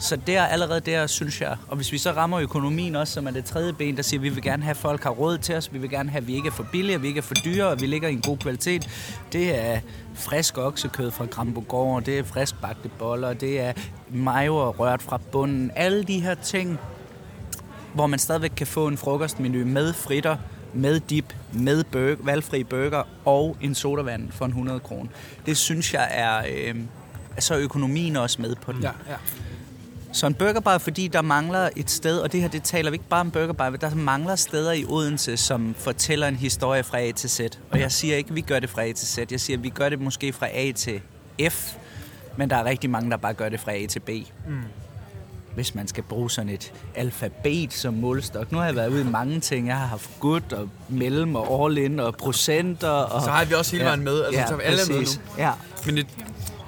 Så 0.00 0.16
der 0.16 0.42
allerede 0.42 0.80
der, 0.80 1.06
synes 1.06 1.40
jeg, 1.40 1.56
og 1.68 1.76
hvis 1.76 1.92
vi 1.92 1.98
så 1.98 2.12
rammer 2.12 2.40
økonomien 2.40 2.96
også, 2.96 3.14
som 3.14 3.26
er 3.26 3.30
det 3.30 3.44
tredje 3.44 3.72
ben, 3.72 3.96
der 3.96 4.02
siger, 4.02 4.20
at 4.20 4.22
vi 4.22 4.28
vil 4.28 4.42
gerne 4.42 4.62
have, 4.62 4.70
at 4.70 4.76
folk 4.76 5.02
har 5.02 5.10
råd 5.10 5.38
til 5.38 5.54
os, 5.54 5.72
vi 5.72 5.78
vil 5.78 5.90
gerne 5.90 6.10
have, 6.10 6.20
at 6.20 6.26
vi 6.26 6.34
ikke 6.34 6.46
er 6.46 6.52
for 6.52 6.66
billige, 6.72 6.94
at 6.94 7.02
vi 7.02 7.08
ikke 7.08 7.18
er 7.18 7.22
for 7.22 7.34
dyre, 7.34 7.66
og 7.66 7.80
vi 7.80 7.86
ligger 7.86 8.08
i 8.08 8.12
en 8.12 8.20
god 8.20 8.36
kvalitet. 8.36 8.88
Det 9.32 9.68
er 9.68 9.80
frisk 10.14 10.58
oksekød 10.58 11.10
fra 11.10 11.24
Grambogård, 11.24 12.02
det 12.02 12.18
er 12.18 12.24
frisk 12.24 12.60
bagte 12.60 12.88
boller, 12.98 13.32
det 13.32 13.60
er 13.60 13.72
majoer 14.10 14.68
rørt 14.68 15.02
fra 15.02 15.20
bunden. 15.32 15.70
Alle 15.76 16.04
de 16.04 16.20
her 16.20 16.34
ting, 16.34 16.78
hvor 17.94 18.06
man 18.06 18.18
stadigvæk 18.18 18.52
kan 18.56 18.66
få 18.66 18.86
en 18.86 18.96
frokostmenu 18.96 19.64
med 19.66 19.92
fritter, 19.92 20.36
med 20.72 21.00
dip, 21.00 21.34
med 21.52 21.84
burger, 21.84 22.16
valgfri 22.20 22.64
burger 22.64 23.02
og 23.24 23.56
en 23.60 23.74
sodavand 23.74 24.32
for 24.32 24.44
en 24.44 24.50
100 24.50 24.80
kroner. 24.80 25.10
Det 25.46 25.56
synes 25.56 25.94
jeg 25.94 26.08
er... 26.10 26.42
Øh, 26.50 26.76
så 27.38 27.54
er 27.54 27.58
økonomien 27.60 28.16
også 28.16 28.42
med 28.42 28.54
på 28.54 28.72
den. 28.72 28.82
ja. 29.08 29.16
Så 30.12 30.26
en 30.26 30.34
burgerbar, 30.34 30.78
fordi 30.78 31.08
der 31.08 31.22
mangler 31.22 31.68
et 31.76 31.90
sted, 31.90 32.18
og 32.18 32.32
det 32.32 32.40
her, 32.40 32.48
det 32.48 32.62
taler 32.62 32.90
vi 32.90 32.94
ikke 32.94 33.08
bare 33.08 33.20
om 33.20 33.30
burgerbar, 33.30 33.70
der 33.70 33.94
mangler 33.94 34.36
steder 34.36 34.72
i 34.72 34.84
Odense, 34.84 35.36
som 35.36 35.74
fortæller 35.78 36.28
en 36.28 36.36
historie 36.36 36.82
fra 36.82 37.00
A 37.00 37.12
til 37.12 37.30
Z. 37.30 37.40
Og 37.70 37.80
jeg 37.80 37.92
siger 37.92 38.16
ikke, 38.16 38.28
at 38.28 38.36
vi 38.36 38.40
gør 38.40 38.58
det 38.58 38.70
fra 38.70 38.82
A 38.84 38.92
til 38.92 39.08
Z. 39.08 39.18
Jeg 39.30 39.40
siger, 39.40 39.56
at 39.56 39.62
vi 39.62 39.68
gør 39.68 39.88
det 39.88 40.00
måske 40.00 40.32
fra 40.32 40.46
A 40.52 40.72
til 40.72 41.00
F, 41.50 41.74
men 42.36 42.50
der 42.50 42.56
er 42.56 42.64
rigtig 42.64 42.90
mange, 42.90 43.10
der 43.10 43.16
bare 43.16 43.34
gør 43.34 43.48
det 43.48 43.60
fra 43.60 43.72
A 43.72 43.86
til 43.86 44.00
B. 44.00 44.08
Mm. 44.48 44.62
Hvis 45.58 45.74
man 45.74 45.88
skal 45.88 46.04
bruge 46.04 46.30
sådan 46.30 46.48
et 46.48 46.72
alfabet 46.94 47.72
som 47.72 47.94
målstok. 47.94 48.52
Nu 48.52 48.58
har 48.58 48.64
jeg 48.64 48.76
været 48.76 48.88
ude 48.88 49.00
i 49.00 49.04
mange 49.04 49.40
ting. 49.40 49.66
Jeg 49.66 49.76
har 49.76 49.86
haft 49.86 50.10
good 50.20 50.52
og 50.52 50.68
mellem 50.88 51.34
og 51.34 51.64
all 51.64 51.78
in 51.78 52.00
og 52.00 52.14
procenter. 52.14 52.88
Og, 52.88 53.22
Så 53.22 53.30
har 53.30 53.44
vi 53.44 53.54
også 53.54 53.72
hele 53.72 53.84
vejen 53.84 54.04
med. 54.04 54.24
Altså, 54.24 54.42
så 54.48 54.54
er 54.54 54.56
vi 54.56 54.62
alle 54.62 54.80
med 54.88 55.00
nu. 55.00 55.06
Ja. 55.38 55.52
Men 55.86 55.98
et, 55.98 56.06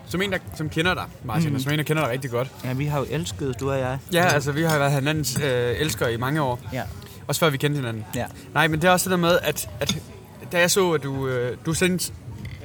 som 0.06 0.22
en, 0.22 0.32
der 0.32 0.38
som 0.54 0.68
kender 0.68 0.94
dig, 0.94 1.04
Martin, 1.24 1.48
mm. 1.48 1.54
og 1.54 1.60
som 1.60 1.72
en, 1.72 1.78
der 1.78 1.84
kender 1.84 2.02
dig 2.02 2.12
rigtig 2.12 2.30
godt. 2.30 2.48
ja, 2.64 2.72
vi 2.72 2.86
har 2.86 2.98
jo 2.98 3.06
elsket, 3.10 3.60
du 3.60 3.70
og 3.70 3.78
jeg. 3.78 3.98
Ja, 4.12 4.24
altså, 4.26 4.52
vi 4.52 4.62
har 4.62 4.78
været 4.78 4.92
hinandens 4.92 5.38
øh, 5.44 5.80
elskere 5.80 6.12
i 6.12 6.16
mange 6.16 6.42
år. 6.42 6.60
Ja. 6.72 6.82
Også 7.26 7.40
før 7.40 7.50
vi 7.50 7.56
kendte 7.56 7.76
hinanden. 7.76 8.04
Ja. 8.14 8.26
Nej, 8.54 8.68
men 8.68 8.80
det 8.82 8.88
er 8.88 8.92
også 8.92 9.04
det 9.04 9.10
der 9.10 9.28
med, 9.28 9.38
at, 9.42 9.68
at 9.80 9.96
da 10.52 10.58
jeg 10.58 10.70
så, 10.70 10.90
at 10.92 11.02
du, 11.02 11.28
øh, 11.28 11.56
du 11.66 11.74
sendte 11.74 12.12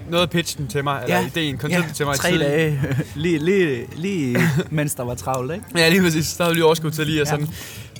noget 0.10 0.24
af 0.24 0.30
pitchen 0.30 0.68
til 0.68 0.84
mig, 0.84 1.02
eller 1.04 1.20
ideen, 1.28 1.58
konceptet 1.58 1.90
ja, 1.90 1.94
til 1.94 2.06
mig. 2.06 2.16
tre 2.16 2.28
tiden. 2.30 2.42
dage, 2.42 2.80
lige, 3.16 3.40
lige, 3.40 3.86
lige 3.96 4.38
mens 4.70 4.96
der 4.96 5.04
var 5.04 5.16
travlt, 5.16 5.54
ikke? 5.54 5.66
Ja, 5.78 5.90
lige 5.90 6.02
præcis. 6.02 6.34
Der 6.34 6.44
havde 6.44 6.54
lige 6.56 6.66
overskud 6.66 6.92
til 6.92 7.06
lige 7.06 7.22
at 7.22 7.28
Ja. 7.28 7.32
sådan. 7.32 7.48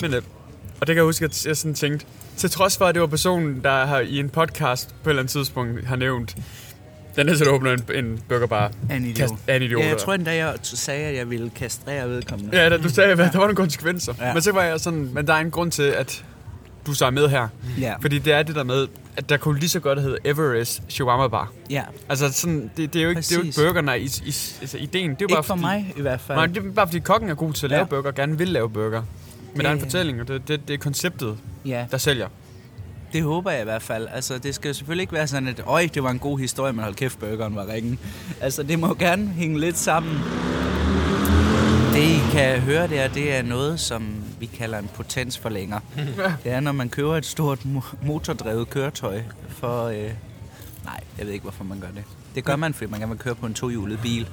Men, 0.00 0.14
øh, 0.14 0.22
og 0.80 0.86
det 0.86 0.94
kan 0.94 0.96
jeg 0.96 1.04
huske, 1.04 1.24
at 1.24 1.46
jeg 1.46 1.56
sådan 1.56 1.74
tænkte, 1.74 2.06
til 2.36 2.50
trods 2.50 2.76
for, 2.78 2.84
at 2.84 2.94
det 2.94 3.00
var 3.00 3.06
personen, 3.08 3.60
der 3.64 3.86
har 3.86 4.00
i 4.00 4.18
en 4.18 4.28
podcast 4.28 4.88
på 5.02 5.08
et 5.08 5.12
eller 5.12 5.22
andet 5.22 5.32
tidspunkt 5.32 5.86
har 5.86 5.96
nævnt, 5.96 6.36
den 7.16 7.28
er 7.28 7.34
så 7.34 7.44
åbner 7.44 7.72
en, 7.72 7.84
en 7.94 8.18
burgerbar. 8.28 8.70
Er 8.90 8.96
en 8.96 9.04
idiot. 9.04 9.16
Kast, 9.30 9.34
er 9.46 9.54
en 9.56 9.62
idiot. 9.62 9.82
Ja, 9.82 9.88
jeg 9.88 9.98
tror 9.98 10.12
endda, 10.14 10.34
jeg 10.36 10.54
sagde, 10.62 11.04
at 11.04 11.16
jeg 11.16 11.30
ville 11.30 11.50
kastrere 11.50 12.08
vedkommende. 12.08 12.62
Ja, 12.62 12.68
da 12.68 12.76
du 12.76 12.88
sagde, 12.88 13.10
at 13.10 13.18
der 13.18 13.24
var 13.32 13.38
nogle 13.38 13.54
konsekvenser. 13.56 14.14
Ja. 14.18 14.26
Ja. 14.26 14.32
Men 14.32 14.42
så 14.42 14.52
var 14.52 14.62
jeg 14.62 14.80
sådan, 14.80 15.10
men 15.12 15.26
der 15.26 15.32
er 15.34 15.40
en 15.40 15.50
grund 15.50 15.70
til, 15.70 15.82
at 15.82 16.24
du 16.86 16.94
så 16.94 17.06
er 17.06 17.10
med 17.10 17.28
her. 17.28 17.48
Ja. 17.80 17.94
Fordi 18.00 18.18
det 18.18 18.32
er 18.32 18.42
det 18.42 18.54
der 18.54 18.64
med, 18.64 18.88
at 19.16 19.28
der 19.28 19.36
kunne 19.36 19.58
lige 19.60 19.68
så 19.68 19.80
godt 19.80 20.02
hedde 20.02 20.18
Everest 20.24 20.82
Shawarma 20.88 21.28
Bar. 21.28 21.52
ja. 21.70 21.82
Altså 22.08 22.32
sådan, 22.32 22.70
det, 22.76 22.92
det 22.92 22.98
er 22.98 23.02
jo 23.02 23.08
ikke, 23.08 23.20
det 23.20 23.32
er 23.32 23.36
jo 23.36 23.42
ikke 23.42 23.56
burgerne 23.56 24.00
i, 24.00 24.04
i, 24.04 24.34
altså 24.60 24.76
ideen. 24.78 25.10
Det 25.10 25.16
er 25.16 25.16
jo 25.20 25.24
Ikke 25.24 25.34
bare 25.34 25.42
for 25.42 25.54
fordi, 25.54 25.60
mig 25.60 25.94
i 25.96 26.00
hvert 26.00 26.20
fald. 26.20 26.38
Nej, 26.38 26.46
det 26.46 26.56
er 26.56 26.72
bare 26.72 26.86
fordi 26.86 26.98
kokken 26.98 27.30
er 27.30 27.34
god 27.34 27.52
til 27.52 27.66
at 27.66 27.70
lave 27.70 27.80
Ja. 27.80 27.84
burger, 27.86 28.08
og 28.08 28.14
gerne 28.14 28.38
vil 28.38 28.48
lave 28.48 28.70
burger. 28.70 29.02
Men 29.54 29.60
der 29.62 29.68
er 29.68 29.72
en 29.72 29.78
Det- 29.78 29.84
fortælling, 29.86 30.20
og 30.20 30.28
det, 30.28 30.48
det, 30.48 30.68
det 30.68 30.74
er 30.74 30.78
konceptet, 30.78 31.36
Ja, 31.64 31.86
der 31.90 31.98
sælger. 31.98 32.28
det 33.12 33.22
håber 33.22 33.50
jeg 33.50 33.60
i 33.60 33.64
hvert 33.64 33.82
fald. 33.82 34.08
Altså, 34.12 34.38
det 34.38 34.54
skal 34.54 34.68
jo 34.68 34.74
selvfølgelig 34.74 35.02
ikke 35.02 35.12
være 35.12 35.26
sådan, 35.26 35.48
at 35.48 35.62
øj, 35.66 35.88
det 35.94 36.02
var 36.02 36.10
en 36.10 36.18
god 36.18 36.38
historie, 36.38 36.72
men 36.72 36.82
hold 36.84 36.94
kæft, 36.94 37.18
burgeren 37.18 37.56
var 37.56 37.66
ringen. 37.68 37.98
Altså, 38.40 38.62
det 38.62 38.78
må 38.78 38.94
gerne 38.94 39.26
hænge 39.28 39.60
lidt 39.60 39.78
sammen. 39.78 40.18
Det, 41.92 42.02
I 42.02 42.18
kan 42.32 42.60
høre 42.60 42.88
der, 42.88 43.08
det 43.08 43.34
er 43.36 43.42
noget, 43.42 43.80
som 43.80 44.04
vi 44.40 44.46
kalder 44.46 44.78
en 44.78 44.90
potensforlænger. 44.94 45.80
Det 46.44 46.52
er, 46.52 46.60
når 46.60 46.72
man 46.72 46.88
køber 46.88 47.16
et 47.16 47.26
stort 47.26 47.58
mo- 47.58 47.96
motordrevet 48.06 48.70
køretøj 48.70 49.22
for... 49.48 49.84
Øh... 49.86 50.10
Nej, 50.84 51.00
jeg 51.18 51.26
ved 51.26 51.32
ikke, 51.32 51.42
hvorfor 51.42 51.64
man 51.64 51.80
gør 51.80 51.86
det. 51.94 52.04
Det 52.34 52.44
gør 52.44 52.56
man, 52.56 52.74
fordi 52.74 52.90
man 52.90 53.10
vil 53.10 53.18
køre 53.18 53.34
på 53.34 53.46
en 53.46 53.54
tohjulet 53.54 53.98
bil. 54.02 54.28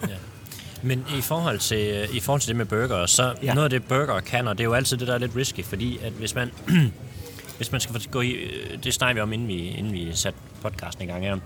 Men 0.82 1.06
i 1.18 1.22
forhold 1.22 1.60
til, 1.60 2.08
i 2.14 2.20
forhold 2.20 2.42
til 2.42 2.48
det 2.48 2.56
med 2.56 2.66
burger, 2.66 3.06
så 3.06 3.24
Ja. 3.24 3.34
ja. 3.44 3.54
noget 3.54 3.64
af 3.64 3.70
det 3.70 3.84
burger 3.84 4.20
kan, 4.20 4.48
og 4.48 4.58
det 4.58 4.64
er 4.64 4.68
jo 4.68 4.74
altid 4.74 4.98
det, 4.98 5.08
der 5.08 5.14
er 5.14 5.18
lidt 5.18 5.36
risky, 5.36 5.64
fordi 5.64 5.98
at 5.98 6.12
hvis 6.14 6.36
man, 6.36 6.52
hvis 7.58 7.72
man 7.72 7.82
skal 7.82 8.02
gå 8.12 8.22
i, 8.22 8.36
det 8.84 8.94
snakker 8.94 9.14
vi 9.14 9.22
om, 9.22 9.34
inden 9.34 9.48
vi, 9.48 9.68
inden 9.68 9.94
vi 9.94 10.10
satte 10.14 10.40
podcasten 10.62 11.04
i 11.04 11.08
gang 11.12 11.24
her, 11.24 11.38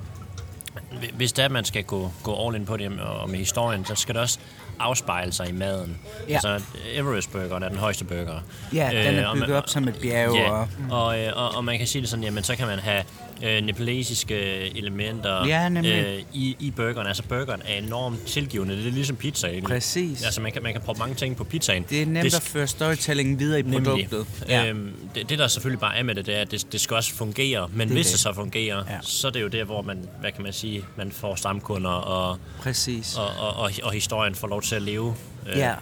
hvis 1.14 1.34
det 1.34 1.42
er, 1.42 1.46
at 1.46 1.52
man 1.52 1.66
skal 1.66 1.84
gå, 1.84 2.12
gå 2.24 2.48
all 2.48 2.56
in 2.56 2.66
på 2.66 2.78
det 2.78 3.00
og 3.00 3.30
med 3.30 3.40
historien, 3.40 3.86
så 3.86 3.96
skal 3.96 4.16
det 4.16 4.22
også 4.22 4.40
afspejle 4.80 5.32
sig 5.32 5.50
i 5.50 5.52
maden. 5.52 5.98
Ja. 6.30 6.34
Altså, 6.34 6.62
Everest-burgeren 6.94 7.64
er 7.64 7.70
den 7.70 7.78
højeste 7.78 8.06
burger. 8.06 8.40
Ja, 8.74 8.90
den 8.94 9.16
er 9.16 9.28
og 9.28 9.34
bygget 9.36 9.50
man- 9.50 9.58
op 9.58 9.70
som 9.70 9.88
et 9.88 9.96
bjerg. 10.02 10.36
Ja, 10.36 10.52
Og, 10.52 10.68
og, 10.92 11.20
øh, 11.20 11.32
og, 11.36 11.56
og 11.56 11.64
man 11.66 11.78
kan 11.78 11.88
sige 11.88 12.02
det 12.02 12.10
sådan, 12.10 12.24
jamen 12.24 12.44
så 12.44 12.56
kan 12.56 12.68
man 12.68 12.80
have 12.80 13.04
øh, 13.44 13.62
nepalesiske 13.64 14.36
elementer 14.78 15.46
Ja, 15.46 15.70
nemlig. 15.70 15.92
øh, 15.94 16.24
i, 16.34 16.56
i 16.60 16.72
burgeren. 16.72 17.08
Altså 17.08 17.24
burgeren 17.24 17.62
er 17.66 17.78
enormt 17.78 18.26
tilgivende. 18.26 18.78
Det 18.78 18.88
er 18.88 18.92
ligesom 18.92 19.16
pizza 19.16 19.48
egentlig. 19.48 19.64
Præcis. 19.68 20.24
Altså 20.24 20.42
man 20.42 20.52
kan, 20.52 20.64
man 20.64 20.72
kan 20.74 20.82
proppe 20.82 21.00
mange 21.00 21.16
ting 21.16 21.36
på 21.38 21.44
pizzaen. 21.44 21.86
det 21.90 22.02
er 22.02 22.06
nemt 22.06 22.36
at 22.36 22.42
føre 22.42 22.68
storytelling 22.68 23.40
videre 23.40 23.60
i 23.60 23.64
produktet. 23.64 24.26
Ja. 24.50 24.68
Øhm, 24.70 24.92
det, 25.16 25.30
det, 25.30 25.40
der 25.40 25.48
selvfølgelig 25.48 25.80
bare 25.80 25.98
er 25.98 26.04
med 26.04 26.16
det, 26.16 26.26
det 26.26 26.36
er, 26.38 26.42
at 26.42 26.52
det, 26.52 26.72
det 26.72 26.82
skal 26.82 26.96
også 26.96 27.14
fungere. 27.14 27.70
Men 27.74 27.88
Det 27.88 27.96
hvis 27.96 28.06
det. 28.06 28.12
det 28.14 28.20
så 28.20 28.34
fungerer, 28.34 28.84
Ja. 28.90 28.98
så 29.02 29.28
er 29.28 29.32
det 29.32 29.42
jo 29.42 29.48
der, 29.48 29.64
hvor 29.64 29.82
man, 29.82 30.10
hvad 30.22 30.32
kan 30.32 30.44
man 30.44 30.54
sige, 30.54 30.84
man 30.98 31.12
får 31.12 31.36
stamkunder, 31.36 31.90
og, 31.92 32.38
Præcis. 32.60 33.18
og, 33.18 33.28
og, 33.48 33.56
og, 33.64 33.72
og 33.84 33.92
historien 33.92 34.36
får 34.36 34.48
lov 34.48 34.62
til 34.62 34.76
at 34.76 34.82
leve. 34.82 35.16
øh, 35.50 35.58
Ja, 35.58 35.74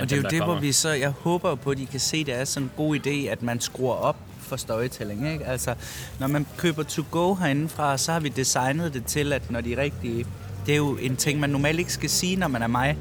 og 0.00 0.10
det 0.10 0.12
er 0.12 0.16
jo 0.16 0.22
det, 0.22 0.38
hvor 0.38 0.46
kommer. 0.46 0.60
vi 0.60 0.72
så, 0.72 0.90
jeg 0.90 1.10
håber 1.10 1.54
på, 1.54 1.70
at 1.70 1.78
I 1.78 1.84
kan 1.84 2.00
se, 2.00 2.24
det 2.24 2.34
er 2.34 2.44
sådan 2.44 2.64
en 2.66 2.70
god 2.76 2.96
idé, 3.06 3.10
at 3.30 3.42
man 3.42 3.60
skruer 3.60 3.94
op 3.94 4.16
for 4.48 4.56
storytelling, 4.56 5.32
ikke? 5.32 5.46
Altså, 5.46 5.74
når 6.18 6.26
man 6.26 6.46
køber 6.56 6.82
to 6.82 7.02
go 7.10 7.34
herindefra, 7.34 7.98
så 7.98 8.12
har 8.12 8.20
vi 8.20 8.28
designet 8.28 8.94
det 8.94 9.04
til, 9.04 9.32
at 9.32 9.50
når 9.50 9.60
de 9.60 9.76
rigtige, 9.82 10.26
det 10.66 10.72
er 10.72 10.76
jo 10.76 10.96
en 10.96 11.16
ting, 11.16 11.40
man 11.40 11.50
normalt 11.50 11.78
ikke 11.78 11.92
skal 11.92 12.10
sige, 12.10 12.36
når 12.36 12.48
man 12.48 12.62
er 12.62 12.66
mig. 12.66 12.96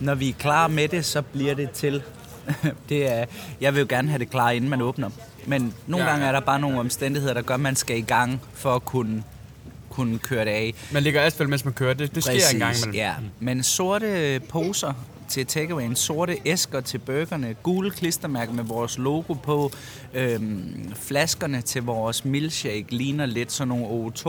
Når 0.00 0.14
vi 0.14 0.28
er 0.28 0.32
klar 0.38 0.68
med 0.68 0.88
det, 0.88 1.04
så 1.04 1.22
bliver 1.22 1.54
det 1.54 1.70
til. 1.70 2.02
det 2.88 3.12
er, 3.12 3.24
jeg 3.60 3.74
vil 3.74 3.80
jo 3.80 3.86
gerne 3.88 4.08
have 4.08 4.18
det 4.18 4.30
klar, 4.30 4.50
inden 4.50 4.70
man 4.70 4.82
åbner. 4.82 5.10
Men 5.46 5.74
nogle 5.86 6.06
Ja, 6.06 6.10
gange 6.12 6.26
er 6.26 6.32
der 6.32 6.40
bare 6.40 6.60
nogle 6.60 6.80
omstændigheder, 6.80 7.34
der 7.34 7.42
gør, 7.42 7.54
at 7.54 7.60
man 7.60 7.76
skal 7.76 7.98
i 7.98 8.00
gang 8.00 8.40
for 8.54 8.74
at 8.74 8.84
kunne, 8.84 9.22
kunne 9.90 10.18
køre 10.18 10.44
det 10.44 10.50
af. 10.50 10.74
Man 10.92 11.02
ligger 11.02 11.22
asfalt, 11.22 11.50
mens 11.50 11.64
man 11.64 11.74
kører. 11.74 11.94
Det, 11.94 12.14
det 12.14 12.22
sker 12.24 12.32
en 12.52 12.58
gang 12.58 12.76
imellem. 12.76 12.94
Ja, 12.94 13.14
men 13.40 13.62
sorte 13.62 14.40
poser 14.48 14.92
til 15.30 15.46
takeawayen, 15.46 15.96
sorte 15.96 16.36
æsker 16.44 16.80
til 16.80 16.98
burgerne, 16.98 17.54
gule 17.62 17.90
klistermærker 17.90 18.52
med 18.52 18.64
vores 18.64 18.98
logo 18.98 19.34
på, 19.34 19.70
øhm, 20.14 20.92
flaskerne 20.94 21.60
til 21.62 21.82
vores 21.82 22.24
milkshake 22.24 22.86
ligner 22.90 23.26
lidt 23.26 23.52
sådan 23.52 23.68
nogle 23.68 23.86
O2 24.16 24.28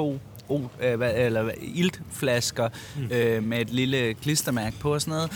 O, 0.49 0.59
øh, 0.81 0.99
eller 1.15 1.51
iltflasker 1.61 2.69
Mm. 2.97 3.11
øh, 3.11 3.43
med 3.43 3.61
et 3.61 3.69
lille 3.69 4.13
klistermærke 4.13 4.75
på 4.79 4.93
og 4.93 5.01
sådan 5.01 5.11
noget. 5.11 5.31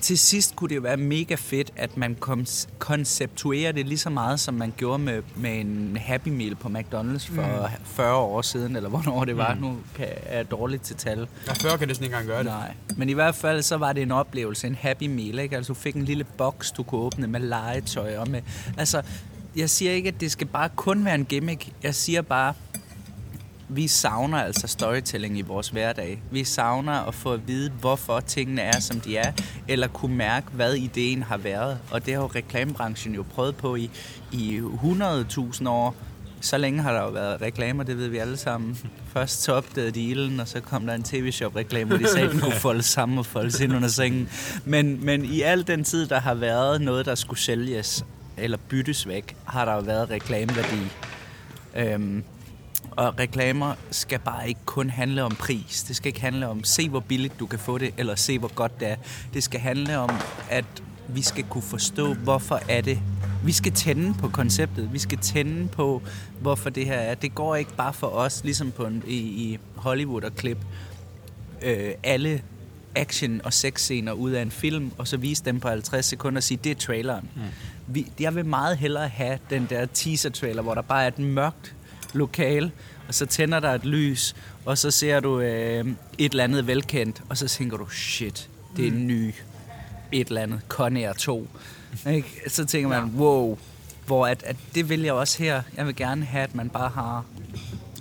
Til 0.00 0.18
sidst 0.18 0.56
kunne 0.56 0.68
det 0.68 0.76
jo 0.76 0.80
være 0.80 0.96
mega 0.96 1.34
fedt, 1.34 1.70
at 1.76 1.96
man 1.96 2.16
kom, 2.20 2.46
konceptuerer 2.78 3.72
det 3.72 3.86
lige 3.86 3.98
så 3.98 4.10
meget, 4.10 4.40
som 4.40 4.54
man 4.54 4.72
gjorde 4.76 4.98
med, 4.98 5.22
med 5.36 5.60
en 5.60 5.96
Happy 6.00 6.28
Meal 6.28 6.54
på 6.54 6.68
McDonald's 6.68 7.34
for 7.34 7.68
mm. 7.68 7.84
40 7.84 8.14
år 8.14 8.42
siden, 8.42 8.76
eller 8.76 8.88
hvornår 8.88 9.24
det 9.24 9.36
var. 9.36 9.54
Mm. 9.54 9.60
Nu 9.60 9.76
kan, 9.96 10.06
er 10.22 10.36
jeg 10.36 10.50
dårligt 10.50 10.82
til 10.82 10.96
tal. 10.96 11.28
Ja, 11.46 11.52
40 11.52 11.78
kan 11.78 11.88
næsten 11.88 12.04
ikke 12.04 12.16
engang 12.16 12.28
gøre 12.28 12.38
det. 12.38 12.46
Nej, 12.46 12.74
men 12.96 13.08
i 13.08 13.12
hvert 13.12 13.34
fald 13.34 13.62
så 13.62 13.76
var 13.76 13.92
det 13.92 14.02
en 14.02 14.10
oplevelse, 14.10 14.66
en 14.66 14.74
happy 14.74 15.06
meal, 15.06 15.38
ikke? 15.38 15.56
Altså 15.56 15.72
du 15.72 15.78
fik 15.78 15.94
en 15.94 16.04
lille 16.04 16.24
boks, 16.24 16.72
du 16.72 16.82
kunne 16.82 17.00
åbne 17.00 17.26
med 17.26 17.40
legetøj 17.40 18.16
og 18.16 18.30
med... 18.30 18.42
Altså, 18.76 19.02
jeg 19.56 19.70
siger 19.70 19.92
ikke, 19.92 20.08
at 20.08 20.20
det 20.20 20.32
skal 20.32 20.46
bare 20.46 20.68
kun 20.76 21.04
være 21.04 21.14
en 21.14 21.24
gimmick. 21.24 21.68
Jeg 21.82 21.94
siger 21.94 22.22
bare, 22.22 22.54
vi 23.68 23.86
savner 23.86 24.38
altså 24.38 24.66
storytelling 24.66 25.38
i 25.38 25.42
vores 25.42 25.68
hverdag. 25.68 26.22
Vi 26.30 26.44
savner 26.44 26.92
at 26.92 27.14
få 27.14 27.32
at 27.32 27.48
vide, 27.48 27.70
hvorfor 27.70 28.20
tingene 28.20 28.62
er, 28.62 28.80
som 28.80 29.00
de 29.00 29.16
er, 29.16 29.32
eller 29.68 29.88
kunne 29.88 30.16
mærke, 30.16 30.46
hvad 30.52 30.74
ideen 30.74 31.22
har 31.22 31.36
været. 31.36 31.78
Og 31.90 32.06
det 32.06 32.14
har 32.14 32.20
jo 32.20 32.26
reklamebranchen 32.26 33.14
jo 33.14 33.24
prøvet 33.34 33.56
på 33.56 33.76
i, 33.76 33.90
i 34.32 34.58
100.000 34.58 35.68
år. 35.68 35.96
Så 36.40 36.58
længe 36.58 36.82
har 36.82 36.92
der 36.92 37.02
jo 37.02 37.08
været 37.08 37.42
reklamer, 37.42 37.84
det 37.84 37.98
ved 37.98 38.08
vi 38.08 38.18
alle 38.18 38.36
sammen. 38.36 38.78
Først 39.12 39.42
så 39.42 39.52
opdagede 39.52 39.90
de 39.90 40.02
ilden, 40.02 40.40
og 40.40 40.48
så 40.48 40.60
kom 40.60 40.86
der 40.86 40.94
en 40.94 41.02
tv-shop-reklame, 41.02 41.88
hvor 41.88 41.96
de 41.96 42.08
sagde, 42.08 42.26
at 42.26 42.32
den 42.32 42.40
kunne 42.40 42.52
folde 42.52 42.82
sammen 42.82 43.18
og 43.18 43.26
foldes 43.26 43.60
ind 43.60 43.76
under 43.76 43.88
sengen. 43.88 44.28
Men, 44.64 45.04
men 45.04 45.24
i 45.24 45.40
al 45.40 45.66
den 45.66 45.84
tid, 45.84 46.06
der 46.06 46.20
har 46.20 46.34
været 46.34 46.80
noget, 46.80 47.06
der 47.06 47.14
skulle 47.14 47.40
sælges 47.40 48.04
eller 48.36 48.58
byttes 48.68 49.08
væk, 49.08 49.36
har 49.44 49.64
der 49.64 49.74
jo 49.74 49.80
været 49.80 50.10
reklameværdi. 50.10 50.80
Øhm, 51.76 52.24
og 52.98 53.18
reklamer 53.18 53.74
skal 53.90 54.18
bare 54.18 54.48
ikke 54.48 54.60
kun 54.64 54.90
handle 54.90 55.24
om 55.24 55.34
pris. 55.34 55.82
Det 55.82 55.96
skal 55.96 56.08
ikke 56.08 56.20
handle 56.20 56.48
om, 56.48 56.64
se 56.64 56.88
hvor 56.88 57.00
billigt 57.00 57.40
du 57.40 57.46
kan 57.46 57.58
få 57.58 57.78
det, 57.78 57.94
eller 57.96 58.14
se 58.14 58.38
hvor 58.38 58.54
godt 58.54 58.80
det 58.80 58.88
er. 58.88 58.96
Det 59.34 59.42
skal 59.42 59.60
handle 59.60 59.98
om, 59.98 60.10
at 60.50 60.64
vi 61.08 61.22
skal 61.22 61.44
kunne 61.50 61.62
forstå, 61.62 62.14
hvorfor 62.14 62.60
er 62.68 62.80
det. 62.80 62.98
Vi 63.44 63.52
skal 63.52 63.72
tænde 63.72 64.14
på 64.14 64.28
konceptet. 64.28 64.92
Vi 64.92 64.98
skal 64.98 65.18
tænde 65.18 65.68
på, 65.68 66.02
hvorfor 66.40 66.70
det 66.70 66.86
her 66.86 66.94
er. 66.94 67.14
Det 67.14 67.34
går 67.34 67.56
ikke 67.56 67.74
bare 67.76 67.92
for 67.92 68.06
os, 68.06 68.44
ligesom 68.44 68.70
på 68.70 68.84
en, 68.84 69.02
i, 69.06 69.16
i 69.16 69.58
Hollywood 69.76 70.22
og 70.22 70.34
klip 70.36 70.58
øh, 71.62 71.90
alle 72.02 72.42
action- 72.96 73.40
og 73.44 73.52
sexscener 73.52 74.12
ud 74.12 74.30
af 74.30 74.42
en 74.42 74.50
film, 74.50 74.92
og 74.98 75.08
så 75.08 75.16
vise 75.16 75.44
dem 75.44 75.60
på 75.60 75.68
50 75.68 76.06
sekunder 76.06 76.38
og 76.38 76.42
sige, 76.42 76.58
det 76.64 76.72
er 76.72 76.76
traileren. 76.76 77.28
Mm. 77.36 77.42
Vi, 77.86 78.06
jeg 78.20 78.34
vil 78.34 78.46
meget 78.46 78.78
hellere 78.78 79.08
have 79.08 79.38
den 79.50 79.66
der 79.70 79.86
teaser-trailer, 79.86 80.62
hvor 80.62 80.74
der 80.74 80.82
bare 80.82 81.04
er 81.04 81.08
et 81.08 81.18
mørkt 81.18 81.74
lokal, 82.12 82.70
og 83.08 83.14
så 83.14 83.26
tænder 83.26 83.60
der 83.60 83.70
et 83.74 83.84
lys, 83.84 84.36
og 84.64 84.78
så 84.78 84.90
ser 84.90 85.20
du 85.20 85.40
øh, 85.40 85.86
et 86.18 86.30
eller 86.30 86.44
andet 86.44 86.66
velkendt, 86.66 87.22
og 87.28 87.36
så 87.36 87.48
tænker 87.48 87.76
du, 87.76 87.88
shit, 87.88 88.48
det 88.76 88.86
er 88.86 88.90
en 88.92 89.06
ny 89.06 89.34
et 90.12 90.28
eller 90.28 90.40
andet, 90.40 90.60
Conair 90.68 91.12
2. 91.12 91.48
Ikke? 92.10 92.40
Så 92.48 92.64
tænker 92.64 92.88
man, 92.88 93.12
wow, 93.16 93.58
hvor 94.06 94.26
at, 94.26 94.42
at 94.42 94.56
det 94.74 94.88
vil 94.88 95.00
jeg 95.00 95.12
også 95.12 95.42
her. 95.42 95.62
Jeg 95.76 95.86
vil 95.86 95.96
gerne 95.96 96.24
have, 96.24 96.42
at 96.44 96.54
man 96.54 96.68
bare 96.70 96.88
har 96.88 97.24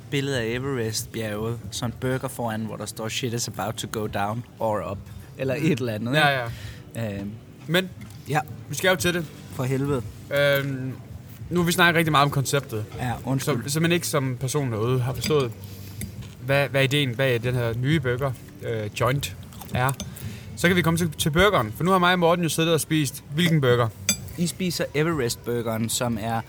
billede 0.10 0.40
af 0.40 0.46
Everest-bjerget, 0.46 1.60
sådan 1.72 1.94
en 1.94 1.98
burger 2.00 2.28
foran, 2.28 2.62
hvor 2.62 2.76
der 2.76 2.86
står, 2.86 3.10
shit 3.10 3.34
is 3.34 3.48
about 3.48 3.74
to 3.76 3.88
go 3.92 4.08
down 4.08 4.44
or 4.60 4.92
up, 4.92 4.98
eller 5.38 5.56
et 5.56 5.80
eller 5.80 5.94
andet. 5.94 6.14
Ja, 6.14 6.28
ja. 6.28 6.46
ja. 6.96 7.14
Øh, 7.20 7.26
Men 7.68 7.90
ja, 8.30 8.40
vi 8.70 8.76
skal 8.76 8.90
jo 8.90 8.96
til 8.96 9.14
det. 9.14 9.26
for 9.54 9.64
helvede. 9.64 10.02
Øhm, 10.32 10.94
nu 11.50 11.60
har 11.60 11.66
vi 11.66 11.72
snakket 11.72 11.98
rigtig 11.98 12.12
meget 12.12 12.26
om 12.26 12.32
konceptet. 12.32 12.86
Ja, 13.00 13.12
Så, 13.24 13.30
undskyld. 13.30 13.70
så 13.70 13.80
man 13.80 13.92
ikke 13.92 14.08
som 14.08 14.38
person 14.40 14.72
derude 14.72 15.00
har 15.00 15.14
forstået, 15.14 15.52
hvad, 16.46 16.70
hvad 16.70 16.84
ideen 16.84 17.16
bag 17.16 17.44
den 17.44 17.56
her 17.56 17.74
nye 17.74 18.00
burger, 18.00 18.32
øh, 18.64 18.90
joint, 19.00 19.36
er. 19.74 19.92
Så 20.56 20.68
kan 20.68 20.76
vi 20.78 20.82
komme 20.82 20.98
til, 20.98 21.12
til 21.12 21.30
burgeren. 21.30 21.74
For 21.78 21.84
nu 21.84 21.92
har 21.92 21.98
mig 21.98 22.14
og 22.14 22.20
Morten 22.20 22.44
jo 22.44 22.50
siddet 22.50 22.74
og 22.74 22.82
spist 22.82 23.24
hvilken 23.34 23.62
burger? 23.62 23.88
I 24.38 24.48
spiser 24.48 24.86
Everest-burgeren, 24.96 25.90
som 25.90 26.18
er 26.22 26.42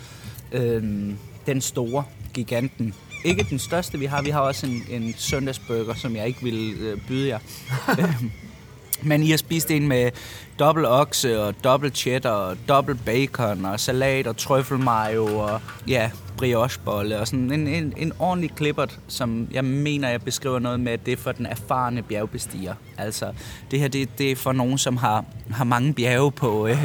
øhm, 0.52 1.16
den 1.46 1.60
store, 1.60 2.04
giganten. 2.34 2.94
Ikke 3.24 3.46
den 3.50 3.58
største, 3.58 3.98
vi 3.98 4.04
har. 4.04 4.22
Vi 4.22 4.30
har 4.30 4.40
også 4.40 4.66
en, 4.66 4.82
en 4.90 5.14
søndagsburger, 5.16 5.94
som 5.94 6.16
jeg 6.16 6.26
ikke 6.26 6.42
vil 6.42 6.74
øh, 6.80 6.98
byde 7.08 7.28
jer. 7.28 7.38
Men 9.02 9.22
I 9.22 9.30
har 9.30 9.36
spist 9.36 9.70
en 9.70 9.88
med 9.88 10.10
dobbelt 10.58 10.86
okse 10.86 11.42
og 11.42 11.54
dobbelt 11.64 11.96
cheddar 11.96 12.30
og 12.30 12.56
dobbelt 12.68 13.04
bacon 13.04 13.64
og 13.64 13.80
salat 13.80 14.26
og 14.26 14.36
trøffelmayo 14.36 15.38
og 15.38 15.60
ja, 15.88 16.10
briochebolle 16.36 17.18
og 17.20 17.26
sådan 17.28 17.52
en, 17.52 17.66
en, 17.68 17.92
en 17.96 18.12
ordentlig 18.18 18.50
klippert, 18.56 18.98
som 19.08 19.48
jeg 19.50 19.64
mener, 19.64 20.08
jeg 20.08 20.22
beskriver 20.22 20.58
noget 20.58 20.80
med, 20.80 20.92
at 20.92 21.06
det 21.06 21.12
er 21.12 21.16
for 21.16 21.32
den 21.32 21.46
erfarne 21.46 22.02
bjergbestiger. 22.02 22.74
Altså, 22.98 23.32
det 23.70 23.80
her, 23.80 23.88
det, 23.88 24.18
det 24.18 24.30
er 24.32 24.36
for 24.36 24.52
nogen, 24.52 24.78
som 24.78 24.96
har, 24.96 25.24
har 25.50 25.64
mange 25.64 25.92
bjerge 25.94 26.32
på, 26.32 26.66
øh, 26.66 26.84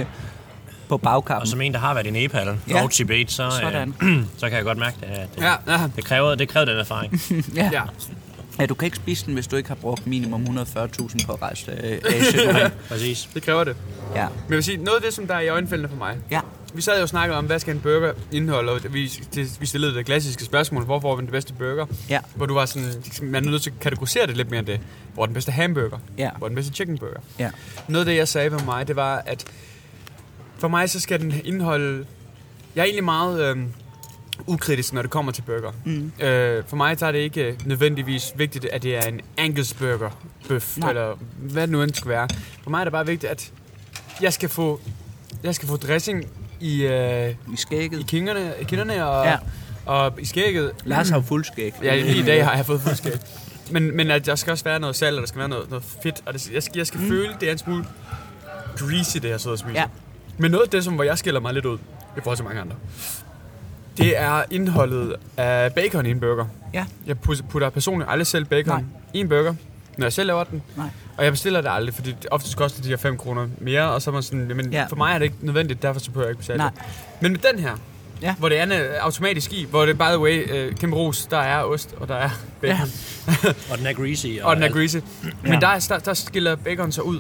på 0.90 0.98
bagkampen. 0.98 1.42
Og 1.42 1.48
som 1.48 1.62
en, 1.62 1.74
der 1.74 1.80
har 1.80 1.94
været 1.94 2.08
i 2.08 2.12
Nepal 2.12 2.58
Ja. 2.70 2.84
og 2.84 2.92
Tibet, 2.92 3.32
så, 3.32 3.44
øh, 3.44 3.88
så 4.38 4.50
kan 4.50 4.56
jeg 4.58 4.64
godt 4.64 4.78
mærke, 4.78 4.98
at 5.06 5.30
det, 5.36 5.42
Ja, 5.42 5.54
ja. 5.68 5.90
det, 5.96 6.04
kræver, 6.06 6.36
det 6.36 6.50
kræver 6.50 6.66
den 6.66 6.78
erfaring. 6.78 7.22
ja. 7.56 7.70
ja. 7.74 7.82
Ja, 8.60 8.66
du 8.66 8.74
kan 8.74 8.86
ikke 8.86 8.98
spise 8.98 9.26
den, 9.26 9.34
hvis 9.34 9.48
du 9.48 9.56
ikke 9.56 9.70
har 9.70 9.76
brugt 9.76 10.08
minimum 10.08 10.44
140.000 10.44 11.26
på 11.26 11.34
at 11.34 11.42
rejse 11.42 11.72
øh, 11.84 12.02
Asien. 12.06 12.56
Præcis. 12.90 13.30
Det 13.34 13.44
kræver 13.44 13.64
det. 13.64 13.76
ja. 14.16 14.28
Men 14.28 14.50
jeg 14.50 14.56
vil 14.56 14.64
sige, 14.64 14.78
noget 14.78 14.96
af 14.98 15.02
det, 15.04 15.14
som 15.14 15.28
der 15.28 15.36
er 15.36 15.40
i 15.40 15.48
øjenfældene 15.48 15.90
for 15.90 15.96
mig, 15.98 16.18
ja, 16.32 16.40
Vi 16.74 16.82
sad 16.82 16.96
jo 16.98 17.02
og 17.02 17.10
snakkede 17.10 17.38
om, 17.38 17.46
hvad 17.46 17.60
skal 17.60 17.76
en 17.76 17.82
burger 17.82 18.14
indeholde, 18.32 18.72
og 18.72 18.80
vi, 18.94 19.08
det, 19.36 19.58
vi 19.62 19.66
stillede 19.66 19.94
det 19.96 20.06
klassiske 20.06 20.46
spørgsmål, 20.46 20.84
hvor 20.84 21.00
får 21.00 21.16
vi 21.16 21.22
den 21.22 21.32
bedste 21.32 21.54
burger? 21.54 21.86
ja, 22.10 22.20
Hvor 22.36 22.46
du 22.46 22.54
var 22.54 22.66
sådan, 22.66 22.90
man 23.22 23.46
er 23.46 23.50
nødt 23.52 23.62
til 23.62 23.70
at 23.70 23.80
kategorisere 23.80 24.28
det 24.28 24.38
lidt 24.38 24.50
mere 24.50 24.60
end 24.60 24.68
det. 24.68 24.80
Hvor 25.14 25.24
er 25.24 25.28
den 25.28 25.34
bedste 25.34 25.52
hamburger? 25.52 25.98
Ja. 26.18 26.30
Hvor 26.38 26.48
er 26.48 26.50
den 26.50 26.56
bedste 26.56 26.74
chicken 26.74 26.98
burger? 26.98 27.20
ja. 27.40 27.50
Noget 27.88 28.06
af 28.06 28.12
det, 28.12 28.16
jeg 28.18 28.28
sagde 28.28 28.52
for 28.52 28.66
mig, 28.66 28.88
det 28.88 28.96
var, 28.96 29.24
at 29.26 29.46
for 30.58 30.68
mig 30.68 30.90
så 30.90 31.00
skal 31.00 31.20
den 31.20 31.34
indeholde... 31.46 32.06
Jeg 32.76 32.82
er 32.82 32.86
egentlig 32.86 33.04
meget 33.04 33.42
øh, 33.56 33.64
ukritisk, 34.48 34.94
når 34.94 35.02
det 35.02 35.12
kommer 35.12 35.32
til 35.32 35.42
burger. 35.42 35.72
Mm. 35.86 36.12
Øh, 36.20 36.64
for 36.68 36.76
mig 36.76 37.00
så 37.00 37.06
er 37.06 37.12
det 37.12 37.20
ikke 37.20 37.44
øh, 37.44 37.56
nødvendigvis 37.66 38.34
vigtigt, 38.36 38.66
at 38.66 38.84
det 38.84 38.96
er 38.96 39.02
en 39.02 39.22
Angus 39.38 39.74
burger, 39.74 40.10
bøf, 40.48 40.78
Nej. 40.78 40.90
eller 40.90 41.16
hvad 41.38 41.62
det 41.62 41.70
nu 41.70 41.82
end 41.84 41.94
skal 41.94 42.10
være. 42.10 42.28
For 42.64 42.70
mig 42.70 42.80
er 42.80 42.84
det 42.84 42.94
bare 42.94 43.06
vigtigt, 43.06 43.32
at 43.32 43.52
jeg 44.22 44.34
skal 44.34 44.50
få, 44.50 44.80
jeg 45.44 45.56
skal 45.56 45.68
få 45.68 45.78
dressing 45.78 46.26
i, 46.60 46.84
øh, 46.84 47.30
I 47.30 47.56
skægget. 47.56 48.00
i 48.00 48.04
kingerne, 48.04 48.54
i 48.62 48.64
kinderne 48.64 49.06
og, 49.08 49.26
Ja. 49.26 49.38
og 49.86 50.14
i 50.22 50.26
skægget. 50.26 50.72
Lars 50.84 51.10
har 51.10 51.18
jo 51.18 51.22
fuldskæg. 51.22 51.74
Ja, 51.84 51.96
lige 51.96 52.18
i 52.18 52.24
dag 52.24 52.46
har 52.46 52.56
jeg 52.56 52.66
fået 52.66 52.82
fuldskæg. 52.82 53.14
Men, 53.72 53.98
men 53.98 54.12
at 54.12 54.26
der 54.26 54.36
skal 54.36 54.52
også 54.52 54.64
være 54.64 54.80
noget 54.80 54.96
salt, 54.96 55.16
og 55.16 55.22
der 55.22 55.28
skal 55.28 55.40
være 55.40 55.50
noget, 55.50 55.70
noget 55.70 55.86
fedt. 56.04 56.24
Og 56.26 56.34
det, 56.34 56.52
jeg 56.52 56.64
skal, 56.64 56.78
jeg 56.78 56.88
skal 56.88 57.00
mm. 57.00 57.08
føle, 57.08 57.30
det 57.40 57.48
er 57.48 57.52
en 57.52 57.58
smule 57.58 57.86
greasy, 58.78 59.18
det 59.18 59.30
jeg 59.30 59.40
sidder 59.42 59.54
og 59.54 59.60
spiser. 59.60 59.80
Ja. 59.80 59.86
Men 60.38 60.52
noget 60.52 60.64
af 60.64 60.70
det, 60.70 60.84
som, 60.84 60.94
hvor 60.94 61.04
jeg 61.04 61.18
skiller 61.18 61.40
mig 61.40 61.54
lidt 61.54 61.66
ud, 61.66 61.78
i 62.18 62.20
forhold 62.24 62.38
til 62.38 62.46
mange 62.46 62.62
andre, 62.62 62.76
det 63.98 64.20
er 64.22 64.44
indholdet 64.52 65.16
af 65.38 65.74
bacon 65.74 66.06
i 66.06 66.12
en 66.12 66.20
burger. 66.20 66.46
Ja. 66.74 66.86
Jeg 67.08 67.16
put- 67.28 67.44
putter 67.50 67.70
personligt 67.70 68.10
aldrig 68.12 68.28
selv 68.28 68.46
bacon 68.46 68.76
Nej. 68.76 68.84
i 69.14 69.20
en 69.20 69.30
burger, 69.30 69.54
når 69.98 70.06
jeg 70.06 70.14
selv 70.14 70.28
laver 70.28 70.44
den. 70.44 70.62
Nej. 70.76 70.88
Og 71.18 71.24
jeg 71.24 71.34
bestiller 71.34 71.62
det 71.62 71.70
aldrig, 71.72 71.94
fordi 71.96 72.10
det 72.12 72.28
oftest 72.32 72.58
koster 72.58 72.82
de 72.82 72.90
her 72.90 72.98
5 72.98 73.18
kroner 73.18 73.48
mere, 73.58 73.90
og 73.92 74.02
så 74.02 74.10
er 74.10 74.14
man 74.14 74.24
sådan, 74.24 74.52
men 74.56 74.72
Ja. 74.72 74.86
for 74.86 74.96
mig 74.96 75.14
er 75.14 75.18
det 75.18 75.26
ikke 75.26 75.36
nødvendigt, 75.42 75.82
derfor 75.82 76.00
så 76.00 76.12
behøver 76.12 76.28
jeg 76.28 76.32
ikke 76.32 76.40
betale 76.40 76.58
Nej. 76.58 76.70
det. 76.76 76.82
Men 77.22 77.32
med 77.32 77.40
den 77.52 77.60
her, 77.60 77.72
Ja. 78.22 78.36
hvor 78.36 78.50
det 78.50 78.60
er 78.62 79.00
automatisk 79.02 79.54
i, 79.54 79.66
hvor 79.70 79.86
det, 79.86 79.98
by 79.98 80.02
the 80.04 80.20
way, 80.20 80.52
øh, 80.54 80.76
kæmpe 80.76 80.96
ros, 80.96 81.26
der 81.26 81.38
er 81.38 81.64
ost, 81.64 81.96
og 82.00 82.08
der 82.08 82.16
er 82.16 82.30
bacon, 82.62 82.88
ja. 83.44 83.50
Og 83.72 83.78
den 83.78 83.86
er 83.88 83.94
greasy. 83.94 84.28
og 84.42 84.56
den 84.56 84.64
er 84.64 84.70
greasy. 84.70 84.98
Men 85.44 85.54
Ja. 85.54 85.60
der, 85.60 85.68
er, 85.68 85.86
der, 85.90 86.00
der 86.00 86.14
skiller 86.14 86.56
bacon 86.56 86.92
sig 86.92 87.04
ud 87.06 87.20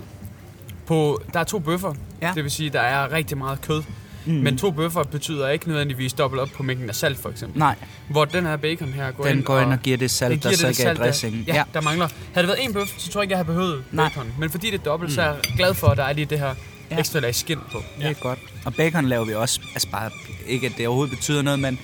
på, 0.86 1.22
der 1.34 1.40
er 1.40 1.44
to 1.44 1.60
bøffer, 1.60 1.94
Ja. 2.22 2.32
det 2.36 2.44
vil 2.44 2.52
sige, 2.52 2.70
der 2.70 2.80
er 2.82 3.12
rigtig 3.12 3.38
meget 3.38 3.62
kød. 3.62 3.84
Mm. 4.26 4.34
Men 4.34 4.58
to 4.58 4.72
bøffer 4.72 5.04
betyder 5.04 5.50
ikke 5.50 5.68
nødvendigvis 5.68 6.14
dobbelt 6.14 6.42
op 6.42 6.50
på 6.50 6.64
mængden 6.64 6.90
af 6.90 6.96
salt, 6.96 7.18
for 7.20 7.30
eksempel. 7.30 7.60
Nej, 7.60 7.76
Hvor 8.10 8.26
den 8.26 8.46
her 8.46 8.58
bacon 8.58 8.88
her 8.94 9.12
går 9.12 9.24
den 9.24 9.38
ind 9.38 9.44
går 9.46 9.60
ind 9.60 9.66
og 9.68 9.72
og 9.74 9.80
giver 9.80 9.98
det 9.98 10.12
salt, 10.12 10.32
den 10.32 10.40
der 10.44 10.50
giver 10.50 10.58
så 10.58 10.68
ikke 10.68 10.82
er 10.82 10.86
salt, 10.86 10.98
der- 11.00 11.06
dressing. 11.06 11.44
Ja, 11.48 11.64
der 11.74 11.82
mangler. 11.82 12.08
Havde 12.34 12.48
det 12.48 12.56
været 12.56 12.66
en 12.66 12.74
bøf, 12.74 12.94
så 12.98 13.10
tror 13.12 13.22
jeg 13.22 13.24
ikke, 13.24 13.32
jeg 13.32 13.38
havde 13.38 13.48
behøvet 13.48 13.84
Nej. 13.92 14.10
bacon. 14.10 14.28
Men 14.40 14.50
fordi 14.50 14.72
det 14.72 14.80
er 14.80 14.84
dobbelt, 14.84 15.12
så 15.14 15.22
er 15.22 15.26
jeg 15.26 15.36
glad 15.58 15.74
for, 15.74 15.88
at 15.88 15.98
der 15.98 16.04
er 16.04 16.14
lige 16.14 16.26
det 16.26 16.40
her 16.40 16.56
Ja. 16.92 17.00
ekstra 17.00 17.20
lag 17.20 17.36
skin 17.36 17.58
på. 17.72 17.78
Det 18.00 18.06
er 18.10 18.14
godt. 18.14 18.40
Og 18.66 18.74
bacon 18.74 19.06
laver 19.06 19.26
vi 19.26 19.34
også, 19.34 19.60
altså 19.74 19.88
bare, 19.92 20.10
ikke 20.48 20.68
at 20.68 20.74
det 20.78 20.88
overhovedet 20.88 21.16
betyder 21.16 21.42
noget, 21.42 21.60
men 21.60 21.80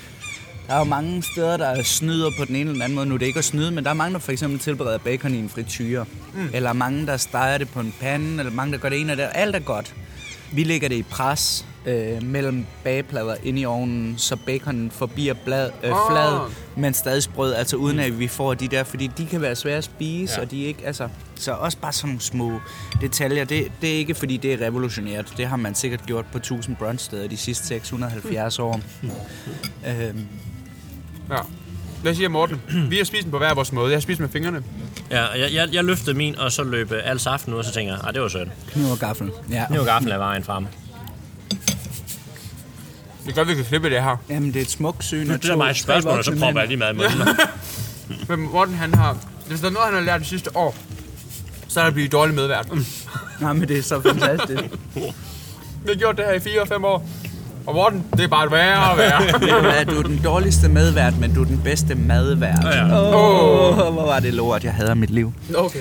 der 0.68 0.74
er 0.76 0.78
jo 0.80 0.84
mange 0.84 1.24
steder, 1.24 1.58
der 1.58 1.84
snyder 1.84 2.30
på 2.40 2.46
den 2.46 2.56
ene 2.56 2.60
eller 2.60 2.74
den 2.74 2.82
anden 2.82 2.96
måde. 2.96 3.06
Nu 3.06 3.14
er 3.14 3.18
det 3.18 3.26
ikke 3.26 3.38
at 3.40 3.46
snyde, 3.46 3.72
men 3.72 3.84
der 3.84 3.90
er 3.90 3.94
mange, 3.94 4.14
der 4.14 4.20
for 4.20 4.32
eksempel 4.32 4.60
tilbereder 4.60 4.98
bacon 4.98 5.34
i 5.36 5.38
en 5.38 5.50
frityre. 5.50 6.06
Mm. 6.34 6.50
Eller 6.54 6.74
mange, 6.74 7.06
der 7.08 7.18
steger 7.18 7.58
det 7.58 7.70
på 7.70 7.80
en 7.80 7.94
pande, 8.02 8.40
eller 8.40 8.52
mange, 8.52 8.72
der 8.74 8.78
gør 8.80 8.90
det 8.90 9.02
ene 9.02 9.14
og 9.14 9.18
det. 9.18 9.28
Alt 9.34 9.56
er 9.56 9.60
godt. 9.60 9.94
Vi 10.52 10.64
lægger 10.64 10.90
det 10.90 10.96
i 10.96 11.04
pres 11.04 11.66
øh, 11.86 12.24
mellem 12.24 12.66
bageplader 12.84 13.36
inde 13.44 13.62
i 13.62 13.66
ovnen, 13.66 14.14
så 14.18 14.36
baconen 14.36 14.92
forbliver 14.92 15.34
blad, 15.46 15.70
øh, 15.84 15.92
Åh. 15.92 15.98
flad, 16.12 16.40
men 16.76 16.94
stadig 16.94 17.24
sprød, 17.24 17.54
altså 17.54 17.76
uden 17.76 18.00
at 18.00 18.20
vi 18.20 18.28
får 18.28 18.54
de 18.54 18.68
der, 18.68 18.84
fordi 18.84 19.08
de 19.18 19.26
kan 19.26 19.42
være 19.42 19.56
svære 19.56 19.78
at 19.78 19.84
spise, 19.84 20.34
Ja. 20.38 20.42
og 20.42 20.52
de 20.52 20.64
er 20.64 20.68
ikke, 20.68 20.86
altså, 20.86 21.08
så 21.36 21.52
også 21.54 21.78
bare 21.78 21.94
sådan 21.94 22.08
nogle 22.10 22.22
små 22.22 22.60
detaljer. 23.02 23.46
Det, 23.46 23.72
det 23.82 23.90
er 23.94 23.98
ikke, 23.98 24.16
fordi 24.16 24.38
det 24.38 24.54
er 24.54 24.66
revolutionært. 24.66 25.34
Det 25.38 25.48
har 25.48 25.58
man 25.58 25.76
sikkert 25.76 26.06
gjort 26.06 26.26
på 26.32 26.38
1000 26.38 26.76
brunchsteder 26.76 27.28
de 27.28 27.38
sidste 27.38 27.68
670 27.68 28.60
år. 28.60 28.82
øhm, 29.88 30.28
Ja. 31.32 31.38
Hvad 32.02 32.16
siger 32.16 32.30
Morten? 32.30 32.62
Vi 32.90 32.98
har 32.98 33.04
spist 33.04 33.24
den 33.24 33.32
på 33.32 33.38
hver 33.38 33.54
vores 33.54 33.72
måde. 33.72 33.90
Jeg 33.90 33.96
har 33.96 34.02
spist 34.02 34.20
med 34.20 34.30
fingrene. 34.30 34.64
Ja, 35.12 35.26
og 35.26 35.40
jeg, 35.40 35.54
jeg, 35.54 35.70
jeg 35.74 35.84
løftede 35.84 36.18
min, 36.18 36.40
og 36.40 36.52
så 36.52 36.64
løb 36.64 36.92
øh, 36.92 37.00
al 37.04 37.20
saften 37.20 37.54
ud, 37.54 37.60
og 37.60 37.66
så 37.66 37.74
tænker 37.74 37.94
jeg, 37.94 38.02
ah, 38.08 38.14
det 38.14 38.22
var 38.22 38.28
synd. 38.28 38.50
kniv 38.72 38.86
og 38.92 39.00
gaffel. 39.00 39.32
Ja. 39.52 39.66
Nu 39.72 39.80
er 39.80 39.86
gaffelen 39.86 40.14
af 40.14 40.20
vejen 40.20 40.44
frem. 40.44 40.66
Det 43.30 43.38
er 43.38 43.40
godt, 43.40 43.48
vi 43.48 43.56
kan 43.56 43.66
flippe 43.66 43.90
det 43.90 44.04
her. 44.04 44.18
Jamen, 44.30 44.54
det 44.54 44.56
er 44.56 44.62
et 44.62 44.70
smukt 44.70 45.04
syn. 45.04 45.30
Det 45.30 45.46
er 45.46 45.56
mig 45.56 45.70
et 45.70 45.78
spørgsmål, 45.78 46.18
og 46.18 46.26
så 46.26 46.32
propper 46.40 46.60
jeg 46.60 46.68
lige 46.68 46.78
mad 46.78 46.94
i 46.94 46.98
munden. 46.98 47.28
Men 48.28 48.40
Morten, 48.40 48.76
han 48.76 48.94
har... 48.94 49.18
Hvis 49.48 49.60
der 49.60 49.68
er 49.68 49.72
noget, 49.72 49.86
han 49.86 49.96
har 49.96 50.02
lært 50.02 50.22
de 50.22 50.26
sidste 50.26 50.58
år, 50.58 50.76
så 51.68 51.80
er 51.80 51.84
det 51.84 51.88
at 51.88 51.94
blive 51.94 52.08
dårlig 52.08 52.36
medvært. 52.36 52.68
Nej, 53.42 53.54
men 53.54 53.68
det 53.68 53.78
er 53.78 53.84
så 53.84 54.02
fantastisk. 54.02 54.64
Vi 55.84 55.88
har 55.88 55.96
gjort 55.96 56.18
det 56.18 56.26
her 56.26 56.34
i 56.34 56.40
4 56.40 56.62
og 56.62 56.68
5 56.68 56.86
år. 56.86 57.10
Og 57.68 57.76
Morten, 57.76 58.06
det 58.12 58.24
er 58.24 58.28
bare 58.28 58.46
et 58.46 58.52
værre 58.52 58.92
og 58.92 58.98
værre. 58.98 59.84
Du 59.94 60.00
er 60.00 60.04
den 60.04 60.22
dårligste 60.24 60.70
medvært, 60.70 61.20
men 61.20 61.34
du 61.34 61.42
er 61.42 61.46
den 61.46 61.62
bedste 61.64 61.96
madvært. 61.96 62.64
Ja, 62.64 62.86
ja. 62.86 63.16
Åh, 63.16 63.80
oh, 63.80 63.94
hvor 63.94 64.06
var 64.06 64.20
det 64.20 64.34
lort, 64.34 64.64
jeg 64.64 64.74
hader 64.74 64.94
mit 64.94 65.10
liv. 65.10 65.34
Okay. 65.56 65.80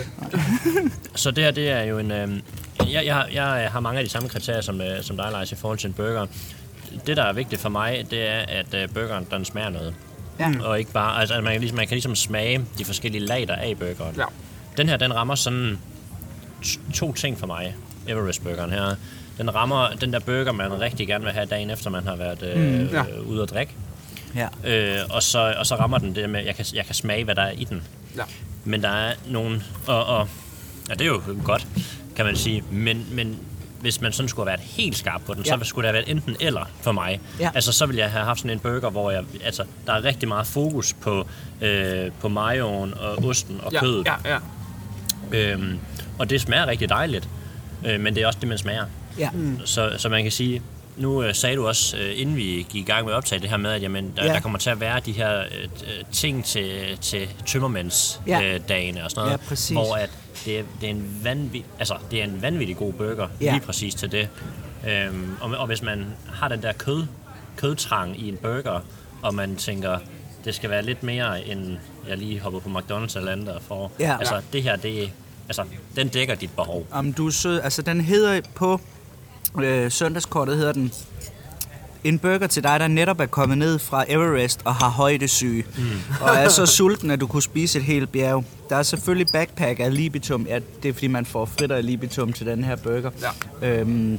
Så 1.14 1.30
det 1.30 1.44
her, 1.44 1.50
det 1.50 1.70
er 1.70 1.82
jo 1.82 1.98
en... 1.98 2.10
Øh, 2.10 2.28
jeg, 2.92 3.06
jeg, 3.06 3.26
jeg 3.34 3.68
har 3.72 3.80
mange 3.80 3.98
af 3.98 4.04
de 4.04 4.10
samme 4.10 4.28
kriterier 4.28 4.60
som, 4.60 4.80
øh, 4.80 5.02
som 5.02 5.16
dig, 5.16 5.28
Lars, 5.32 5.52
i 5.52 5.54
forhold 5.54 5.78
til 5.78 5.88
en 5.88 5.92
burger. 5.92 6.26
Det, 7.06 7.16
der 7.16 7.22
er 7.22 7.32
vigtigt 7.32 7.60
for 7.60 7.68
mig, 7.68 8.06
det 8.10 8.28
er, 8.28 8.38
at 8.48 8.74
øh, 8.74 8.88
burgeren, 8.88 9.26
den 9.30 9.44
smager 9.44 9.68
noget. 9.68 9.94
Ja. 10.38 10.50
Og 10.62 10.78
ikke 10.78 10.92
bare... 10.92 11.20
Altså, 11.20 11.34
at 11.34 11.44
man, 11.44 11.52
kan 11.52 11.60
ligesom, 11.60 11.76
man 11.76 11.86
kan 11.86 11.94
ligesom 11.94 12.14
smage 12.14 12.64
de 12.78 12.84
forskellige 12.84 13.26
lag, 13.26 13.48
der 13.48 13.54
er 13.54 13.66
i 13.66 13.74
burgeren. 13.74 14.14
Ja. 14.16 14.24
Den 14.76 14.88
her, 14.88 14.96
den 14.96 15.14
rammer 15.14 15.34
sådan 15.34 15.78
to 16.94 17.12
ting 17.12 17.38
for 17.38 17.46
mig. 17.46 17.74
Everest-burgeren 18.08 18.70
her. 18.70 18.94
Den 19.38 19.54
rammer 19.54 19.88
den 20.00 20.12
der 20.12 20.18
burger, 20.18 20.52
man 20.52 20.80
rigtig 20.80 21.06
gerne 21.06 21.24
vil 21.24 21.32
have 21.32 21.46
dagen 21.46 21.70
efter, 21.70 21.90
man 21.90 22.06
har 22.06 22.16
været 22.16 22.42
øh, 22.42 22.80
mm, 22.80 22.86
ja. 22.86 23.02
øh, 23.02 23.28
ude 23.28 23.42
at 23.42 23.50
drikke. 23.50 23.72
Ja. 24.34 24.48
Øh, 24.64 24.98
og, 25.10 25.22
så, 25.22 25.54
og 25.58 25.66
så 25.66 25.74
rammer 25.76 25.98
den 25.98 26.14
det 26.14 26.30
med, 26.30 26.40
at 26.40 26.46
jeg 26.46 26.54
kan, 26.54 26.64
jeg 26.74 26.86
kan 26.86 26.94
smage, 26.94 27.24
hvad 27.24 27.34
der 27.34 27.42
er 27.42 27.50
i 27.50 27.64
den. 27.64 27.82
Ja. 28.16 28.22
Men 28.64 28.82
der 28.82 28.88
er 28.88 29.14
nogle... 29.26 29.62
Og, 29.86 30.04
og, 30.04 30.28
ja, 30.88 30.94
det 30.94 31.00
er 31.00 31.06
jo 31.06 31.22
godt, 31.44 31.66
kan 32.16 32.24
man 32.24 32.36
sige. 32.36 32.64
Men, 32.70 33.06
men 33.12 33.38
hvis 33.80 34.00
man 34.00 34.12
sådan 34.12 34.28
skulle 34.28 34.50
have 34.50 34.58
været 34.58 34.68
helt 34.70 34.96
skarp 34.96 35.20
på 35.26 35.34
den, 35.34 35.42
Ja. 35.46 35.58
så 35.58 35.64
skulle 35.64 35.88
det 35.88 35.94
have 35.94 36.02
været 36.06 36.16
enten 36.16 36.36
eller 36.40 36.64
for 36.80 36.92
mig. 36.92 37.20
Ja. 37.40 37.50
Altså, 37.54 37.72
så 37.72 37.86
ville 37.86 38.00
jeg 38.00 38.10
have 38.10 38.24
haft 38.24 38.38
sådan 38.38 38.50
en 38.50 38.58
burger, 38.58 38.90
hvor 38.90 39.10
jeg, 39.10 39.24
altså, 39.44 39.64
der 39.86 39.92
er 39.92 40.04
rigtig 40.04 40.28
meget 40.28 40.46
fokus 40.46 40.92
på, 40.92 41.26
øh, 41.60 42.10
på 42.20 42.28
majoen 42.28 42.94
og 42.94 43.24
osten 43.24 43.60
og 43.62 43.72
Ja, 43.72 43.80
kødet. 43.80 44.06
ja, 44.06 44.14
ja. 44.32 44.38
Øhm, 45.32 45.78
og 46.18 46.30
det 46.30 46.40
smager 46.40 46.66
rigtig 46.66 46.88
dejligt. 46.88 47.28
Øh, 47.86 48.00
men 48.00 48.14
det 48.14 48.22
er 48.22 48.26
også 48.26 48.38
det, 48.40 48.48
man 48.48 48.58
smager. 48.58 48.84
Ja. 49.18 49.30
Så, 49.64 49.92
så 49.98 50.08
man 50.08 50.22
kan 50.22 50.32
sige, 50.32 50.62
nu 50.96 51.22
øh, 51.22 51.34
sagde 51.34 51.56
du 51.56 51.66
også, 51.66 51.96
øh, 51.96 52.12
inden 52.20 52.36
vi 52.36 52.42
gik 52.42 52.74
i 52.74 52.82
gang 52.82 53.04
med 53.04 53.12
at 53.12 53.16
optage 53.16 53.40
det 53.40 53.50
her 53.50 53.56
med, 53.56 53.70
at 53.70 53.82
jamen, 53.82 54.12
der, 54.16 54.24
Ja. 54.24 54.32
der 54.32 54.40
kommer 54.40 54.58
til 54.58 54.70
at 54.70 54.80
være 54.80 55.00
de 55.06 55.12
her 55.12 55.38
øh, 55.40 55.44
ting 56.12 56.44
til, 56.44 56.98
til 57.00 57.28
tømmermændsdagene 57.46 58.98
Ja. 58.98 58.98
øh, 58.98 59.04
og 59.04 59.10
sådan 59.10 59.20
noget, 59.24 59.30
Ja, 59.30 59.36
præcis. 59.48 59.70
hvor 59.74 59.94
at 59.96 60.10
det, 60.44 60.58
er, 60.58 60.62
det, 60.80 60.86
er 60.86 60.90
en 60.90 61.20
vanvittig, 61.22 61.64
altså, 61.78 61.94
det 62.10 62.20
er 62.20 62.24
en 62.24 62.42
vanvittig 62.42 62.76
god 62.76 62.92
burger, 62.92 63.28
Ja. 63.40 63.52
lige 63.52 63.60
præcis 63.66 63.94
til 63.94 64.12
det. 64.12 64.28
Øhm, 64.88 65.30
og, 65.40 65.50
og 65.58 65.66
hvis 65.66 65.82
man 65.82 66.06
har 66.32 66.48
den 66.48 66.62
der 66.62 66.72
kød, 66.72 67.06
kødtrang 67.56 68.20
i 68.20 68.28
en 68.28 68.36
burger, 68.36 68.80
og 69.22 69.34
man 69.34 69.56
tænker, 69.56 69.98
det 70.44 70.54
skal 70.54 70.70
være 70.70 70.82
lidt 70.82 71.02
mere 71.02 71.46
end 71.46 71.76
jeg 72.08 72.18
lige 72.18 72.40
hopper 72.40 72.60
på 72.60 72.68
McDonald's 72.68 73.18
eller 73.18 73.32
andet 73.32 73.48
og 73.48 73.62
får. 73.62 73.92
Ja. 74.00 74.16
Altså, 74.18 74.40
det 74.52 74.62
her, 74.62 74.76
det, 74.76 75.10
altså, 75.48 75.64
den 75.96 76.08
dækker 76.08 76.34
dit 76.34 76.50
behov. 76.56 76.86
Om 76.90 77.12
du 77.12 77.26
er 77.26 77.30
sød, 77.30 77.60
altså 77.60 77.82
den 77.82 78.00
hedder 78.00 78.40
på 78.54 78.80
øh, 79.62 79.90
søndagskortet 79.90 80.56
hedder 80.56 80.72
den 80.72 80.92
en 82.04 82.18
burger 82.18 82.46
til 82.46 82.62
dig, 82.62 82.80
der 82.80 82.88
netop 82.88 83.20
er 83.20 83.26
kommet 83.26 83.58
ned 83.58 83.78
fra 83.78 84.04
Everest 84.08 84.60
og 84.64 84.74
har 84.74 84.88
højdesyge. 84.88 85.64
Mm. 85.76 85.84
Og 86.20 86.36
er 86.36 86.48
så 86.48 86.66
sulten, 86.76 87.10
at 87.10 87.20
du 87.20 87.26
kunne 87.26 87.42
spise 87.42 87.78
et 87.78 87.84
helt 87.84 88.12
bjerg. 88.12 88.44
Der 88.70 88.76
er 88.76 88.82
selvfølgelig 88.82 89.26
backpack 89.32 89.80
af 89.80 89.94
libitum. 89.94 90.46
Ja, 90.48 90.58
det 90.82 90.88
er 90.88 90.92
fordi, 90.92 91.06
man 91.06 91.26
får 91.26 91.44
fritter 91.44 91.76
af 91.76 91.86
libitum 91.86 92.32
til 92.32 92.46
den 92.46 92.64
her 92.64 92.76
burger. 92.76 93.10
Ja. 93.62 93.68
Øhm, 93.68 94.18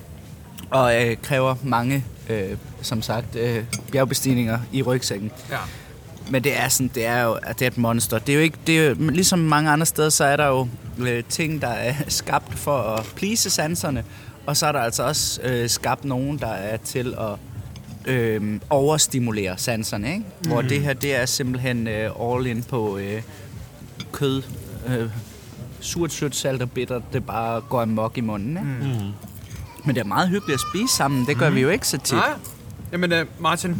og 0.69 1.05
øh, 1.05 1.17
kræver 1.23 1.55
mange, 1.63 2.05
øh, 2.29 2.57
som 2.81 3.01
sagt, 3.01 3.35
øh, 3.35 3.63
bjergbestigninger 3.91 4.59
i 4.71 4.81
rygsækken. 4.81 5.31
ja. 5.51 5.57
Men 6.31 6.43
det 6.43 6.59
er 6.59 6.67
sådan, 6.67 6.91
det 6.95 7.05
er 7.05 7.23
jo 7.23 7.37
det 7.49 7.61
er 7.61 7.67
et 7.67 7.77
monster. 7.77 8.19
Det 8.19 8.29
er 8.29 8.35
jo 8.35 8.41
ikke, 8.41 8.57
det 8.67 8.79
er 8.79 8.89
jo, 8.89 8.95
ligesom 8.99 9.39
mange 9.39 9.69
andre 9.69 9.85
steder, 9.85 10.09
så 10.09 10.23
er 10.23 10.35
der 10.35 10.47
jo 10.47 10.67
øh, 10.99 11.23
ting, 11.29 11.61
der 11.61 11.67
er 11.67 11.93
skabt 12.07 12.59
for 12.59 12.77
at 12.77 13.05
please 13.15 13.49
sanserne, 13.49 14.03
og 14.45 14.57
så 14.57 14.67
er 14.67 14.71
der 14.71 14.79
altså 14.79 15.03
også 15.03 15.41
øh, 15.43 15.69
skabt 15.69 16.05
nogen, 16.05 16.37
der 16.37 16.47
er 16.47 16.77
til 16.77 17.13
at 17.19 17.39
øh, 18.05 18.59
overstimulere 18.69 19.57
sanserne, 19.57 20.07
ikke? 20.13 20.25
Mm. 20.43 20.51
Hvor 20.51 20.61
det 20.61 20.81
her, 20.81 20.93
det 20.93 21.15
er 21.15 21.25
simpelthen 21.25 21.87
øh, 21.87 22.11
all 22.21 22.47
in 22.47 22.63
på 22.63 22.97
øh, 22.97 23.21
kød, 24.11 24.41
øh, 24.87 25.09
surt, 25.81 26.13
sødt, 26.13 26.35
salt 26.35 26.61
og 26.61 26.71
bitter, 26.71 27.01
det 27.13 27.25
bare 27.25 27.61
går 27.61 27.81
amok 27.81 28.17
i 28.17 28.21
munden, 28.21 28.49
ikke? 28.49 28.99
Mm. 28.99 29.05
Men 29.85 29.95
det 29.95 30.01
er 30.01 30.05
meget 30.05 30.29
hyggeligt 30.29 30.55
at 30.55 30.61
spise 30.73 30.95
sammen, 30.95 31.25
det 31.25 31.37
gør 31.37 31.49
mm. 31.49 31.55
vi 31.55 31.61
jo 31.61 31.69
ikke 31.69 31.87
så 31.87 31.97
tit. 31.97 32.11
Nej. 32.17 32.29
Jamen, 32.91 33.11
uh, 33.13 33.19
Martin, 33.39 33.71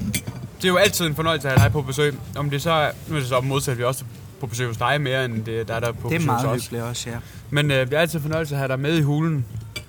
det 0.58 0.64
er 0.66 0.68
jo 0.68 0.76
altid 0.78 1.06
en 1.06 1.16
fornøjelse 1.16 1.50
at 1.50 1.60
have 1.60 1.66
dig 1.66 1.72
på 1.74 1.82
besøg. 1.82 2.16
Om 2.36 2.50
det 2.50 2.62
så 2.62 2.72
er, 2.72 2.92
nu 3.08 3.16
er 3.16 3.20
det 3.20 3.30
så 3.30 3.42
modsat, 3.42 3.78
vi 3.78 3.84
også 3.84 4.04
på 4.40 4.48
besøg 4.48 4.68
hos 4.68 4.78
dig 4.78 5.02
mere, 5.02 5.26
end 5.26 5.46
det, 5.46 5.68
der 5.68 5.74
er 5.74 5.80
der 5.80 5.92
på 5.92 6.10
Det 6.10 6.16
er 6.16 6.20
besøg 6.20 6.26
meget 6.26 6.48
hos 6.48 6.58
os. 6.58 6.64
hyggeligt 6.64 6.84
også, 6.84 7.10
ja. 7.10 7.16
Men 7.50 7.66
uh, 7.66 7.78
det 7.78 7.94
er 7.94 8.00
altid 8.00 8.16
en 8.16 8.22
fornøjelse 8.24 8.56
at 8.56 8.60
have 8.60 8.68
dig 8.68 8.80
med 8.80 8.98
i 8.98 9.02
hulen. 9.02 9.46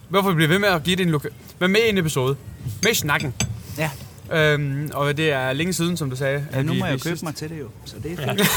Hvorfor 0.09 0.35
bliver 0.35 0.49
ved 0.49 0.59
med 0.59 0.69
at 0.69 0.83
give 0.83 0.97
det 0.97 1.07
en 1.07 1.15
loka- 1.15 1.33
Men 1.59 1.71
med 1.73 1.81
i 1.87 1.89
en 1.89 1.99
episode. 1.99 2.37
Med 2.83 2.91
i 2.91 2.95
snakken. 2.95 3.35
Ja. 3.79 3.91
Øhm, 4.33 4.91
og 4.95 5.17
det 5.17 5.33
er 5.33 5.53
længe 5.53 5.73
siden, 5.73 5.97
som 5.97 6.11
du 6.11 6.17
sagde. 6.17 6.47
Ja, 6.53 6.59
at 6.59 6.67
nu 6.67 6.73
vi- 6.73 6.79
må 6.79 6.85
jeg 6.87 6.93
jo 6.93 6.99
købe 6.99 7.09
sidst- 7.17 7.23
mig 7.23 7.35
til 7.35 7.51
det 7.51 7.59
jo, 7.61 7.69
så 7.85 7.97
det 8.03 8.13
er 8.13 8.17
fint. 8.17 8.41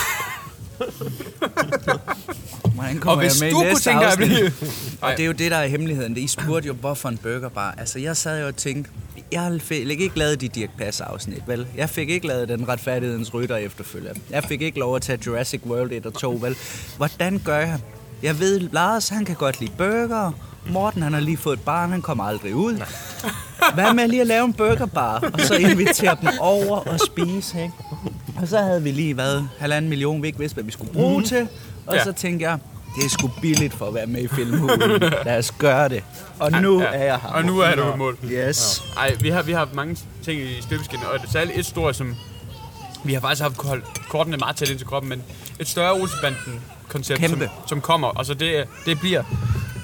Hvordan 2.74 2.96
Og 2.96 3.02
kommer 3.02 3.24
hvis 3.24 3.42
jeg 3.42 3.46
med 3.48 3.52
du 3.52 3.58
i 3.58 3.60
kunne 3.62 3.70
næste 3.70 3.90
tænke 3.90 4.04
dig 4.04 4.12
at 4.12 4.18
blive... 4.18 4.52
Og 5.02 5.12
det 5.12 5.20
er 5.20 5.26
jo 5.26 5.32
det, 5.32 5.52
der 5.52 5.58
er 5.58 5.68
hemmeligheden. 5.68 6.18
I 6.18 6.28
spurgte 6.28 6.68
jo, 6.68 6.74
hvorfor 6.74 7.10
en 7.10 7.18
burgerbar. 7.18 7.76
Altså, 7.78 8.00
jeg 8.00 8.18
sad 8.18 8.42
jo 8.42 8.48
og 8.48 8.56
tænkte, 8.56 8.92
jeg 9.32 9.62
fik 9.62 10.00
ikke 10.02 10.20
lavet 10.20 10.42
de 10.42 10.48
Dirk 10.48 10.70
Pass 10.78 11.02
afsnit, 11.02 11.44
vel? 11.48 11.68
Jeg 11.78 11.90
fik 11.90 12.10
ikke 12.10 12.28
lavet 12.28 12.50
den 12.50 12.68
retfærdighedens 12.70 13.34
rytter 13.34 13.56
efterfølger. 13.56 14.14
Jeg 14.30 14.44
fik 14.44 14.62
ikke 14.62 14.80
lov 14.80 14.96
at 14.96 15.02
tage 15.02 15.20
Jurassic 15.26 15.62
World 15.66 15.92
1 15.92 16.06
og 16.06 16.14
2, 16.14 16.40
vel? 16.42 16.56
Hvordan 16.98 17.42
gør 17.46 17.58
jeg? 17.58 17.80
Jeg 18.24 18.40
ved, 18.40 18.60
Lars, 18.60 19.10
han 19.10 19.26
kan 19.26 19.36
godt 19.36 19.60
lide 19.60 19.72
burger. 19.78 20.32
Morten, 20.70 21.02
han 21.02 21.14
har 21.14 21.20
lige 21.20 21.38
fået 21.38 21.58
et 21.58 21.64
barn, 21.64 21.92
han 21.92 22.02
kommer 22.02 22.24
aldrig 22.24 22.56
ud. 22.56 22.82
Hvad 23.76 23.94
med 23.94 24.08
lige 24.08 24.22
at 24.22 24.28
lave 24.28 24.46
en 24.46 24.54
burgerbar, 24.54 25.30
og 25.34 25.40
så 25.40 25.56
invitere 25.56 26.18
dem 26.22 26.30
over 26.40 26.78
og 26.78 27.00
spise, 27.00 27.62
ikke? 27.62 27.74
Og 28.42 28.48
så 28.48 28.58
havde 28.58 28.84
vi 28.84 28.92
lige 28.92 29.18
været 29.18 29.50
halvanden 29.60 29.90
million, 29.90 30.22
vi 30.22 30.28
ikke 30.28 30.40
vidste, 30.40 30.54
hvad 30.54 30.64
vi 30.64 30.72
skulle 30.72 30.94
bruge 30.94 31.24
til. 31.24 31.48
Og 31.88 31.96
Ja. 31.96 32.04
så 32.04 32.12
tænkte 32.12 32.46
jeg, 32.50 32.58
det 32.96 33.06
er 33.06 33.10
sgu 33.10 33.30
billigt 33.42 33.74
for 33.74 33.86
at 33.88 33.94
være 33.94 34.06
med 34.08 34.22
i 34.22 34.28
filmhulen. 34.28 35.00
Lad 35.26 35.38
os 35.38 35.52
gøre 35.52 35.90
det. 35.90 36.04
Og 36.40 36.52
nu 36.52 36.82
Ja. 36.82 36.86
er 36.88 37.04
jeg 37.04 37.20
her. 37.22 37.30
Og 37.30 37.46
nu 37.46 37.60
er 37.60 37.76
du 37.76 37.94
i 37.94 37.98
mål. 37.98 38.18
Yes. 38.26 38.84
Ej, 38.98 39.16
vi 39.22 39.30
har, 39.30 39.42
vi 39.42 39.52
har 39.52 39.70
mange 39.74 39.98
ting 40.24 40.42
i 40.42 40.62
støbeskinnet, 40.62 41.08
og 41.08 41.20
det 41.20 41.28
er 41.28 41.32
særligt 41.32 41.60
et 41.60 41.66
stort, 41.66 41.96
som 41.96 42.16
vi 43.04 43.14
har 43.14 43.22
faktisk 43.22 43.42
haft 43.42 43.58
kortene 44.10 44.38
meget 44.38 44.56
tæt 44.56 44.70
ind 44.70 44.78
til 44.78 44.88
kroppen, 44.88 45.10
men 45.10 45.22
et 45.60 45.68
større 45.68 45.94
Olsebanden 45.94 46.62
koncept, 46.94 47.30
som, 47.30 47.42
som 47.68 47.82
kommer. 47.82 48.18
Altså 48.18 48.34
det, 48.34 48.68
det 48.86 49.00
bliver, 49.00 49.24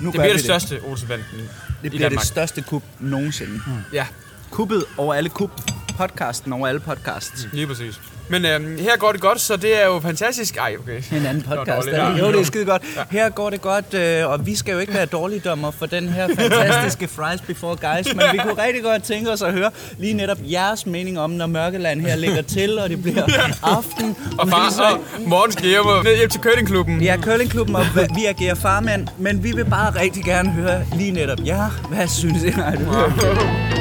Nu 0.02 0.12
det 0.12 0.20
bliver 0.20 0.34
det 0.34 0.44
største 0.44 0.80
Olsebanden 0.84 1.26
Det 1.84 1.92
bliver 1.92 2.10
Danmark. 2.10 2.20
det 2.22 2.28
største 2.28 2.62
kub 2.62 2.84
nogensinde. 3.00 3.62
Ja, 3.94 4.06
Kuppet 4.52 4.86
over 4.98 5.14
alle 5.14 5.30
kub. 5.30 5.52
Podcasten 5.98 6.54
over 6.54 6.68
alle 6.68 6.80
podcasts. 6.80 7.48
lige 7.54 7.68
præcis. 7.68 8.00
Men 8.30 8.46
øhm, 8.46 8.78
her 8.80 8.98
går 8.98 9.12
det 9.12 9.22
godt, 9.22 9.42
så 9.42 9.56
det 9.58 9.82
er 9.82 9.86
jo 9.86 10.00
fantastisk. 10.00 10.58
Ej, 10.58 10.76
okay. 10.80 11.02
En 11.18 11.26
anden 11.26 11.44
podcast. 11.44 11.88
det? 11.88 11.94
Ja. 11.94 12.18
Jo, 12.18 12.32
det 12.32 12.40
er 12.40 12.44
skide 12.44 12.66
godt. 12.66 12.84
Her 13.12 13.30
går 13.30 13.50
det 13.50 13.62
godt, 13.62 13.94
øh, 13.94 14.30
og 14.30 14.46
vi 14.46 14.56
skal 14.56 14.72
jo 14.74 14.80
ikke 14.80 14.94
være 14.94 15.06
dårligdommer 15.06 15.72
for 15.72 15.86
den 15.86 16.10
her 16.10 16.28
fantastiske 16.36 17.08
Fries 17.16 17.42
Before 17.42 17.76
Guys, 17.76 18.16
men 18.16 18.24
vi 18.32 18.38
kunne 18.38 18.64
rigtig 18.64 18.84
godt 18.84 19.04
tænke 19.04 19.32
os 19.32 19.42
at 19.42 19.54
høre 19.54 19.72
lige 19.98 20.14
netop 20.14 20.38
jeres 20.44 20.86
mening 20.86 21.20
om, 21.20 21.30
når 21.30 21.48
Mørkeland 21.48 22.02
her 22.02 22.16
ligger 22.16 22.42
til, 22.42 22.80
og 22.80 22.90
det 22.90 23.02
bliver 23.02 23.24
aften. 23.64 24.16
Og 24.40 24.50
far, 24.50 24.92
og 24.94 25.00
morgen 25.26 25.52
skal 25.52 25.66
hjem, 25.66 25.86
og 25.86 26.16
hjem 26.18 26.30
til 26.30 26.42
curlingklubben. 26.42 27.02
Ja, 27.02 27.18
Curlingklubben, 27.22 27.76
og 27.76 27.86
vi 28.16 28.26
agerer 28.26 28.56
farmand, 28.56 29.08
men 29.18 29.44
vi 29.44 29.52
vil 29.52 29.66
bare 29.66 30.02
rigtig 30.02 30.24
gerne 30.24 30.50
høre 30.50 30.82
lige 30.96 31.12
netop 31.12 31.38
jer. 31.46 31.70
Hvad 31.90 32.08
synes 32.08 32.44
I? 32.44 32.50
Nej, 32.50 32.76
du 32.76 33.79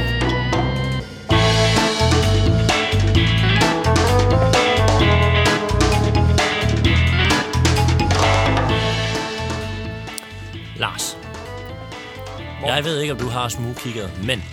jeg 12.79 12.85
ved 12.85 13.01
ikke, 13.01 13.13
om 13.13 13.19
du 13.19 13.29
har 13.29 13.49
smugkigget, 13.49 14.11
men 14.27 14.45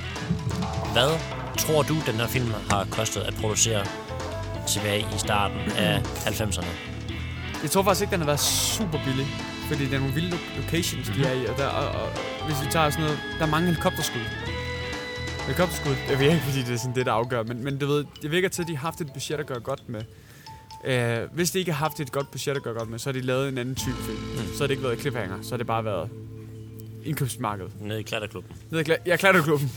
hvad 0.93 1.19
tror 1.57 1.81
du, 1.83 1.95
den 2.07 2.15
her 2.15 2.27
film 2.27 2.51
har 2.69 2.87
kostet 2.91 3.21
at 3.21 3.33
producere 3.41 3.85
tilbage 4.67 4.99
i 4.99 5.17
starten 5.17 5.59
af 5.77 5.99
90'erne? 5.99 6.65
Jeg 7.63 7.71
tror 7.71 7.83
faktisk 7.83 8.01
ikke, 8.01 8.11
den 8.11 8.19
har 8.19 8.25
været 8.25 8.39
super 8.39 8.99
billig. 9.05 9.27
Fordi 9.67 9.85
det 9.85 9.93
er 9.93 9.99
nogle 9.99 10.13
vilde 10.13 10.29
lo- 10.29 10.61
locations, 10.61 11.09
de 11.09 11.23
er 11.23 11.33
i. 11.33 11.45
Og, 11.45 11.57
der, 11.57 11.67
og, 11.67 12.01
og, 12.01 12.09
hvis 12.45 12.65
vi 12.65 12.71
tager 12.71 12.89
sådan 12.89 13.03
noget... 13.03 13.19
Der 13.39 13.45
er 13.45 13.49
mange 13.49 13.67
helikopterskud. 13.67 14.21
Helikopterskud. 15.41 15.95
Jeg 16.09 16.19
ved 16.19 16.25
ikke, 16.25 16.41
fordi 16.41 16.59
det 16.59 16.73
er 16.73 16.77
sådan 16.77 16.95
det, 16.95 17.05
der 17.05 17.11
afgør. 17.11 17.43
Men, 17.43 17.63
men 17.63 17.77
du 17.77 17.85
ved, 17.87 18.05
det 18.21 18.31
virker 18.31 18.49
til, 18.49 18.61
at 18.61 18.67
de 18.67 18.77
har 18.77 18.81
haft 18.81 19.01
et 19.01 19.13
budget 19.13 19.39
at 19.39 19.45
gøre 19.45 19.59
godt 19.59 19.83
med. 19.89 20.01
Uh, 20.89 21.35
hvis 21.35 21.51
de 21.51 21.59
ikke 21.59 21.71
har 21.71 21.79
haft 21.79 21.99
et 21.99 22.11
godt 22.11 22.31
budget 22.31 22.55
at 22.55 22.63
gøre 22.63 22.73
godt 22.73 22.89
med, 22.89 22.99
så 22.99 23.09
har 23.09 23.13
de 23.13 23.21
lavet 23.21 23.49
en 23.49 23.57
anden 23.57 23.75
type 23.75 23.97
film. 23.97 24.17
Mm. 24.17 24.53
Så 24.53 24.59
har 24.59 24.67
det 24.67 24.71
ikke 24.71 24.83
været 24.83 24.99
cliffhanger. 24.99 25.35
Så 25.41 25.49
har 25.49 25.57
det 25.57 25.67
bare 25.67 25.85
været 25.85 26.09
indkøbsmarkedet. 27.05 27.71
Nede 27.81 27.99
i 27.99 28.03
klatterklubben. 28.03 28.55
Nede 28.71 28.81
i 28.81 28.85
kla- 28.91 29.01
ja, 29.05 29.15
klatreklubben. 29.15 29.71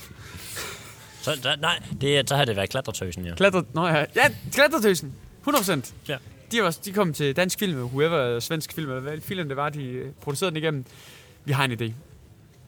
Så, 1.22 1.40
der, 1.42 1.56
nej, 1.56 1.82
det, 2.00 2.28
så 2.28 2.36
har 2.36 2.44
det 2.44 2.56
været 2.56 2.70
klatretøsen, 2.70 3.24
ja. 3.24 3.34
Klatre... 3.34 3.64
Nå 3.74 3.86
ja. 3.86 4.04
Ja, 4.16 4.34
klatretøsen. 4.52 5.12
100%. 5.48 5.92
Ja. 6.08 6.16
De, 6.52 6.62
var, 6.62 6.78
de 6.84 6.92
kom 6.92 7.12
til 7.12 7.36
dansk 7.36 7.58
film, 7.58 7.78
whoever 7.82 8.40
svensk 8.40 8.72
film, 8.72 8.90
eller 8.90 9.00
hvad 9.00 9.20
film 9.20 9.48
det 9.48 9.56
var, 9.56 9.68
de 9.68 10.12
producerede 10.20 10.50
den 10.50 10.62
igennem. 10.62 10.84
Vi 11.44 11.52
har 11.52 11.64
en 11.64 11.72
idé. 11.72 11.92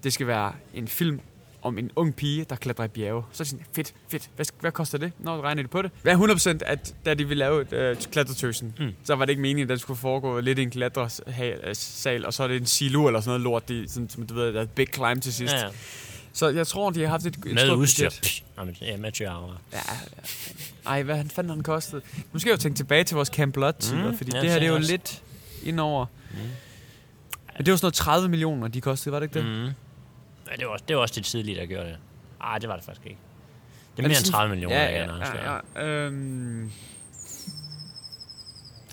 Det 0.03 0.13
skal 0.13 0.27
være 0.27 0.53
en 0.75 0.89
film 0.89 1.21
om 1.63 1.79
en 1.79 1.91
ung 1.97 2.17
pige, 2.17 2.45
der 2.51 2.57
klatrer 2.57 2.85
i 2.85 2.89
bjerge. 2.89 3.23
Så 3.33 3.43
er 3.43 3.45
det 3.45 3.51
sådan, 3.51 3.65
fedt, 3.73 3.95
fedt. 4.09 4.31
Hvad, 4.37 4.47
hvad 4.61 4.73
koster 4.73 4.99
det? 4.99 5.13
Når 5.19 5.41
regner 5.43 5.63
de 5.63 5.69
på 5.69 5.83
det? 5.83 5.91
Hvad 6.03 6.13
er 6.13 6.59
100% 6.59 6.59
at 6.67 6.95
da 7.07 7.15
de 7.15 7.25
ville 7.29 7.39
lave 7.39 7.75
øh, 7.75 7.97
klatretøsen, 7.97 8.75
Mm. 8.79 8.93
så 9.05 9.15
var 9.15 9.25
det 9.25 9.31
ikke 9.31 9.43
meningen, 9.43 9.63
at 9.63 9.69
den 9.69 9.79
skulle 9.79 9.99
foregå 10.01 10.41
lidt 10.41 10.59
i 10.59 10.63
en 10.63 10.71
klatresal, 10.71 12.27
og 12.27 12.35
så 12.35 12.43
er 12.43 12.49
det 12.49 12.57
en 12.57 12.67
silo 12.67 13.07
eller 13.07 13.21
sådan 13.21 13.29
noget 13.31 13.41
lort, 13.41 13.69
de, 13.69 13.89
sådan, 13.89 14.09
som 14.09 14.27
du 14.27 14.35
ved, 14.35 14.53
der 14.53 14.59
er 14.59 14.63
et 14.63 14.71
big 14.71 14.87
climb 14.95 15.23
til 15.23 15.33
sidst. 15.35 15.55
ja, 15.55 15.61
Ja. 15.65 15.69
Så 16.33 16.49
jeg 16.49 16.67
tror, 16.67 16.91
de 16.91 17.01
har 17.01 17.09
haft 17.09 17.27
et, 17.27 17.37
et 17.37 17.45
Med 17.45 17.59
stort 17.67 17.79
udstyr. 17.79 18.11
ja, 18.81 18.97
med 18.97 19.13
tyre 19.13 19.49
Ja, 19.73 19.79
ja. 19.79 19.81
Ej, 20.87 21.03
hvad 21.03 21.17
han 21.17 21.31
fanden 21.31 21.49
har 21.49 21.55
den 21.55 21.63
kostet? 21.63 22.03
Nu 22.33 22.39
skal 22.39 22.51
jeg 22.51 22.57
jo 22.59 22.61
tænke 22.63 22.77
tilbage 22.77 23.05
til 23.05 23.15
vores 23.15 23.29
Camp 23.29 23.55
Blood-tider, 23.55 24.11
Mm, 24.11 24.17
fordi 24.17 24.31
ja, 24.35 24.41
det 24.41 24.51
her 24.51 24.59
det 24.59 24.65
er 24.67 24.71
jo 24.71 24.77
også. 24.77 24.91
lidt 24.91 25.23
indover. 25.63 26.07
Mm. 26.31 26.37
Men 27.57 27.67
det 27.67 27.71
var 27.73 27.77
sådan 27.77 27.85
noget 27.85 27.95
30 27.95 28.29
millioner, 28.29 28.69
de 28.69 28.81
kostede, 28.81 29.13
var 29.13 29.21
det 29.21 29.37
ikke 29.37 29.49
det? 29.49 29.65
Mm. 29.67 29.71
Ja, 30.51 30.57
det 30.57 30.66
var, 30.66 30.72
også, 30.72 30.84
det 30.88 30.96
var 30.96 31.03
også 31.03 31.14
det 31.14 31.24
tidlige, 31.24 31.61
der 31.61 31.66
gjorde 31.66 31.88
det. 31.88 31.96
Ej, 32.40 32.59
det 32.59 32.68
var 32.68 32.76
det 32.76 32.84
faktisk 32.84 33.07
ikke. 33.07 33.18
Det 33.96 34.03
er 34.03 34.07
Er 34.07 34.09
mere 34.09 34.14
det 34.14 34.18
end 34.18 34.26
sådan- 34.26 34.32
30 34.32 34.51
millioner, 34.51 34.76
Ja, 34.76 34.84
ja, 34.90 35.05
ja, 35.05 35.46
ja, 35.46 35.61
ja. 35.76 35.84
Øhm, 35.86 36.70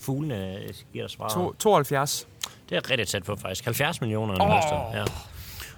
Fuglene 0.01 0.55
øh, 0.57 0.69
giver 0.93 1.03
dig 1.07 1.11
svar. 1.11 1.29
to, 1.29 1.53
72. 1.53 2.27
Det 2.69 2.77
er 2.77 2.89
rigtig 2.91 3.07
tæt 3.07 3.23
på, 3.23 3.35
faktisk. 3.35 3.65
70 3.65 4.01
millioner 4.01 4.33
er 4.33 4.37
den 4.37 4.73
oh. 4.77 4.95
ja. 4.95 5.03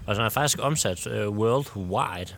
Og 0.08 0.16
så 0.16 0.22
er 0.22 0.30
faktisk 0.30 0.60
omsat 0.62 1.08
uh, 1.08 1.38
worldwide. 1.38 2.34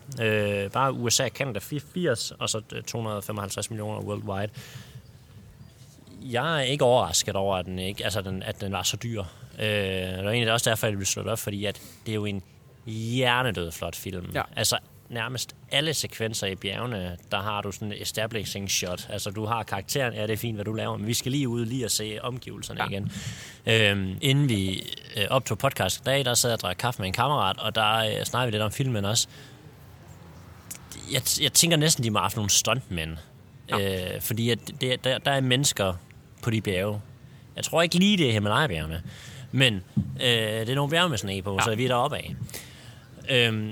Uh, 0.65 0.71
bare 0.71 0.93
USA 0.93 1.23
og 1.23 1.29
Canada 1.29 1.59
84, 1.59 2.31
og 2.31 2.49
så 2.49 2.61
øh, 2.73 2.83
255 2.83 3.69
millioner 3.69 3.99
worldwide. 4.01 4.49
Jeg 6.21 6.57
er 6.57 6.61
ikke 6.61 6.85
overrasket 6.85 7.35
over, 7.35 7.55
at 7.57 7.65
den, 7.65 7.79
ikke, 7.79 8.03
altså 8.03 8.21
den, 8.21 8.43
at 8.43 8.61
den 8.61 8.71
var 8.71 8.83
så 8.83 8.97
dyr. 8.97 9.19
Uh, 9.19 9.25
det 9.59 10.23
var 10.25 10.31
egentlig 10.31 10.53
også 10.53 10.69
derfor, 10.69 10.87
at 10.87 10.91
jeg 10.91 10.97
ville 10.97 11.07
slå 11.07 11.23
det 11.23 11.31
op, 11.31 11.39
fordi 11.39 11.65
at 11.65 11.81
det 12.05 12.11
er 12.11 12.15
jo 12.15 12.25
en 12.25 12.43
hjernedød 12.85 13.71
flot 13.71 13.95
film. 13.95 14.31
Ja. 14.33 14.41
Altså 14.55 14.77
nærmest 15.11 15.55
alle 15.71 15.93
sekvenser 15.93 16.47
i 16.47 16.55
bjergene, 16.55 17.17
der 17.31 17.41
har 17.41 17.61
du 17.61 17.71
sådan 17.71 17.91
et 17.91 18.01
establishing 18.01 18.71
shot. 18.71 19.07
Altså 19.09 19.29
du 19.29 19.45
har 19.45 19.63
karakteren, 19.63 20.13
ja 20.13 20.21
det 20.21 20.33
er 20.33 20.37
fint, 20.37 20.57
hvad 20.57 20.65
du 20.65 20.73
laver, 20.73 20.97
men 20.97 21.07
vi 21.07 21.13
skal 21.13 21.31
lige 21.31 21.49
ud 21.49 21.65
lige 21.65 21.85
og 21.85 21.91
se 21.91 22.19
omgivelserne 22.21 22.83
ja. 22.83 22.89
igen. 22.89 23.11
Øhm, 23.65 24.17
inden 24.21 24.49
vi 24.49 24.83
øh, 25.17 25.23
optog 25.29 25.57
podcast 25.57 25.99
i 25.99 26.03
dag, 26.05 26.25
der 26.25 26.33
sad 26.33 26.49
jeg 26.49 26.55
og 26.57 26.61
drak 26.61 26.75
kaffe 26.79 27.01
med 27.01 27.07
en 27.07 27.13
kammerat, 27.13 27.59
og 27.59 27.75
der 27.75 27.95
øh, 27.97 28.25
snakkede 28.25 28.45
vi 28.45 28.51
lidt 28.51 28.63
om 28.63 28.71
filmen 28.71 29.05
også. 29.05 29.27
Jeg, 31.11 31.21
jeg 31.41 31.53
tænker 31.53 31.77
næsten, 31.77 32.03
de 32.03 32.11
må 32.11 32.19
have 32.19 32.23
haft 32.23 32.35
nogle 32.35 32.49
stuntmænd. 32.49 33.17
Ja. 33.69 34.15
Øh, 34.15 34.21
fordi 34.21 34.49
at 34.49 34.59
det, 34.81 35.03
der, 35.03 35.17
der 35.17 35.31
er 35.31 35.41
mennesker 35.41 35.93
på 36.43 36.49
de 36.49 36.61
bjerge. 36.61 37.01
Jeg 37.55 37.63
tror 37.63 37.81
ikke 37.81 37.95
lige, 37.95 38.17
det 38.17 38.27
er 38.27 38.31
Himalaya-bjergene. 38.31 39.01
Men 39.51 39.75
øh, 40.21 40.29
det 40.29 40.69
er 40.69 40.75
nogle 40.75 40.89
bjerge 40.89 41.09
med 41.09 41.17
sne 41.17 41.41
på, 41.41 41.53
ja. 41.53 41.63
så 41.63 41.75
vi 41.75 41.83
er 41.83 41.87
deroppe 41.87 42.17
af. 42.17 42.35
Øhm, 43.31 43.71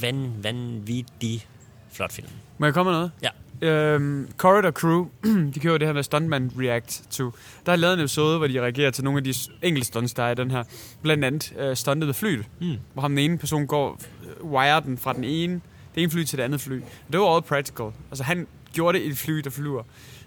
van, 0.00 0.32
vanvittig 0.42 1.46
flot 1.92 2.12
film. 2.12 2.28
Må 2.58 2.66
jeg 2.66 2.74
komme 2.74 2.92
med 2.92 2.98
noget? 2.98 3.12
Ja. 3.22 3.28
Øhm, 3.62 4.28
Corridor 4.36 4.70
Crew, 4.70 5.06
de 5.54 5.60
kører 5.60 5.78
det 5.78 5.88
her 5.88 5.92
med 5.92 6.02
Stuntman 6.02 6.50
React 6.58 7.02
to. 7.10 7.30
Der 7.66 7.72
er 7.72 7.76
lavet 7.76 7.94
en 7.94 8.00
episode, 8.00 8.38
hvor 8.38 8.46
de 8.46 8.60
reagerer 8.60 8.90
til 8.90 9.04
nogle 9.04 9.18
af 9.18 9.24
de 9.24 9.34
enkelte 9.62 9.86
stunts, 9.86 10.14
der 10.14 10.22
er 10.22 10.30
i 10.30 10.34
den 10.34 10.50
her. 10.50 10.64
Blandt 11.02 11.24
andet 11.24 11.54
øh, 11.58 11.76
stuntet 11.76 12.06
ved 12.06 12.14
flyet, 12.14 12.44
Mm. 12.60 12.76
hvor 12.92 13.02
ham 13.02 13.10
den 13.10 13.18
ene 13.18 13.38
person 13.38 13.66
går, 13.66 14.00
øh, 14.40 14.44
wire 14.50 14.80
den 14.80 14.98
fra 14.98 15.12
den 15.12 15.24
ene, 15.24 15.60
det 15.94 16.02
ene 16.02 16.10
fly 16.10 16.22
til 16.24 16.38
det 16.38 16.44
andet 16.44 16.60
fly. 16.60 16.80
Det 17.12 17.20
var 17.20 17.34
all 17.34 17.42
practical. 17.42 17.86
Altså 18.10 18.24
han 18.24 18.46
gjorde 18.72 18.98
det 18.98 19.04
i 19.04 19.08
et 19.08 19.16
fly, 19.16 19.32
der 19.38 19.50
flyver. 19.50 19.82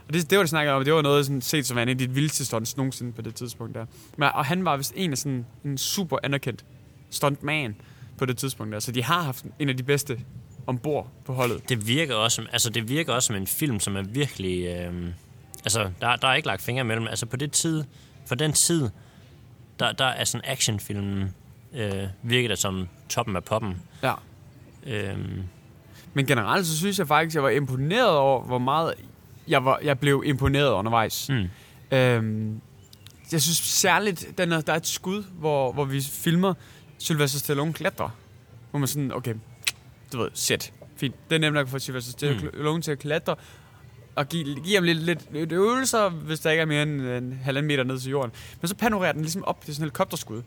Og 0.07 0.13
det, 0.13 0.29
det 0.29 0.37
var 0.37 0.43
det 0.43 0.49
snakker 0.49 0.73
om, 0.73 0.83
det 0.83 0.93
var 0.93 1.01
noget 1.01 1.25
sådan, 1.25 1.41
set 1.41 1.65
som 1.65 1.77
en 1.77 1.89
af 1.89 1.97
de 1.97 2.09
vildeste 2.09 2.45
stunts 2.45 2.77
nogensinde 2.77 3.11
på 3.11 3.21
det 3.21 3.35
tidspunkt 3.35 3.75
der. 3.75 3.85
Men, 4.17 4.29
og 4.33 4.45
han 4.45 4.65
var 4.65 4.77
vist 4.77 4.93
en 4.95 5.11
af 5.11 5.17
sådan 5.17 5.45
en 5.65 5.77
super 5.77 6.17
anerkendt 6.23 6.65
stuntman 7.09 7.75
på 8.17 8.25
det 8.25 8.37
tidspunkt 8.37 8.73
der. 8.73 8.79
Så 8.79 8.91
de 8.91 9.03
har 9.03 9.21
haft 9.21 9.45
en 9.59 9.69
af 9.69 9.77
de 9.77 9.83
bedste 9.83 10.19
ombord 10.67 11.07
på 11.25 11.33
holdet. 11.33 11.69
Det 11.69 11.87
virker 11.87 12.15
også 12.15 12.35
som, 12.35 12.47
altså 12.51 12.69
det 12.69 12.89
virker 12.89 13.13
også 13.13 13.27
som 13.27 13.35
en 13.35 13.47
film, 13.47 13.79
som 13.79 13.95
er 13.95 14.01
virkelig... 14.01 14.65
Øh, 14.65 14.93
altså, 15.63 15.89
der, 16.01 16.15
der 16.15 16.27
er 16.27 16.33
ikke 16.33 16.47
lagt 16.47 16.61
fingre 16.61 16.81
imellem. 16.81 17.07
Altså 17.07 17.25
på 17.25 17.37
det 17.37 17.51
tid, 17.51 17.83
for 18.25 18.35
den 18.35 18.53
tid, 18.53 18.89
der, 19.79 19.91
der 19.91 20.05
er 20.05 20.23
sådan 20.23 20.45
actionfilmen 20.47 21.33
øh, 21.73 22.03
virker 22.23 22.47
det 22.47 22.57
som 22.57 22.87
toppen 23.09 23.35
af 23.35 23.43
poppen. 23.43 23.81
Ja. 24.03 24.13
Øh, 24.85 25.17
Men 26.13 26.25
generelt 26.25 26.67
så 26.67 26.77
synes 26.77 26.99
jeg 26.99 27.07
faktisk, 27.07 27.35
jeg 27.35 27.43
var 27.43 27.49
imponeret 27.49 28.17
over, 28.17 28.41
hvor 28.43 28.57
meget 28.57 28.93
jeg, 29.47 29.65
var, 29.65 29.79
jeg 29.83 29.99
blev 29.99 30.23
imponeret 30.25 30.71
undervejs. 30.71 31.29
mm. 31.29 31.49
Øhm, 31.97 32.61
jeg 33.31 33.41
synes 33.41 33.57
særligt, 33.57 34.27
den 34.37 34.51
er, 34.51 34.61
der 34.61 34.73
er 34.73 34.77
et 34.77 34.87
skud, 34.87 35.23
hvor, 35.23 35.71
hvor 35.71 35.85
vi 35.85 36.01
filmer 36.01 36.53
Sylvester 36.97 37.39
Stallone 37.39 37.73
klatre. 37.73 38.11
Hvor 38.71 38.79
man 38.79 38.87
sådan, 38.87 39.11
okay, 39.13 39.33
du 40.13 40.17
ved, 40.17 40.29
shit, 40.33 40.73
fint. 40.95 41.15
Det 41.29 41.35
er 41.35 41.39
nemt 41.39 41.53
nok 41.53 41.67
for 41.67 41.77
Sylvester 41.77 42.11
Stallone 42.11 42.75
mm. 42.77 42.81
til 42.81 42.91
at 42.91 42.99
klatre, 42.99 43.35
og 44.15 44.29
give, 44.29 44.55
give 44.63 44.75
ham 44.75 44.83
lidt, 44.83 44.97
lidt, 44.97 45.33
lidt 45.33 45.51
øvelser, 45.51 46.09
hvis 46.09 46.39
der 46.39 46.51
ikke 46.51 46.61
er 46.61 46.65
mere 46.65 46.83
end 46.83 47.01
en 47.01 47.39
halvanden 47.43 47.67
meter 47.67 47.83
ned 47.83 47.99
til 47.99 48.09
jorden. 48.11 48.31
Men 48.61 48.67
så 48.67 48.75
panorerer 48.75 49.11
den 49.11 49.21
ligesom 49.21 49.43
op 49.43 49.65
til 49.65 49.75
sådan 49.75 49.81
en 49.81 49.85
helikopterskud, 49.85 50.41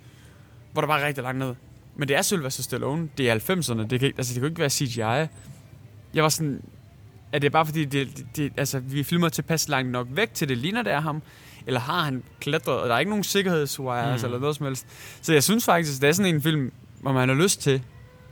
hvor 0.72 0.82
der 0.82 0.86
var 0.86 1.06
rigtig 1.06 1.24
langt 1.24 1.38
ned. 1.38 1.54
Men 1.96 2.08
det 2.08 2.16
er 2.16 2.22
Sylvester 2.22 2.62
Stallone. 2.62 3.08
Det 3.18 3.30
er 3.30 3.34
90'erne. 3.34 3.80
Det 3.88 4.00
kan, 4.00 4.06
ikke- 4.06 4.18
altså, 4.18 4.34
det 4.34 4.40
kan 4.40 4.48
ikke 4.50 4.60
være 4.60 4.70
CGI. 4.70 5.00
Jeg 6.14 6.22
var 6.22 6.28
sådan... 6.28 6.62
Er 7.32 7.38
det 7.38 7.52
bare 7.52 7.66
fordi, 7.66 7.84
det, 7.84 8.16
det, 8.16 8.26
det, 8.36 8.52
altså, 8.56 8.78
vi 8.78 9.02
filmer 9.02 9.28
tilpas 9.28 9.68
langt 9.68 9.90
nok 9.90 10.06
væk 10.10 10.34
til, 10.34 10.48
det 10.48 10.58
ligner, 10.58 10.82
det 10.82 10.92
er 10.92 11.00
ham? 11.00 11.22
Eller 11.66 11.80
har 11.80 12.02
han 12.04 12.22
klatret, 12.40 12.74
og 12.76 12.88
der 12.88 12.94
er 12.94 12.98
ikke 12.98 13.10
nogen 13.10 13.24
sikkerhedswires 13.24 14.22
Mm. 14.22 14.26
eller 14.26 14.38
noget 14.38 14.56
som 14.56 14.66
helst. 14.66 14.86
Så 15.22 15.32
jeg 15.32 15.42
synes 15.42 15.64
faktisk, 15.64 16.00
det 16.02 16.08
er 16.08 16.12
sådan 16.12 16.34
en 16.34 16.42
film, 16.42 16.72
hvor 17.00 17.12
man 17.12 17.28
har 17.28 17.36
lyst 17.36 17.60
til 17.60 17.82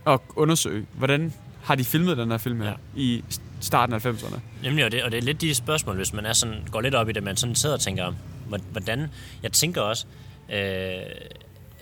at 0.07 0.20
undersøge, 0.37 0.87
hvordan 0.93 1.33
har 1.62 1.74
de 1.74 1.85
filmet 1.85 2.16
den 2.16 2.31
her 2.31 2.39
film 2.39 2.61
her 2.61 2.68
Ja. 2.68 2.74
i 2.97 3.24
starten 3.61 3.95
af 3.95 4.07
90'erne. 4.07 4.39
Nemlig, 4.62 4.85
og 4.85 4.93
det, 4.93 5.03
og 5.03 5.11
det 5.11 5.18
er 5.18 5.22
lidt 5.22 5.41
de 5.41 5.55
spørgsmål, 5.55 5.97
hvis 5.97 6.12
man 6.12 6.26
er 6.26 6.33
sådan, 6.33 6.55
går 6.70 6.81
lidt 6.81 6.95
op 6.95 7.09
i 7.09 7.12
det, 7.12 7.22
man 7.22 7.37
sådan 7.37 7.55
sidder 7.55 7.74
og 7.74 7.81
tænker, 7.81 8.12
hvor- 8.49 8.61
hvordan... 8.72 9.07
Jeg 9.43 9.53
tænker 9.53 9.81
også, 9.81 10.07
øh, 10.53 10.57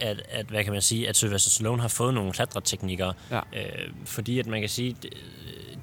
at, 0.01 0.23
at, 0.31 0.47
hvad 0.47 0.65
kan 0.65 0.73
man 0.73 0.83
sige, 0.83 1.09
at 1.09 1.17
Sylvester 1.17 1.51
Stallone 1.51 1.83
har 1.83 1.89
fået 1.89 2.15
nogle 2.15 2.33
klatreteknikker, 2.33 3.13
Ja. 3.31 3.37
øh, 3.39 3.91
fordi 4.05 4.39
at 4.39 4.47
man 4.47 4.61
kan 4.61 4.69
sige, 4.69 4.97
det, 5.03 5.15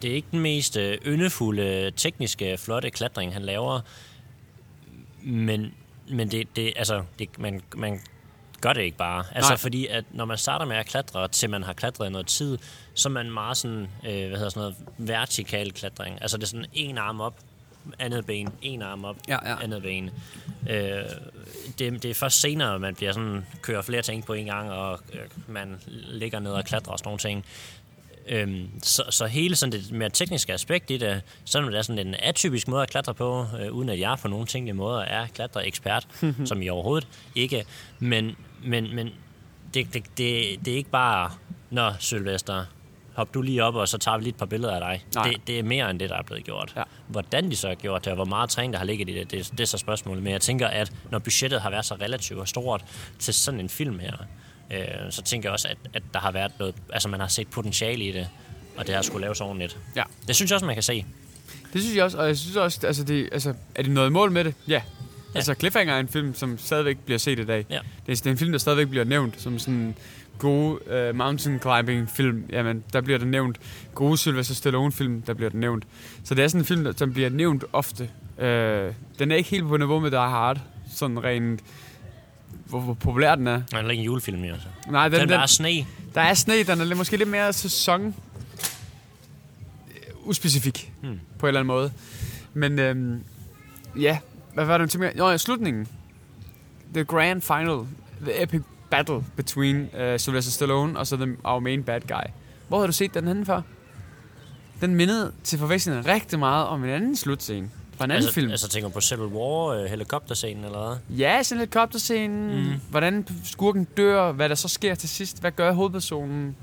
det 0.01 0.11
er 0.11 0.15
ikke 0.15 0.27
den 0.31 0.39
mest 0.39 0.77
øh, 0.77 0.97
yndefulde, 1.07 1.91
tekniske, 1.95 2.57
flotte 2.57 2.89
klatring, 2.89 3.33
han 3.33 3.41
laver, 3.41 3.79
men, 5.23 5.73
men 6.09 6.31
det, 6.31 6.55
det, 6.55 6.73
altså, 6.75 7.03
det, 7.19 7.39
man, 7.39 7.61
man 7.75 7.99
gør 8.61 8.73
det 8.73 8.81
ikke 8.81 8.97
bare. 8.97 9.25
Altså 9.31 9.51
Nej. 9.51 9.57
fordi, 9.57 9.87
at 9.87 10.05
når 10.11 10.25
man 10.25 10.37
starter 10.37 10.65
med 10.65 10.75
at 10.75 10.85
klatre, 10.85 11.27
til 11.27 11.49
man 11.49 11.63
har 11.63 11.73
klatret 11.73 12.07
i 12.07 12.11
noget 12.11 12.27
tid, 12.27 12.57
så 12.93 13.09
er 13.09 13.13
man 13.13 13.31
meget 13.31 13.57
sådan, 13.57 13.87
øh, 14.05 14.27
hvad 14.27 14.37
hedder 14.37 14.49
sådan 14.49 14.59
noget, 14.61 14.75
vertikal 14.97 15.71
klatring. 15.71 16.21
Altså 16.21 16.37
det 16.37 16.43
er 16.43 16.47
sådan 16.47 16.65
en 16.73 16.97
arm 16.97 17.21
op, 17.21 17.35
andet 17.99 18.25
ben, 18.25 18.49
en 18.61 18.81
arm 18.81 19.05
op, 19.05 19.15
Ja, 19.27 19.49
ja. 19.49 19.63
andet 19.63 19.81
ben. 19.81 20.09
Øh, 20.69 21.03
det, 21.79 22.03
det 22.03 22.05
er 22.05 22.13
først 22.13 22.41
senere, 22.41 22.79
man 22.79 22.95
bliver 22.95 23.11
sådan, 23.11 23.45
kører 23.61 23.81
flere 23.81 24.01
ting 24.01 24.25
på 24.25 24.33
en 24.33 24.45
gang, 24.45 24.71
og 24.71 24.99
øh, 25.13 25.19
man 25.47 25.81
ligger 25.87 26.39
ned 26.39 26.51
og 26.51 26.65
klatrer 26.65 26.91
og 26.91 26.99
sådan 26.99 27.07
nogle 27.07 27.19
ting. 27.19 27.45
Øhm, 28.27 28.69
så, 28.83 29.03
så 29.09 29.25
hele 29.25 29.55
sådan 29.55 29.71
det 29.71 29.91
mere 29.91 30.09
tekniske 30.09 30.53
aspekt 30.53 30.91
i 30.91 30.97
det, 30.97 31.21
selvom 31.45 31.71
det 31.71 31.77
er 31.77 31.81
sådan 31.81 32.07
en 32.07 32.15
atypisk 32.19 32.67
måde 32.67 32.83
at 32.83 32.89
klatre 32.89 33.13
på, 33.13 33.45
øh, 33.61 33.73
uden 33.73 33.89
at 33.89 33.99
jeg 33.99 34.17
på 34.21 34.27
nogle 34.27 34.45
tænkelige 34.45 34.75
måder 34.75 34.99
er 34.99 35.27
klatreekspert, 35.27 36.07
som 36.45 36.61
i 36.61 36.69
overhovedet 36.69 37.07
ikke, 37.35 37.65
men, 37.99 38.35
men, 38.63 38.95
men 38.95 39.09
det, 39.73 39.93
det, 39.93 40.03
det, 40.17 40.65
det 40.65 40.73
er 40.73 40.77
ikke 40.77 40.89
bare, 40.89 41.31
Nå, 41.69 41.91
Sylvester, 41.99 42.65
hop 43.13 43.33
du 43.33 43.41
lige 43.41 43.63
op, 43.63 43.75
og 43.75 43.87
så 43.87 43.97
tager 43.97 44.17
vi 44.17 44.23
lige 44.23 44.31
et 44.31 44.35
par 44.35 44.45
billeder 44.45 44.73
af 44.73 44.79
dig. 44.79 45.05
Nej. 45.15 45.27
Det, 45.27 45.47
det 45.47 45.59
er 45.59 45.63
mere 45.63 45.89
end 45.89 45.99
det, 45.99 46.09
der 46.09 46.17
er 46.17 46.23
blevet 46.23 46.43
gjort. 46.43 46.73
Ja. 46.75 46.83
Hvordan 47.07 47.51
de 47.51 47.55
så 47.55 47.67
har 47.67 47.75
gjort 47.75 48.05
det, 48.05 48.11
og 48.11 48.15
hvor 48.15 48.25
meget 48.25 48.49
træning 48.49 48.73
der 48.73 48.79
har 48.79 48.85
ligget 48.85 49.09
i 49.09 49.13
det, 49.13 49.31
det, 49.31 49.51
det 49.51 49.59
er 49.59 49.65
så 49.65 49.77
spørgsmålet. 49.77 50.23
Men 50.23 50.33
jeg 50.33 50.41
tænker, 50.41 50.67
at 50.67 50.91
når 51.11 51.19
budgettet 51.19 51.61
har 51.61 51.69
været 51.69 51.85
så 51.85 51.95
relativt 51.95 52.39
og 52.39 52.47
stort 52.47 52.85
til 53.19 53.33
sådan 53.33 53.59
en 53.59 53.69
film 53.69 53.99
her, 53.99 54.17
øh, 54.73 55.11
så 55.11 55.21
tænker 55.21 55.49
jeg 55.49 55.53
også, 55.53 55.67
at, 55.67 55.77
at 55.93 56.03
der 56.13 56.19
har 56.19 56.31
været 56.31 56.51
noget, 56.59 56.75
altså 56.93 57.09
man 57.09 57.19
har 57.19 57.27
set 57.27 57.47
potentiale 57.47 58.03
i 58.03 58.11
det, 58.11 58.27
og 58.77 58.87
det 58.87 58.95
har 58.95 59.01
skulle 59.01 59.21
laves 59.21 59.41
ordentligt. 59.41 59.77
Ja. 59.95 60.03
Det 60.27 60.35
synes 60.35 60.51
jeg 60.51 60.55
også, 60.55 60.65
man 60.65 60.75
kan 60.75 60.83
se. 60.83 61.05
Det 61.73 61.81
synes 61.81 61.95
jeg 61.95 62.03
også, 62.03 62.17
og 62.17 62.27
jeg 62.27 62.37
synes 62.37 62.55
også, 62.55 62.87
altså, 62.87 63.03
det, 63.03 63.29
altså 63.31 63.53
er 63.75 63.83
de 63.83 63.93
nået 63.93 64.07
i 64.07 64.11
mål 64.11 64.31
med 64.31 64.43
det? 64.43 64.53
Ja. 64.67 64.73
Ja. 64.73 64.81
Altså, 65.37 65.53
Cliffhanger 65.53 65.93
er 65.93 65.99
en 65.99 66.07
film, 66.07 66.35
som 66.35 66.57
stadigvæk 66.57 66.97
bliver 66.97 67.17
set 67.17 67.39
i 67.39 67.45
dag. 67.45 67.65
Ja. 67.69 67.79
Det, 68.05 68.11
er, 68.11 68.15
det 68.15 68.25
er 68.25 68.31
en 68.31 68.37
film, 68.37 68.51
der 68.51 68.59
stadigvæk 68.59 68.87
bliver 68.87 69.05
nævnt 69.05 69.41
som 69.41 69.59
sådan 69.59 69.95
gode 70.37 71.09
uh, 71.09 71.15
mountain 71.15 71.59
climbing 71.59 72.09
film. 72.09 72.45
Jamen, 72.49 72.83
der 72.93 73.01
bliver 73.01 73.19
der 73.19 73.25
nævnt. 73.25 73.59
Gode 73.95 74.17
Sylvester 74.17 74.55
Stallone 74.55 74.91
film, 74.91 75.21
der 75.21 75.33
bliver 75.33 75.49
der 75.49 75.57
nævnt. 75.57 75.83
Så 76.23 76.35
det 76.35 76.43
er 76.43 76.47
sådan 76.47 76.61
en 76.61 76.65
film, 76.65 76.83
der, 76.83 76.93
som 76.97 77.13
bliver 77.13 77.29
nævnt 77.29 77.63
ofte. 77.73 78.09
Uh, 78.37 78.43
den 79.19 79.31
er 79.31 79.35
ikke 79.35 79.49
helt 79.49 79.67
på 79.67 79.77
niveau 79.77 79.99
med 79.99 80.11
Die 80.11 80.19
Hard, 80.19 80.59
sådan 80.95 81.23
rent 81.23 81.61
hvor, 82.73 82.81
hvor 82.81 82.93
populær 82.93 83.35
den 83.35 83.47
er. 83.47 83.61
Man 83.73 83.85
er 83.85 83.89
ikke 83.89 84.01
en 84.01 84.05
julefilm 84.05 84.39
mere. 84.39 84.55
Så. 84.59 84.91
Nej, 84.91 85.09
Den, 85.09 85.19
den, 85.19 85.29
der 85.29 85.35
den, 85.35 85.41
er 85.43 85.45
sne. 85.45 85.85
der 86.15 86.21
er 86.21 86.33
sne, 86.33 86.63
den 86.63 86.81
er 86.81 86.85
lidt- 86.85 86.97
måske 86.97 87.17
lidt 87.17 87.29
mere 87.29 87.53
sæson 87.53 88.05
øh, 88.05 88.13
uspecifik 90.27 90.91
hmm. 91.01 91.19
på 91.39 91.45
en 91.45 91.47
eller 91.47 91.59
anden 91.59 91.67
måde. 91.67 91.91
Men 92.53 92.79
øhm, 92.79 93.23
ja, 93.99 94.17
hvad 94.53 94.65
var 94.65 94.77
det 94.77 94.89
til 94.89 94.99
mere? 94.99 95.11
Nå 95.15 95.29
ja, 95.29 95.37
slutningen. 95.37 95.87
The 96.93 97.03
grand 97.05 97.41
final. 97.41 97.79
The 98.21 98.43
epic 98.43 98.61
battle 98.89 99.23
between 99.35 99.81
uh, 99.81 100.17
Sylvester 100.17 100.51
Stallone 100.51 100.99
og 100.99 101.07
så 101.07 101.15
the, 101.17 101.35
our 101.43 101.59
main 101.59 101.83
bad 101.83 102.01
guy. 102.01 102.29
Hvor 102.67 102.79
har 102.79 102.85
du 102.87 102.93
set 102.93 103.13
den 103.13 103.27
henne 103.27 103.45
før? 103.45 103.61
Den 104.81 104.95
mindede 104.95 105.31
til 105.43 105.59
forveksling 105.59 106.05
rigtig 106.07 106.39
meget 106.39 106.67
om 106.67 106.83
en 106.83 106.89
anden 106.89 107.15
slutscene 107.15 107.69
fra 108.03 108.05
en 108.05 108.11
anden 108.11 108.15
Altså, 108.23 108.33
film. 108.33 108.51
altså 108.51 108.67
tænker 108.67 108.89
du 108.89 108.93
på 108.93 109.01
Civil 109.01 109.25
War, 109.25 109.67
øh, 109.67 109.85
helikopterscenen 109.85 110.65
eller 110.65 110.87
hvad? 111.07 111.17
Ja, 111.17 111.43
sådan 111.43 111.59
helikopterscenen, 111.59 112.63
Mm. 112.67 112.73
hvordan 112.89 113.27
skurken 113.43 113.83
dør, 113.83 114.31
hvad 114.31 114.49
der 114.49 114.55
så 114.55 114.67
sker 114.67 114.95
til 114.95 115.09
sidst, 115.09 115.39
hvad 115.41 115.51
gør 115.51 115.71
hovedpersonen. 115.71 116.55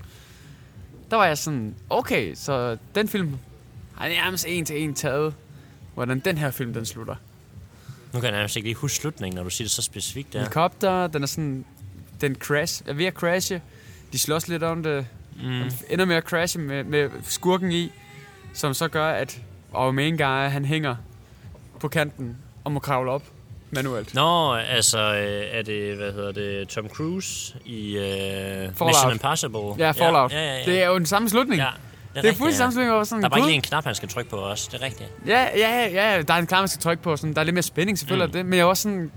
Der 1.10 1.16
var 1.16 1.26
jeg 1.26 1.38
sådan, 1.38 1.74
okay, 1.90 2.34
så 2.34 2.76
den 2.94 3.08
film 3.08 3.38
har 3.96 4.08
nærmest 4.08 4.44
en 4.48 4.64
til 4.64 4.82
en 4.82 4.94
taget, 4.94 5.34
hvordan 5.94 6.20
den 6.20 6.38
her 6.38 6.50
film 6.50 6.72
den 6.74 6.86
slutter. 6.86 7.14
Nu 8.12 8.20
kan 8.20 8.28
jeg 8.28 8.32
nærmest 8.36 8.56
ikke 8.56 8.68
lige 8.68 8.76
huske 8.76 8.96
slutningen, 8.96 9.36
når 9.36 9.42
du 9.44 9.50
siger 9.50 9.66
det 9.66 9.72
så 9.72 9.82
specifikt 9.82 10.32
der. 10.32 10.38
Helikopter, 10.38 11.06
den 11.06 11.22
er 11.22 11.26
sådan, 11.26 11.64
den 12.20 12.34
crash, 12.34 12.82
er 12.86 12.92
ved 12.92 13.04
at 13.06 13.14
crashe, 13.14 13.62
de 14.12 14.18
slås 14.18 14.48
lidt 14.48 14.62
om 14.62 14.82
det, 14.82 15.06
Mm. 15.42 15.62
ender 15.90 16.04
med 16.04 16.16
at 16.16 16.22
crashe 16.24 16.58
med, 16.60 16.84
med 16.84 17.10
skurken 17.22 17.72
i, 17.72 17.90
som 18.54 18.74
så 18.74 18.88
gør, 18.88 19.06
at 19.10 19.40
our 19.72 19.90
main 19.90 20.16
guy, 20.16 20.48
han 20.50 20.64
hænger 20.64 20.96
på 21.80 21.88
kanten 21.88 22.36
og 22.64 22.72
må 22.72 22.80
kravle 22.80 23.10
op 23.10 23.22
manuelt. 23.70 24.14
Nå, 24.14 24.54
altså, 24.54 24.98
øh, 24.98 25.58
er 25.58 25.62
det, 25.62 25.96
hvad 25.96 26.12
hedder 26.12 26.32
det, 26.32 26.68
Tom 26.68 26.88
Cruise 26.88 27.54
i 27.64 27.96
øh, 27.96 28.02
Fallout. 28.02 28.86
Mission 28.86 29.12
Impossible? 29.12 29.60
Ja, 29.78 29.90
Fallout. 29.90 30.32
Ja, 30.32 30.38
ja, 30.46 30.58
ja. 30.58 30.64
Det 30.64 30.82
er 30.82 30.86
jo 30.86 30.98
den 30.98 31.06
samme 31.06 31.28
slutning. 31.28 31.58
ja, 31.60 31.66
Ja, 32.14 32.20
det 32.20 32.24
det 32.24 32.30
er 32.30 32.34
fuldstændig 32.34 32.56
samme 32.56 32.72
slutning, 32.72 32.92
hvor 32.94 33.04
sådan, 33.04 33.22
Der 33.22 33.28
er 33.28 33.30
bare 33.30 33.40
lige 33.46 33.54
en 33.54 33.62
knap, 33.62 33.84
han 33.84 33.94
skal 33.94 34.08
trykke 34.08 34.30
på 34.30 34.36
os. 34.36 34.68
Det 34.68 34.82
er 34.82 34.86
rigtigt. 34.86 35.10
Ja, 35.26 35.46
ja, 35.56 35.88
ja, 35.92 36.22
der 36.22 36.34
er 36.34 36.38
en 36.38 36.46
knap, 36.46 36.60
man 36.60 36.68
skal 36.68 36.82
trykke 36.82 37.02
på. 37.02 37.16
Sådan, 37.16 37.34
der 37.34 37.40
er 37.40 37.44
lidt 37.44 37.54
mere 37.54 37.62
spænding 37.62 37.98
selvfølgelig 37.98 38.26
Mm. 38.26 38.32
det, 38.32 38.44
men 38.44 38.52
det 38.52 38.60
er 38.60 38.64
også 38.64 38.82
sådan 38.82 39.10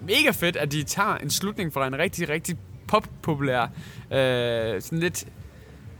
mega 0.00 0.30
fedt, 0.30 0.56
at 0.56 0.72
de 0.72 0.82
tager 0.82 1.16
en 1.16 1.30
slutning 1.30 1.72
fra 1.72 1.86
en 1.86 1.98
rigtig, 1.98 2.28
rigtig 2.28 2.56
pop-populær, 2.88 3.62
øh, 4.10 4.82
sådan 4.82 4.98
lidt, 5.00 5.24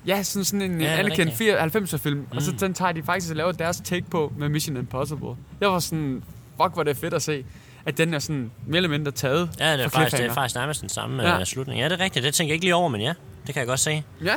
ja, 0.07 0.23
sådan, 0.23 0.45
sådan 0.45 0.71
en 0.71 0.81
Ja, 0.81 0.87
Anakin 0.99 1.27
rigtigt. 1.29 1.95
90'er 1.95 1.97
film, 1.97 2.19
mm. 2.19 2.27
og 2.37 2.43
så 2.43 2.51
Mm. 2.51 2.59
den 2.59 2.75
tager 2.75 2.93
de 2.93 3.03
faktisk 3.03 3.31
og 3.31 3.37
laver 3.37 3.53
deres 3.53 3.81
take 3.85 4.07
på 4.11 4.33
med 4.39 4.49
Mission 4.49 4.77
Impossible. 4.77 5.29
Jeg 5.61 5.69
var 5.69 5.79
sådan, 5.79 6.23
fuck, 6.63 6.75
hvor 6.75 6.83
det 6.83 6.91
er 6.91 6.95
fedt 7.01 7.15
at 7.15 7.23
se, 7.23 7.45
at 7.87 7.99
den 7.99 8.15
er 8.15 8.19
sådan 8.19 8.51
mere 8.67 8.77
eller 8.77 8.89
mindre 8.91 9.13
taget 9.13 9.51
Ja, 9.59 9.77
det 9.77 9.85
er, 9.85 9.89
faktisk, 9.89 10.17
det 10.17 10.27
er 10.27 10.35
faktisk 10.35 10.57
nærmest 10.57 10.81
den 10.81 10.89
samme 10.89 11.23
Ja. 11.23 11.39
ja. 11.39 11.45
slutning. 11.45 11.81
Ja, 11.81 11.85
det 11.89 12.01
er 12.01 12.05
rigtigt. 12.05 12.25
Det 12.25 12.35
tænker 12.35 12.49
jeg 12.51 12.55
ikke 12.55 12.65
lige 12.67 12.75
over, 12.75 12.89
men 12.89 13.01
ja, 13.01 13.13
det 13.47 13.55
kan 13.55 13.61
jeg 13.61 13.67
godt 13.67 13.81
se. 13.81 14.03
Ja, 14.25 14.35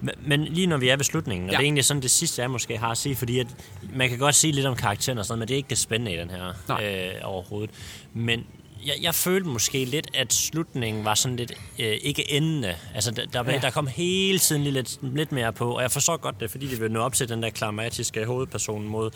Men, 0.00 0.14
men 0.26 0.44
lige 0.44 0.66
når 0.66 0.76
vi 0.76 0.88
er 0.88 0.96
ved 0.96 1.04
slutningen, 1.04 1.48
og 1.48 1.52
Ja. 1.52 1.56
det 1.56 1.62
er 1.62 1.66
egentlig 1.66 1.84
sådan 1.84 2.02
det 2.02 2.10
sidste, 2.10 2.42
jeg 2.42 2.50
måske 2.50 2.78
har 2.78 2.88
at 2.88 2.98
sige, 2.98 3.16
fordi 3.16 3.38
at 3.38 3.46
man 3.94 4.08
kan 4.08 4.18
godt 4.18 4.34
sige 4.34 4.52
lidt 4.52 4.66
om 4.66 4.76
karakteren 4.76 5.18
og 5.18 5.24
sådan 5.24 5.32
noget, 5.32 5.40
men 5.40 5.48
det 5.48 5.54
er 5.54 5.56
ikke 5.56 5.68
det 5.70 5.78
spændende 5.78 6.14
i 6.14 6.16
den 6.16 6.30
her 6.30 6.52
Nej. 6.68 6.84
øh, 6.84 7.12
overhovedet. 7.22 7.70
Men 8.14 8.44
jeg, 8.86 8.94
jeg 9.02 9.14
følte 9.14 9.48
måske 9.48 9.84
lidt, 9.84 10.06
at 10.14 10.32
slutningen 10.32 11.04
var 11.04 11.14
sådan 11.14 11.36
lidt 11.36 11.52
øh, 11.78 11.96
ikke 12.02 12.32
endende. 12.32 12.74
Altså, 12.94 13.10
der, 13.10 13.24
der, 13.32 13.44
Ja. 13.46 13.52
ja. 13.52 13.58
der 13.58 13.70
kom 13.70 13.86
hele 13.86 14.38
tiden 14.38 14.64
lidt, 14.64 14.98
lidt 15.02 15.32
mere 15.32 15.52
på, 15.52 15.76
og 15.76 15.82
jeg 15.82 15.90
forstår 15.90 16.16
godt 16.16 16.40
det, 16.40 16.50
fordi 16.50 16.66
de 16.66 16.80
vil 16.80 16.90
nå 16.92 17.00
op 17.00 17.14
til 17.14 17.28
den 17.28 17.42
der 17.42 17.50
klamatiske 17.50 18.24
hovedperson 18.24 18.88
mod 18.88 19.10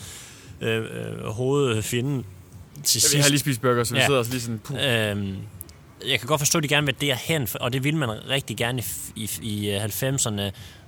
øh, 0.61 0.77
øh, 0.85 1.25
hovedfjenden 1.29 2.25
til 2.85 2.97
vi 2.99 3.01
sidst. 3.01 3.17
har 3.17 3.29
lige 3.29 3.39
spist 3.39 3.61
burger, 3.61 3.85
så 3.85 3.95
vi 3.95 4.01
Ja. 4.01 4.07
sidder 4.07 4.19
også 4.19 4.31
lige 4.31 4.41
sådan, 4.41 4.59
puh. 4.59 4.77
Øhm, 4.81 5.37
jeg 6.09 6.19
kan 6.21 6.27
godt 6.29 6.41
forstå, 6.41 6.59
at 6.59 6.63
de 6.63 6.69
gerne 6.69 6.87
vil 6.87 7.01
derhen, 7.01 7.49
og 7.61 7.73
det 7.73 7.85
vil 7.85 7.97
man 7.97 8.09
rigtig 8.29 8.57
gerne 8.57 8.83
i, 9.17 9.23
i, 9.23 9.31
i 9.43 9.71
øh, 9.71 9.85
90'erne, 9.85 10.41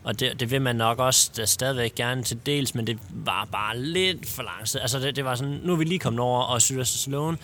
og 0.05 0.21
det, 0.21 0.41
det 0.41 0.51
vil 0.51 0.63
man 0.63 0.77
nok 0.77 0.99
også 0.99 1.31
da 1.37 1.45
stadigvæk 1.45 1.95
gerne 1.95 2.23
til 2.23 2.39
dels, 2.47 2.75
men 2.75 2.87
det 2.87 2.99
var 3.11 3.49
bare 3.53 3.79
lidt 3.79 4.29
for 4.29 4.43
langt. 4.43 4.77
Altså 4.81 4.99
det, 5.01 5.17
det 5.17 5.25
var 5.25 5.35
sådan, 5.35 5.61
nu 5.65 5.73
er 5.73 5.77
vi 5.77 5.85
lige 5.85 5.99
kommet 5.99 6.21
over, 6.21 6.43
og 6.43 6.63
Sylvester 6.63 6.99
Stallone, 6.99 7.37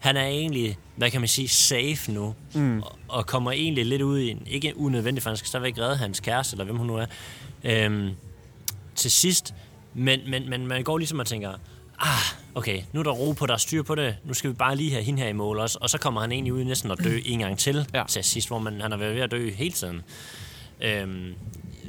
han 0.00 0.16
er 0.16 0.26
egentlig, 0.26 0.78
hvad 0.96 1.10
kan 1.10 1.20
man 1.20 1.28
sige, 1.28 1.48
safe 1.48 2.12
nu, 2.12 2.34
mm. 2.54 2.82
og, 2.82 2.98
og 3.08 3.26
kommer 3.26 3.52
egentlig 3.52 3.86
lidt 3.86 4.02
ud 4.02 4.18
i 4.18 4.30
en, 4.30 4.42
ikke 4.46 4.76
unødvendigt, 4.76 5.22
for 5.22 5.30
han 5.30 5.36
skal 5.36 5.48
stadigvæk 5.48 5.78
redde 5.78 5.96
hans 5.96 6.20
kæreste, 6.20 6.54
eller 6.54 6.64
hvem 6.64 6.76
hun 6.76 6.86
nu 6.86 6.96
er, 6.96 7.06
øhm, 7.64 8.10
til 8.94 9.10
sidst, 9.10 9.54
men, 9.94 10.20
men, 10.30 10.50
men 10.50 10.66
man 10.66 10.84
går 10.84 10.98
ligesom 10.98 11.18
og 11.18 11.26
tænker, 11.26 11.52
ah, 11.98 12.18
okay, 12.54 12.82
nu 12.92 13.00
er 13.00 13.04
der 13.04 13.10
ro 13.10 13.32
på, 13.32 13.46
der 13.46 13.54
er 13.54 13.58
styr 13.58 13.82
på 13.82 13.94
det, 13.94 14.16
nu 14.24 14.34
skal 14.34 14.50
vi 14.50 14.54
bare 14.54 14.76
lige 14.76 14.90
have 14.90 15.02
hende 15.04 15.22
her 15.22 15.28
i 15.28 15.32
mål 15.32 15.58
også, 15.58 15.78
og 15.80 15.90
så 15.90 15.98
kommer 15.98 16.20
han 16.20 16.32
egentlig 16.32 16.52
ud 16.52 16.60
i 16.60 16.64
næsten 16.64 16.90
at 16.90 17.04
dø 17.04 17.18
en 17.24 17.38
gang 17.38 17.58
til 17.58 17.86
Ja. 17.94 18.04
til 18.08 18.24
sidst, 18.24 18.48
hvor 18.48 18.58
man, 18.58 18.80
han 18.80 18.90
har 18.90 18.98
været 18.98 19.14
ved 19.14 19.22
at 19.22 19.30
dø 19.30 19.50
hele 19.50 19.72
tiden. 19.72 20.02
Øhm, 20.80 21.34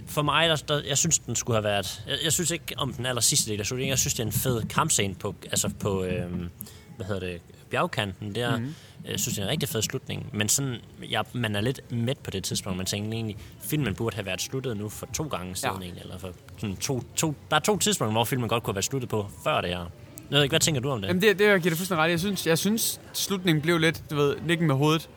for 0.08 0.22
mig, 0.22 0.50
der, 0.50 0.56
der, 0.56 0.82
jeg 0.88 0.98
synes, 0.98 1.20
den 1.20 1.36
skulle 1.36 1.56
have 1.58 1.64
været... 1.64 2.04
Jeg, 2.08 2.18
jeg 2.24 2.34
synes 2.34 2.52
ikke 2.52 2.74
om 2.78 2.94
den 2.94 3.06
aller 3.06 3.22
sidste 3.22 3.52
del 3.52 3.60
af 3.60 3.66
slutningen. 3.66 3.90
Jeg 3.90 4.00
synes, 4.00 4.14
det 4.14 4.20
er 4.20 4.28
en 4.28 4.32
fed 4.32 4.64
kampscene 4.64 5.16
på, 5.16 5.36
altså 5.44 5.70
på 5.80 6.04
øhm, 6.04 6.50
hvad 6.96 7.06
hedder 7.06 7.20
det, 7.20 7.42
bjergkanten 7.72 8.36
der. 8.36 8.58
Mm. 8.58 8.74
Jeg 9.06 9.20
synes, 9.20 9.36
det 9.36 9.42
er 9.42 9.46
en 9.46 9.52
rigtig 9.52 9.70
fed 9.70 9.82
slutning. 9.82 10.30
Men 10.34 10.50
sådan, 10.50 10.76
ja, 11.10 11.22
man 11.34 11.56
er 11.56 11.62
lidt 11.62 11.92
mæt 11.92 12.18
på 12.18 12.32
det 12.32 12.44
tidspunkt. 12.44 12.78
Man 12.78 12.86
tænker 12.86 13.12
egentlig, 13.12 13.38
filmen 13.62 13.96
burde 13.96 14.16
have 14.16 14.26
været 14.26 14.42
sluttet 14.42 14.78
nu 14.78 14.90
for 14.90 15.08
to 15.14 15.24
gange 15.24 15.56
siden. 15.56 15.76
Ja. 15.76 15.82
Egentlig, 15.82 16.02
eller 16.02 16.18
for 16.18 16.32
sådan 16.58 16.76
to, 16.76 17.04
to, 17.16 17.36
der 17.50 17.56
er 17.56 17.60
to 17.60 17.78
tidspunkter, 17.78 18.12
hvor 18.12 18.24
filmen 18.24 18.50
godt 18.50 18.64
kunne 18.64 18.72
have 18.72 18.76
været 18.76 18.86
sluttet 18.86 19.10
på 19.10 19.28
før 19.44 19.62
det 19.62 19.70
her. 19.70 19.78
Jeg 19.78 20.38
ved 20.38 20.44
ikke, 20.44 20.52
hvad 20.52 20.60
tænker 20.60 20.82
du 20.82 20.90
om 20.90 21.02
det? 21.02 21.08
Jamen 21.08 21.22
det, 21.22 21.40
det 21.40 21.46
giver 21.48 21.60
det 21.60 21.78
fuldstændig 21.78 22.04
ret. 22.04 22.10
Jeg 22.10 22.20
synes, 22.20 22.48
jeg 22.48 22.58
synes 22.58 23.02
slutningen 23.14 23.62
blev 23.62 23.78
lidt, 23.78 24.04
du 24.10 24.16
ved, 24.16 24.36
nikken 24.48 24.68
med 24.68 24.76
hovedet. 24.76 25.10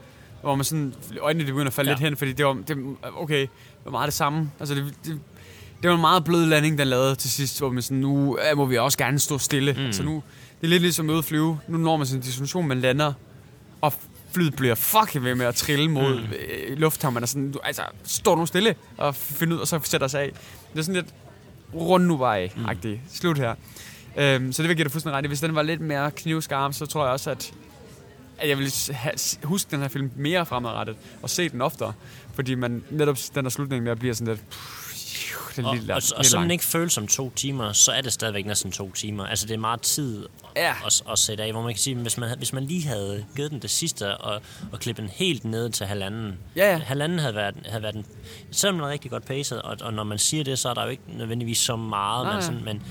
Hvor 0.43 0.55
man 0.55 0.65
sådan, 0.65 0.95
øjnene 1.21 1.45
de 1.45 1.53
begynder 1.53 1.67
at 1.67 1.73
falde 1.73 1.91
Ja. 1.91 1.95
lidt 1.95 2.05
hen, 2.05 2.17
fordi 2.17 2.33
det 2.33 2.47
var, 2.47 2.53
det, 2.69 2.77
okay, 3.17 3.41
det 3.41 3.49
var 3.85 3.91
meget 3.91 4.07
det 4.07 4.15
samme. 4.15 4.51
Altså 4.61 4.75
det, 4.75 4.95
det, 5.05 5.21
det 5.83 5.91
var 5.91 5.95
en 5.95 6.01
meget 6.01 6.25
blød 6.25 6.47
landing, 6.47 6.79
den 6.79 6.89
lavede 6.89 7.15
til 7.15 7.31
sidst, 7.31 7.59
hvor 7.59 7.71
man 7.71 7.83
sådan, 7.83 7.99
nu 7.99 8.39
må 8.57 8.65
vi 8.65 8.79
også 8.79 8.99
gerne 8.99 9.19
stå 9.19 9.39
stille. 9.39 9.73
Mm. 9.73 9.87
Altså 9.87 10.03
nu, 10.03 10.23
det 10.65 10.69
er 10.69 10.71
lidt 10.71 10.83
ligesom 10.83 11.11
at 11.11 11.25
flyve. 11.25 11.59
Nu 11.69 11.79
når 11.79 11.97
man 11.97 12.07
en 12.07 12.21
destination, 12.21 12.69
man 12.69 12.81
lander, 12.81 13.13
og 13.81 13.93
flyet 14.33 14.57
bliver 14.57 14.75
fucking 14.75 15.25
ved 15.25 15.35
med 15.35 15.47
at 15.47 15.55
trille 15.55 15.91
mod 15.91 16.21
mm. 16.21 16.33
øh, 16.33 16.79
lufthavnen. 16.79 17.23
Og 17.23 17.29
sådan, 17.29 17.53
du, 17.53 17.59
altså, 17.65 17.83
stå 18.05 18.35
nu 18.35 18.47
stille 18.47 18.75
og 18.97 19.15
find 19.15 19.53
ud, 19.53 19.59
og 19.59 19.69
så 19.69 19.81
sætter 19.83 20.09
sig 20.09 20.21
af. 20.21 20.33
Det 20.73 20.79
er 20.79 20.83
sådan 20.83 20.95
lidt 20.95 21.15
rund 21.75 22.05
nu 22.05 22.17
vej 22.17 22.51
agtigt 22.67 23.01
Slut 23.13 23.39
her. 23.39 23.55
Øhm, 24.17 24.53
så 24.53 24.63
det 24.63 24.69
vil 24.69 24.77
give 24.77 24.85
dig 24.85 24.93
fuldstændig 24.93 25.19
ret. 25.19 25.27
Hvis 25.27 25.41
den 25.41 25.55
var 25.55 25.63
lidt 25.63 25.81
mere 25.81 26.11
knivskarp, 26.11 26.75
så 26.75 26.87
tror 26.87 27.05
jeg 27.05 27.13
også, 27.13 27.31
at 27.31 27.55
at 28.39 28.49
jeg 28.49 28.59
vil 28.59 28.73
ha- 28.93 29.11
huske 29.43 29.71
den 29.71 29.81
her 29.81 29.89
film 29.89 30.11
mere 30.17 30.47
fremadrettet, 30.47 30.97
og 31.23 31.31
se 31.31 31.49
den 31.49 31.63
oftere. 31.63 31.93
Fordi 32.35 32.55
man 32.55 32.85
netop 32.91 33.19
den 33.35 33.45
der 33.45 33.51
slutning 33.51 33.87
der 33.87 33.95
bliver 33.95 34.15
sådan 34.15 34.35
lidt... 34.35 34.51
Pff, 34.51 34.84
det 35.63 35.71
Og, 35.71 35.77
lidt, 35.77 35.91
og, 35.91 35.97
lidt 35.97 36.13
og 36.13 36.25
så 36.25 36.37
man 36.37 36.43
langt. 36.43 36.53
ikke 36.53 36.65
føles 36.65 36.93
som 36.93 37.07
to 37.07 37.31
timer, 37.37 37.73
så 37.73 37.93
er 37.93 38.01
det 38.01 38.13
stadigvæk 38.13 38.47
næsten 38.47 38.73
to 38.73 38.93
timer. 38.93 39.27
Altså, 39.27 39.47
det 39.47 39.55
er 39.55 39.59
meget 39.59 39.81
tid 39.81 40.27
Ja. 40.57 40.75
at, 40.87 41.03
at 41.11 41.19
sætte 41.19 41.45
af, 41.45 41.53
hvor 41.53 41.63
man 41.63 41.73
kan 41.73 41.79
sige, 41.81 41.97
hvis 41.97 42.19
man, 42.19 42.39
hvis 42.39 42.53
man 42.53 42.65
lige 42.65 42.87
havde 42.89 43.25
givet 43.37 43.51
den 43.51 43.63
det 43.63 43.71
sidste, 43.71 44.17
og, 44.17 44.43
og 44.73 44.79
klippet 44.81 45.03
den 45.03 45.11
helt 45.11 45.45
ned 45.45 45.71
til 45.71 45.87
halvanden. 45.87 46.39
Ja, 46.57 46.71
ja. 46.73 46.79
Halvanden 46.79 47.19
havde 47.19 47.35
været, 47.35 47.55
havde 47.67 47.83
været 47.83 47.95
den, 47.95 48.07
selvom 48.51 48.75
den 48.79 48.85
er 48.85 48.89
rigtig 48.93 49.11
godt 49.11 49.27
pacet, 49.27 49.63
og, 49.63 49.77
og 49.81 49.93
når 49.95 50.05
man 50.05 50.19
siger 50.19 50.45
det, 50.45 50.59
så 50.59 50.69
er 50.69 50.75
der 50.75 50.83
jo 50.85 50.89
ikke 50.89 51.03
nødvendigvis 51.09 51.59
så 51.59 51.77
meget, 51.77 52.25
Nej, 52.27 52.35
men, 52.35 52.43
sådan, 52.43 52.65
men 52.65 52.83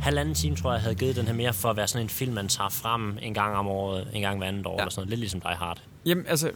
halvanden 0.00 0.34
time, 0.34 0.56
tror 0.56 0.72
jeg, 0.72 0.80
havde 0.82 0.94
givet 0.94 1.16
den 1.16 1.26
her 1.26 1.34
mere 1.34 1.52
for 1.52 1.70
at 1.70 1.76
være 1.76 1.88
sådan 1.88 2.02
en 2.06 2.08
film, 2.10 2.32
man 2.34 2.48
tager 2.48 2.68
frem 2.70 3.18
en 3.22 3.34
gang 3.34 3.56
om 3.56 3.66
året, 3.68 4.08
en 4.12 4.22
gang 4.22 4.38
hver 4.38 4.46
andet 4.48 4.66
år, 4.66 4.72
Ja. 4.72 4.78
eller 4.82 4.90
sådan 4.90 5.00
noget. 5.00 5.10
Lidt 5.10 5.20
ligesom 5.20 5.40
Die 5.40 5.54
Hard. 5.54 5.78
Jamen, 6.06 6.24
altså, 6.28 6.50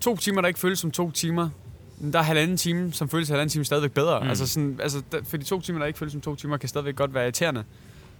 to 0.00 0.16
timer, 0.16 0.40
der 0.40 0.48
ikke 0.48 0.60
føles 0.60 0.78
som 0.78 0.90
to 0.90 1.10
timer, 1.10 1.48
der 2.12 2.18
er 2.18 2.22
halvanden 2.22 2.56
time, 2.56 2.92
som 2.92 3.08
føles 3.08 3.28
halvanden 3.28 3.50
time 3.50 3.64
stadigvæk 3.64 3.92
bedre. 3.92 4.20
Mm. 4.20 4.28
Altså, 4.28 4.46
sådan, 4.46 4.78
altså, 4.82 5.02
der, 5.12 5.18
for 5.24 5.36
de 5.36 5.44
to 5.44 5.60
timer, 5.60 5.78
der 5.78 5.86
ikke 5.86 5.98
føles 5.98 6.12
som 6.12 6.20
to 6.20 6.34
timer, 6.34 6.56
kan 6.56 6.68
stadigvæk 6.68 6.96
godt 6.96 7.14
være 7.14 7.24
irriterende. 7.24 7.64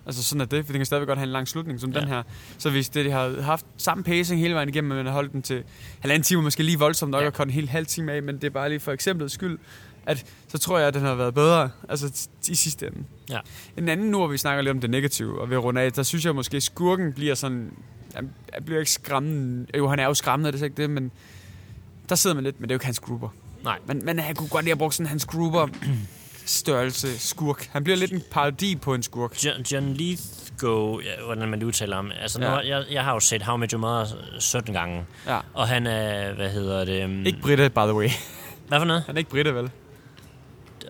Altså 0.07 0.23
sådan 0.23 0.41
er 0.41 0.45
det, 0.45 0.65
for 0.65 0.73
det 0.73 0.79
kan 0.79 0.87
stadigvæk 0.87 1.07
godt 1.07 1.19
have 1.19 1.27
en 1.27 1.33
lang 1.33 1.49
slutning 1.49 1.81
som 1.81 1.91
ja. 1.93 2.01
Den 2.01 2.09
her. 2.09 2.23
Så 2.59 2.71
hvis 2.71 2.89
det 2.89 3.05
de 3.05 3.11
har 3.11 3.41
haft 3.43 3.67
samme 3.77 4.05
pacing 4.05 4.41
hele 4.41 4.55
vejen 4.55 4.69
igennem, 4.69 4.89
men 4.89 4.97
man 4.97 5.07
har 5.07 5.13
holdt 5.13 5.33
den 5.33 5.43
til 5.43 5.63
halvanden 6.01 6.23
time, 6.23 6.43
måske 6.43 6.63
lige 6.63 6.79
voldsomt 6.79 7.11
nok 7.11 7.23
Ja. 7.23 7.27
at 7.27 7.35
korte 7.35 7.49
en 7.49 7.55
hel 7.55 7.69
halv 7.69 7.87
time 7.87 8.13
af, 8.13 8.23
men 8.23 8.35
det 8.35 8.45
er 8.45 8.51
bare 8.51 8.69
lige 8.69 8.81
for 8.81 8.93
eksempel 8.93 9.31
skyld, 9.31 9.59
at 10.07 10.27
så 10.49 10.59
tror 10.59 10.79
jeg, 10.79 10.89
at 10.89 10.95
den 10.95 11.03
har 11.03 11.15
været 11.15 11.35
bedre 11.35 11.71
altså 11.89 12.29
i 12.49 12.55
sidste 12.55 12.87
ende. 12.87 13.05
Ja. 13.31 13.39
En 13.77 13.89
anden 13.89 14.11
nu, 14.11 14.19
hvor 14.19 14.27
vi 14.27 14.39
snakker 14.39 14.63
lidt 14.63 14.71
om 14.71 14.81
det 14.81 14.91
negative, 14.91 15.41
og 15.41 15.51
ved 15.51 15.57
runde 15.57 15.81
af, 15.81 15.93
der 15.93 16.03
synes 16.03 16.25
jeg 16.25 16.35
måske, 16.35 16.57
at 16.57 16.63
skurken 16.63 17.13
bliver 17.13 17.35
sådan... 17.35 17.71
Han 18.15 18.31
bliver 18.65 18.79
ikke 18.79 18.91
skræmmende. 18.91 19.67
Jo, 19.79 19.89
han 19.89 19.99
er 19.99 20.05
jo 20.05 20.15
skræmmende, 20.15 20.53
det 20.53 20.61
er 20.61 20.65
ikke 20.65 20.83
det, 20.83 20.91
men 20.91 21.11
der 22.09 22.15
sidder 22.15 22.35
man 22.35 22.45
lidt, 22.45 22.61
men 22.61 22.69
det 22.69 22.71
er 22.71 22.75
jo 22.75 22.77
ikke 22.77 22.85
hans 22.85 23.01
Gruber. 23.01 23.29
Nej. 23.65 23.79
Men, 23.87 24.05
men 24.05 24.19
han 24.19 24.35
kunne 24.35 24.49
godt 24.49 24.65
lige 24.65 24.73
have 24.73 24.79
brugt 24.79 24.95
sådan 24.95 25.07
hans 25.07 25.27
Gruber 25.27 25.69
størrelse 26.47 27.19
skurk. 27.31 27.69
Han 27.73 27.85
bliver 27.85 27.97
lidt 27.97 28.13
en 28.13 28.23
parodi 28.31 28.77
på 28.77 28.95
en 28.95 29.03
skurk. 29.03 29.45
John, 29.45 29.63
John 29.63 29.93
Lithgow, 29.95 31.01
ja, 31.01 31.25
hvordan 31.25 31.49
man 31.49 31.63
udtaler 31.63 31.97
ham. 31.97 32.11
Altså, 32.21 32.43
Ja. 32.43 32.51
nu, 32.51 32.61
jeg, 32.61 32.85
jeg 32.91 33.05
har 33.05 33.13
jo 33.15 33.21
set 33.21 33.43
How 33.43 33.57
Met 33.57 33.71
Your 33.71 33.81
Mother 33.81 34.07
17 34.39 34.75
gange, 34.75 35.05
Ja. 35.27 35.39
og 35.55 35.69
han 35.69 35.87
er, 35.87 36.33
hvad 36.35 36.51
hedder 36.51 36.85
det... 36.85 37.05
Um, 37.05 37.27
Ikke 37.27 37.41
Britte, 37.41 37.71
by 37.71 37.79
the 37.79 37.95
way. 37.95 38.09
Hvad 38.69 38.79
for 38.81 38.85
noget? 38.85 39.03
Han 39.07 39.15
er 39.15 39.19
ikke 39.19 39.31
Britte, 39.31 39.55
vel? 39.55 39.71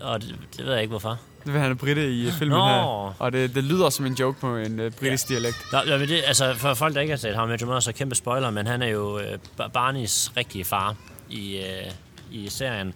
Og 0.01 0.21
det, 0.23 0.35
det 0.57 0.65
ved 0.65 0.73
jeg 0.73 0.83
ikke, 0.83 0.91
hvorfor. 0.91 1.19
Det 1.45 1.53
vil 1.53 1.61
han 1.63 1.71
er 1.71 1.75
Britte 1.75 2.13
i 2.13 2.31
filmen 2.31 2.59
Nå. 2.59 2.65
her. 2.67 3.15
Og 3.19 3.33
det, 3.33 3.55
det 3.55 3.65
lyder 3.65 3.91
som 3.91 4.07
en 4.07 4.15
joke 4.15 4.41
på 4.41 4.57
en 4.57 4.81
uh, 4.81 4.93
britisk 4.93 5.31
ja. 5.31 5.35
dialekt. 5.35 5.67
Nå, 5.73 5.79
ja, 5.87 5.99
men 5.99 6.09
det, 6.09 6.23
altså, 6.27 6.55
for 6.57 6.75
folk, 6.75 6.95
der 6.95 7.01
ikke 7.01 7.13
har 7.13 7.19
set 7.19 7.37
How 7.37 7.47
I 7.47 7.49
Met 7.49 7.61
Your 7.61 7.67
Mother, 7.67 7.81
så 7.81 7.93
kæmpe 7.93 8.15
spoiler, 8.15 8.51
men 8.51 8.67
han 8.67 8.83
er 8.83 8.87
jo 8.87 9.21
Bar- 9.57 9.69
Barneys 9.69 10.33
rigtige 10.37 10.65
far 10.65 10.95
i, 11.31 11.57
øh, 11.57 11.91
i 12.35 12.49
serien. 12.49 12.95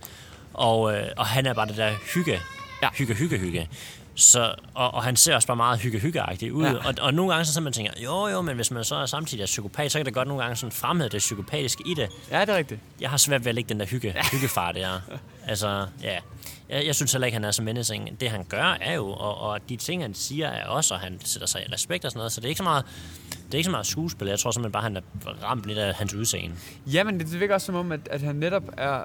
Og, 0.54 0.94
øh, 0.94 1.06
og 1.16 1.26
han 1.26 1.46
er 1.46 1.54
bare 1.54 1.66
det 1.66 1.76
der 1.76 1.92
hygge. 2.14 2.40
Ja. 2.82 2.88
Hygge, 2.94 3.14
hygge, 3.14 3.38
hygge. 3.38 3.68
Så, 4.14 4.54
og, 4.74 4.94
og 4.94 5.02
han 5.02 5.16
ser 5.16 5.34
også 5.34 5.46
bare 5.48 5.56
meget 5.56 5.80
hygge-hygge-agtig 5.80 6.52
ud. 6.52 6.64
Ja. 6.64 6.70
Ja. 6.70 6.76
Og, 6.76 6.94
og 7.00 7.14
nogle 7.14 7.32
gange 7.32 7.44
så 7.44 7.52
sidder 7.52 7.64
man 7.64 7.72
tænker, 7.72 7.92
jo 8.04 8.26
jo, 8.26 8.40
men 8.40 8.56
hvis 8.56 8.70
man 8.70 8.84
så 8.84 8.94
er 8.94 9.06
samtidig 9.06 9.42
er 9.42 9.46
psykopat, 9.46 9.92
så 9.92 9.98
kan 9.98 10.06
det 10.06 10.14
godt 10.14 10.28
nogle 10.28 10.42
gange 10.42 10.56
sådan 10.56 10.72
fremhæve 10.72 11.08
det 11.08 11.18
psykopatiske 11.18 11.82
i 11.86 11.94
det. 11.94 12.08
Ja, 12.30 12.40
det 12.40 12.48
er 12.48 12.56
rigtigt. 12.56 12.80
Jeg 13.00 13.10
har 13.10 13.16
svært 13.16 13.44
ved 13.44 13.48
at 13.48 13.54
lægge 13.54 13.68
den 13.68 13.80
der 13.80 13.86
hygge, 13.86 14.14
hyggefar 14.32 14.72
der. 14.72 15.00
Altså, 15.48 15.86
ja. 16.02 16.18
Jeg, 16.68 16.86
jeg 16.86 16.94
synes 16.94 17.12
heller 17.12 17.26
ikke, 17.26 17.36
han 17.36 17.44
er 17.44 17.50
så 17.50 17.62
menacing. 17.62 18.20
Det 18.20 18.30
han 18.30 18.44
gør 18.48 18.76
er 18.80 18.94
jo, 18.94 19.06
og, 19.06 19.40
og 19.40 19.58
de 19.68 19.76
ting, 19.76 20.02
han 20.02 20.14
siger 20.14 20.46
er 20.48 20.66
også, 20.66 20.94
og 20.94 21.00
han 21.00 21.18
sætter 21.24 21.48
sig 21.48 21.62
i 21.68 21.72
respekt 21.72 22.04
og 22.04 22.10
sådan 22.10 22.18
noget, 22.18 22.32
så 22.32 22.40
det 22.40 22.44
er 22.44 22.48
ikke 22.48 22.58
så 22.58 22.64
meget, 22.64 22.84
det 23.46 23.54
er 23.54 23.58
ikke 23.58 23.64
så 23.64 23.70
meget 23.70 23.86
skuespil. 23.86 24.28
Jeg 24.28 24.38
tror 24.38 24.50
simpelthen 24.50 24.72
bare, 24.72 24.82
han 24.82 24.96
er 24.96 25.00
ramt 25.44 25.66
lidt 25.66 25.78
af 25.78 25.94
hans 25.94 26.14
udseende. 26.14 26.56
Ja, 26.86 27.04
men 27.04 27.20
det, 27.20 27.40
virker 27.40 27.54
også 27.54 27.66
som 27.66 27.74
om, 27.74 27.92
at, 27.92 28.00
at 28.10 28.20
han 28.20 28.36
netop 28.36 28.62
er... 28.76 29.02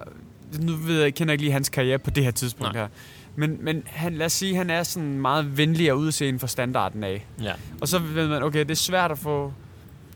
Nu 0.59 0.75
ved 0.75 0.95
jeg, 0.95 1.03
jeg 1.03 1.15
kender 1.15 1.31
ikke 1.31 1.43
lige 1.43 1.53
hans 1.53 1.69
karriere 1.69 1.99
på 1.99 2.09
det 2.09 2.23
her 2.23 2.31
tidspunkt 2.31 2.73
Nej. 2.73 2.81
her. 2.81 2.89
Men, 3.35 3.57
men 3.61 3.83
han, 3.85 4.13
lad 4.15 4.25
os 4.25 4.33
sige, 4.33 4.55
han 4.55 4.69
er 4.69 4.83
sådan 4.83 5.19
meget 5.21 5.57
venlig 5.57 5.89
at 5.89 5.93
udseende 5.93 6.39
for 6.39 6.47
standarden 6.47 7.03
af. 7.03 7.25
Ja, 7.41 7.53
Og 7.81 7.87
så 7.87 7.99
ved 7.99 8.27
man, 8.27 8.43
okay, 8.43 8.59
det 8.59 8.71
er 8.71 8.75
svært 8.75 9.11
at 9.11 9.17
få... 9.17 9.53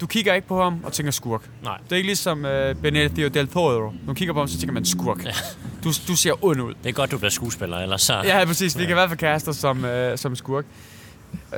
Du 0.02 0.08
kigger 0.08 0.34
ikke 0.34 0.48
på 0.48 0.64
ham 0.64 0.80
og 0.84 0.94
tænker 0.94 1.12
skurk. 1.12 1.50
nej. 1.64 1.78
Det 1.84 1.92
er 1.92 1.96
ikke 1.96 2.08
ligesom 2.08 2.38
uh, 2.46 2.82
Benicio 2.82 3.28
del 3.28 3.48
Toro. 3.48 3.92
Nu 4.08 4.14
kigger 4.14 4.34
på 4.34 4.40
ham, 4.40 4.48
så 4.48 4.60
tænker 4.60 4.74
man 4.74 4.86
skurk. 4.86 5.26
Ja. 5.26 5.32
Du, 5.88 5.94
du 6.08 6.16
ser 6.16 6.46
ond 6.46 6.62
ud. 6.62 6.74
Det 6.84 6.90
er 6.90 6.94
godt, 6.94 7.12
du 7.12 7.18
bliver 7.18 7.30
skuespiller, 7.30 7.78
ellers 7.78 8.02
så... 8.02 8.22
Ja, 8.24 8.46
præcis. 8.46 8.78
Vi 8.78 8.82
kan 8.84 8.90
i 8.90 8.94
hvert 8.94 9.10
fald 9.10 9.20
kaste 9.20 9.50
os 9.50 9.56
som, 9.56 9.84
uh, 9.84 9.92
som 10.16 10.36
skurk. 10.36 10.66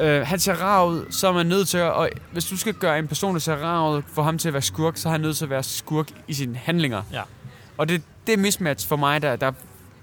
Uh, 0.02 0.06
han 0.06 0.40
ser 0.40 0.54
rar 0.54 0.86
ud, 0.86 1.06
så 1.12 1.28
er 1.28 1.32
man 1.34 1.46
nødt 1.46 1.68
til 1.68 1.78
at... 1.78 1.92
Og 1.92 2.10
hvis 2.32 2.46
du 2.46 2.58
skal 2.58 2.74
gøre 2.74 3.00
en 3.00 3.08
person, 3.08 3.34
der 3.34 3.40
ser 3.40 3.56
rar 3.56 3.90
ud, 3.90 4.02
for 4.14 4.24
ham 4.24 4.38
til 4.38 4.48
at 4.48 4.54
være 4.54 4.62
skurk, 4.62 4.98
så 4.98 5.08
er 5.10 5.12
han 5.12 5.22
nødt 5.22 5.38
til 5.38 5.44
at 5.46 5.50
være 5.50 5.64
skurk 5.64 6.08
i 6.28 6.34
sine 6.34 6.56
handlinger. 6.58 7.02
Ja. 7.14 7.22
Og 7.78 7.90
det, 7.90 8.02
det 8.28 8.34
er 8.34 8.38
mismatch 8.38 8.88
for 8.88 8.96
mig, 8.96 9.22
der, 9.22 9.36
der 9.36 9.48
er 9.48 9.52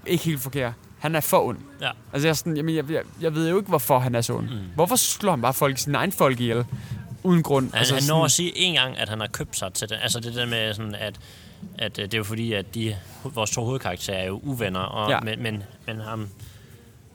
ikke 0.05 0.23
helt 0.23 0.41
forkert. 0.41 0.73
Han 0.99 1.15
er 1.15 1.19
for 1.21 1.45
ond. 1.47 1.57
Ja. 1.81 1.89
Altså, 2.13 2.27
jeg, 2.27 2.29
er 2.31 2.35
sådan, 2.35 2.57
jamen, 2.57 2.75
jeg, 2.75 2.91
jeg, 2.91 3.01
jeg 3.21 3.35
ved 3.35 3.49
jo 3.49 3.57
ikke, 3.57 3.69
hvorfor 3.69 3.99
han 3.99 4.15
er 4.15 4.21
så 4.21 4.33
ond. 4.33 4.49
Mm. 4.49 4.57
Hvorfor 4.75 4.95
slår 4.95 5.31
han 5.31 5.41
bare 5.41 5.53
folk, 5.53 5.77
sine 5.77 5.97
egne 5.97 6.11
folk 6.11 6.39
ihjel? 6.39 6.65
Uden 7.23 7.43
grund. 7.43 7.71
Han, 7.71 7.79
altså, 7.79 7.93
han 7.93 8.03
sådan- 8.03 8.17
når 8.17 8.25
at 8.25 8.31
sige 8.31 8.57
en 8.57 8.73
gang, 8.73 8.97
at 8.97 9.09
han 9.09 9.19
har 9.19 9.27
købt 9.27 9.57
sig 9.57 9.73
til 9.73 9.89
det. 9.89 9.97
Altså 10.01 10.19
det 10.19 10.35
der 10.35 10.45
med 10.45 10.73
sådan, 10.73 10.95
at, 10.95 11.15
at 11.77 11.99
øh, 11.99 12.05
det 12.05 12.13
er 12.13 12.17
jo 12.17 12.23
fordi, 12.23 12.53
at 12.53 12.75
de, 12.75 12.95
vores 13.23 13.51
to 13.51 13.63
hovedkarakterer 13.65 14.17
er 14.17 14.25
jo 14.27 14.39
uvenner, 14.43 14.79
og, 14.79 15.09
Ja. 15.09 15.19
men, 15.19 15.43
men, 15.43 15.63
men 15.87 15.99
ham, 15.99 16.29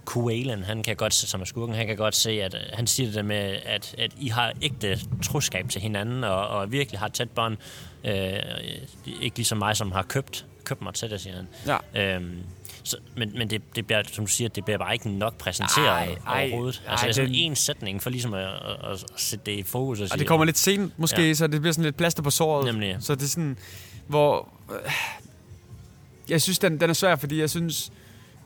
Kualen, 0.04 0.62
han 0.64 0.82
kan 0.82 0.96
godt 0.96 1.14
se, 1.14 1.26
som 1.26 1.40
er 1.40 1.44
skurken, 1.44 1.74
han 1.74 1.86
kan 1.86 1.96
godt 1.96 2.16
se, 2.16 2.30
at 2.30 2.54
øh, 2.54 2.60
han 2.72 2.86
siger 2.86 3.06
det 3.06 3.14
der 3.14 3.22
med, 3.22 3.56
at, 3.64 3.94
at 3.98 4.10
I 4.20 4.28
har 4.28 4.52
ægte 4.62 4.98
troskab 5.22 5.68
til 5.68 5.80
hinanden, 5.80 6.24
og, 6.24 6.48
og 6.48 6.72
virkelig 6.72 7.00
har 7.00 7.08
tæt 7.08 7.30
bånd. 7.30 7.56
Øh, 8.04 8.32
ikke 9.20 9.36
ligesom 9.36 9.58
mig, 9.58 9.76
som 9.76 9.92
har 9.92 10.02
købt, 10.02 10.46
købt 10.64 10.82
mig 10.82 10.94
til 10.94 11.10
det, 11.10 11.20
siger 11.20 11.36
han. 11.36 11.78
Ja. 11.94 12.14
Øhm, 12.16 12.38
så, 12.84 12.96
men 13.16 13.32
men 13.38 13.50
det, 13.50 13.62
det 13.76 13.86
bliver, 13.86 14.02
som 14.12 14.26
du 14.26 14.30
siger, 14.32 14.48
det 14.48 14.64
bliver 14.64 14.78
bare 14.78 14.92
ikke 14.92 15.10
nok 15.10 15.38
præsenteret 15.38 15.86
Ej, 15.88 16.16
ej, 16.26 16.42
overhovedet. 16.50 16.82
ej, 16.86 16.90
altså, 16.92 17.06
det 17.06 17.10
er 17.10 17.14
sådan 17.14 17.34
en 17.34 17.56
sætning 17.56 18.02
for 18.02 18.10
ligesom 18.10 18.34
at, 18.34 18.44
at, 18.44 18.52
at, 18.92 19.04
sætte 19.16 19.46
det 19.46 19.52
i 19.58 19.62
fokus. 19.62 19.98
Og, 19.98 20.02
Og 20.02 20.08
sige, 20.08 20.18
det 20.18 20.26
kommer 20.26 20.44
lidt 20.44 20.58
sent, 20.58 20.98
måske, 20.98 21.20
ja. 21.20 21.26
Ja. 21.26 21.34
så 21.34 21.46
det 21.46 21.60
bliver 21.60 21.72
sådan 21.72 21.84
lidt 21.84 21.96
plaster 21.96 22.22
på 22.22 22.30
såret. 22.30 22.64
Nemlig. 22.66 22.96
Så 23.00 23.14
det 23.14 23.22
er 23.22 23.26
sådan, 23.26 23.58
hvor... 24.06 24.48
øh, 24.70 24.92
Jeg 26.28 26.42
synes, 26.42 26.58
den, 26.58 26.80
den 26.80 26.90
er 26.90 26.94
svær, 26.94 27.16
fordi 27.16 27.40
jeg 27.40 27.50
synes, 27.50 27.92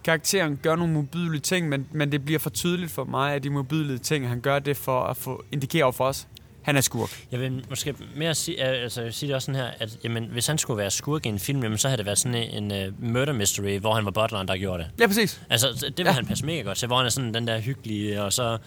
karakteren 0.04 0.58
gør 0.62 0.76
nogle 0.76 0.92
modbydelige 0.92 1.40
ting, 1.40 1.68
men, 1.68 1.86
men 1.92 2.12
det 2.12 2.24
bliver 2.24 2.38
for 2.38 2.50
tydeligt 2.50 2.90
for 2.92 3.04
mig, 3.04 3.34
at 3.34 3.42
de 3.42 3.50
modbydelige 3.50 3.98
ting, 3.98 4.28
han 4.28 4.40
gør 4.40 4.58
det 4.58 4.76
for 4.76 5.00
at 5.00 5.16
få 5.16 5.44
indikere 5.52 5.84
over 5.84 5.92
for 5.92 6.04
os. 6.04 6.26
Han 6.62 6.76
er 6.76 6.80
skurk. 6.80 7.26
Jeg 7.32 7.40
vil 7.40 7.64
måske 7.70 7.94
mere 8.16 8.34
sige, 8.34 8.62
altså, 8.62 9.00
jeg 9.00 9.04
vil 9.06 9.14
sige 9.14 9.26
det 9.26 9.34
også 9.36 9.46
sådan 9.46 9.60
her, 9.60 9.70
at 9.78 9.98
jamen, 10.04 10.24
hvis 10.24 10.46
han 10.46 10.58
skulle 10.58 10.78
være 10.78 10.90
skurk 10.90 11.26
i 11.26 11.28
en 11.28 11.38
film, 11.38 11.62
jamen, 11.62 11.78
så 11.78 11.88
havde 11.88 11.96
det 11.98 12.06
været 12.06 12.18
sådan 12.18 12.62
en, 12.72 12.88
uh, 12.88 13.04
murder 13.12 13.32
mystery, 13.32 13.78
hvor 13.78 13.94
han 13.94 14.04
var 14.04 14.10
butleren, 14.10 14.48
der 14.48 14.56
gjorde 14.56 14.82
det. 14.82 14.90
Ja, 15.00 15.06
præcis. 15.06 15.40
Altså, 15.50 15.68
det 15.68 15.82
vil 15.82 16.04
Ja. 16.04 16.10
ja. 16.10 16.12
han 16.12 16.26
passe 16.26 16.46
mega 16.46 16.60
godt 16.62 16.78
til, 16.78 16.86
hvor 16.86 16.96
han 16.96 17.06
er 17.06 17.10
sådan 17.10 17.34
den 17.34 17.46
der 17.46 17.58
hyggelige, 17.60 18.22
og 18.22 18.32
så 18.32 18.52
øh, 18.52 18.58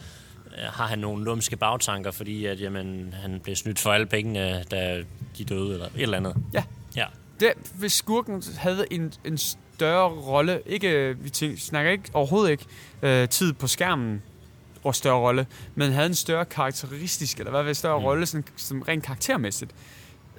har 0.63 0.87
han 0.87 0.99
nogle 0.99 1.25
lumske 1.25 1.55
bagtanker, 1.57 2.11
fordi 2.11 2.45
at, 2.45 2.61
jamen, 2.61 3.13
han 3.21 3.39
blev 3.43 3.55
snydt 3.55 3.79
for 3.79 3.91
alle 3.91 4.05
pengene, 4.05 4.63
da 4.71 5.03
de 5.37 5.43
døde, 5.43 5.73
eller 5.73 5.85
et 5.85 5.91
eller 6.01 6.17
andet. 6.17 6.35
Ja. 6.53 6.63
Ja. 6.95 7.05
Det, 7.39 7.53
hvis 7.75 7.93
skurken 7.93 8.43
havde 8.57 8.85
en, 8.91 9.13
en 9.25 9.37
større 9.37 10.09
rolle, 10.09 10.61
ikke, 10.65 11.15
vi 11.19 11.29
tænker, 11.29 11.57
snakker 11.59 11.91
ikke 11.91 12.09
overhovedet 12.13 12.51
ikke 12.51 12.65
øh, 13.01 13.29
tid 13.29 13.53
på 13.53 13.67
skærmen, 13.67 14.21
og 14.83 14.95
større 14.95 15.19
rolle, 15.19 15.47
men 15.75 15.91
havde 15.91 16.05
en 16.07 16.15
større 16.15 16.45
karakteristisk, 16.45 17.37
eller 17.37 17.51
hvad 17.51 17.63
ved 17.63 17.73
større 17.73 17.99
mm. 17.99 18.05
Rolle, 18.05 18.25
sådan, 18.25 18.43
som 18.55 18.81
rent 18.81 19.03
karaktermæssigt, 19.03 19.71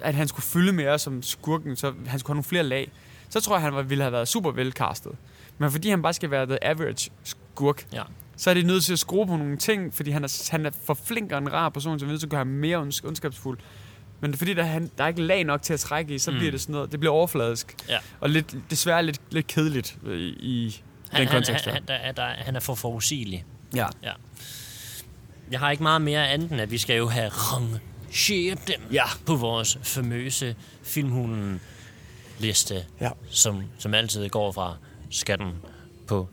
at 0.01 0.13
han 0.15 0.27
skulle 0.27 0.43
fylde 0.43 0.73
mere 0.73 0.99
som 0.99 1.23
skurken, 1.23 1.75
så 1.75 1.93
han 2.07 2.19
skulle 2.19 2.29
have 2.29 2.35
nogle 2.35 2.43
flere 2.43 2.63
lag, 2.63 2.91
så 3.29 3.39
tror 3.41 3.55
jeg, 3.55 3.61
han 3.61 3.73
var, 3.73 3.81
ville 3.81 4.03
have 4.03 4.11
været 4.11 4.27
super 4.27 4.51
velcastet. 4.51 5.11
Men 5.57 5.71
fordi 5.71 5.89
han 5.89 6.01
bare 6.01 6.13
skal 6.13 6.31
være 6.31 6.45
the 6.45 6.63
average 6.63 7.11
skurk, 7.23 7.85
Ja. 7.93 8.03
så 8.37 8.49
er 8.49 8.53
de 8.53 8.63
nødt 8.63 8.83
til 8.83 8.93
at 8.93 8.99
skrue 8.99 9.27
på 9.27 9.35
nogle 9.37 9.57
ting, 9.57 9.93
fordi 9.93 10.11
han 10.11 10.23
er, 10.23 10.47
han 10.51 10.65
er 10.65 10.71
for 10.85 10.93
flink 10.93 11.31
og 11.31 11.37
en 11.37 11.53
rar 11.53 11.69
person, 11.69 11.99
så 11.99 12.05
nødt 12.05 12.19
til 12.19 12.27
at 12.27 12.31
gøre 12.31 12.37
ham 12.39 12.47
mere 12.47 12.77
ondsk- 12.77 13.07
ondskabsfuld. 13.07 13.57
Men 14.21 14.33
fordi 14.37 14.53
der, 14.53 14.63
er 14.63 14.67
han, 14.67 14.91
der 14.97 15.03
er 15.03 15.07
ikke 15.07 15.21
lag 15.21 15.43
nok 15.43 15.61
til 15.61 15.73
at 15.73 15.79
trække 15.79 16.13
i, 16.15 16.19
så 16.19 16.31
mm. 16.31 16.37
Bliver 16.37 16.51
det 16.51 16.61
sådan 16.61 16.73
noget, 16.73 16.91
det 16.91 16.99
bliver 16.99 17.13
overfladisk. 17.13 17.75
Ja. 17.89 17.97
Og 18.19 18.29
lidt, 18.29 18.55
desværre 18.69 19.03
lidt, 19.05 19.21
lidt 19.31 19.47
kedeligt 19.47 19.97
i, 20.05 20.09
i 20.39 20.65
den 20.65 21.17
Han, 21.17 21.27
han, 21.27 21.35
kontekst. 21.35 21.65
han, 21.65 21.73
der. 21.87 21.97
han, 21.97 22.15
der, 22.15 22.23
er- 22.23 22.33
der, 22.35 22.43
han 22.43 22.55
er 22.55 22.59
for 22.59 22.75
forudsigelig. 22.75 23.45
Ja. 23.75 23.87
Jeg 25.51 25.59
har 25.59 25.71
ikke 25.71 25.83
meget 25.83 26.01
mere 26.01 26.27
andet, 26.29 26.51
end 26.51 26.61
at 26.61 26.71
vi 26.71 26.77
skal 26.77 26.97
jo 26.97 27.07
have 27.07 27.29
rangeret 27.29 28.67
dem 28.67 28.81
Ja. 28.91 29.03
på 29.25 29.35
vores 29.35 29.77
famøse 29.83 30.55
filmhulen 30.83 31.61
liste, 32.39 32.85
Ja. 33.01 33.09
som, 33.29 33.63
som 33.79 33.93
altid 33.93 34.29
går 34.29 34.51
fra 34.51 34.75
skatten 35.09 35.51
på 36.07 36.27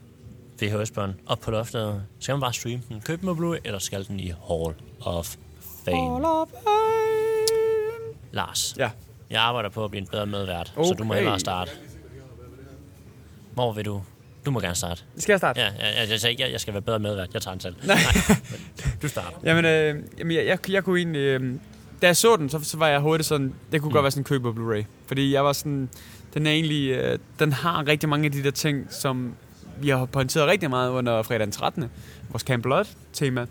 VHS-bånd 0.62 1.14
op 1.26 1.40
på 1.40 1.50
loftet. 1.50 2.02
Skal 2.20 2.32
man 2.32 2.40
bare 2.40 2.52
streame 2.52 2.82
den, 2.88 3.00
købe 3.00 3.26
den 3.26 3.36
på 3.36 3.42
Blu-ray, 3.54 3.60
eller 3.64 3.78
skal 3.78 4.06
den 4.08 4.20
i 4.20 4.26
Hall 4.48 4.74
of 5.00 5.36
Fame? 5.84 6.46
Lars, 8.32 8.74
Ja. 8.78 8.90
jeg 9.30 9.42
arbejder 9.42 9.68
på 9.68 9.84
at 9.84 9.90
blive 9.90 10.00
en 10.00 10.08
bedre 10.10 10.26
medvært, 10.26 10.72
så 10.74 10.94
du 10.98 11.04
må 11.04 11.12
Okay. 11.12 11.20
hellere 11.20 11.40
starte. 11.40 11.70
Hvor 13.54 13.72
vil 13.72 13.84
du? 13.84 14.02
Du 14.46 14.50
må 14.50 14.60
gerne 14.60 14.74
starte. 14.74 15.02
Skal 15.16 15.32
jeg 15.32 15.38
starte? 15.40 15.60
Ja, 15.60 15.66
ja, 15.66 16.00
jeg, 16.00 16.10
jeg 16.10 16.20
sagde 16.20 16.30
ikke, 16.32 16.42
jeg, 16.42 16.52
jeg 16.52 16.60
skal 16.60 16.74
være 16.74 16.82
bedre 16.82 16.98
medvært. 16.98 17.28
Jeg 17.34 17.42
tager 17.42 17.54
den 17.54 17.60
selv. 17.60 17.74
Nej. 17.86 17.96
du 19.02 19.08
starter. 19.08 19.36
Jamen, 19.44 19.64
øh, 19.64 20.02
jamen 20.18 20.36
jeg, 20.36 20.46
jeg, 20.46 20.70
jeg 20.70 20.84
kunne 20.84 20.98
egentlig... 20.98 21.18
Øh, 21.20 21.54
da 22.02 22.06
jeg 22.06 22.16
så 22.16 22.36
den, 22.36 22.48
så, 22.48 22.60
så 22.62 22.76
var 22.78 22.88
jeg 22.88 23.00
hurtigt 23.00 23.28
sådan, 23.28 23.54
det 23.72 23.80
kunne 23.80 23.88
mm. 23.88 23.92
godt 23.92 24.02
være 24.02 24.10
sådan 24.10 24.20
en 24.20 24.24
køb 24.24 24.42
på 24.42 24.52
Blu-ray. 24.52 24.84
Fordi 25.06 25.32
jeg 25.32 25.44
var 25.44 25.52
sådan, 25.52 25.88
den 26.34 26.46
er 26.46 26.50
egentlig, 26.50 26.88
øh, 26.90 27.18
den 27.38 27.52
har 27.52 27.86
rigtig 27.86 28.08
mange 28.08 28.26
af 28.26 28.32
de 28.32 28.42
der 28.42 28.50
ting, 28.50 28.86
som 28.90 29.34
vi 29.80 29.88
har 29.88 30.04
pointeret 30.04 30.46
rigtig 30.48 30.70
meget 30.70 30.90
under 30.90 31.22
fredag 31.22 31.40
den 31.40 31.52
13. 31.52 31.84
Vores 32.30 32.42
Camp 32.42 32.62
Blood-tema. 32.62 33.46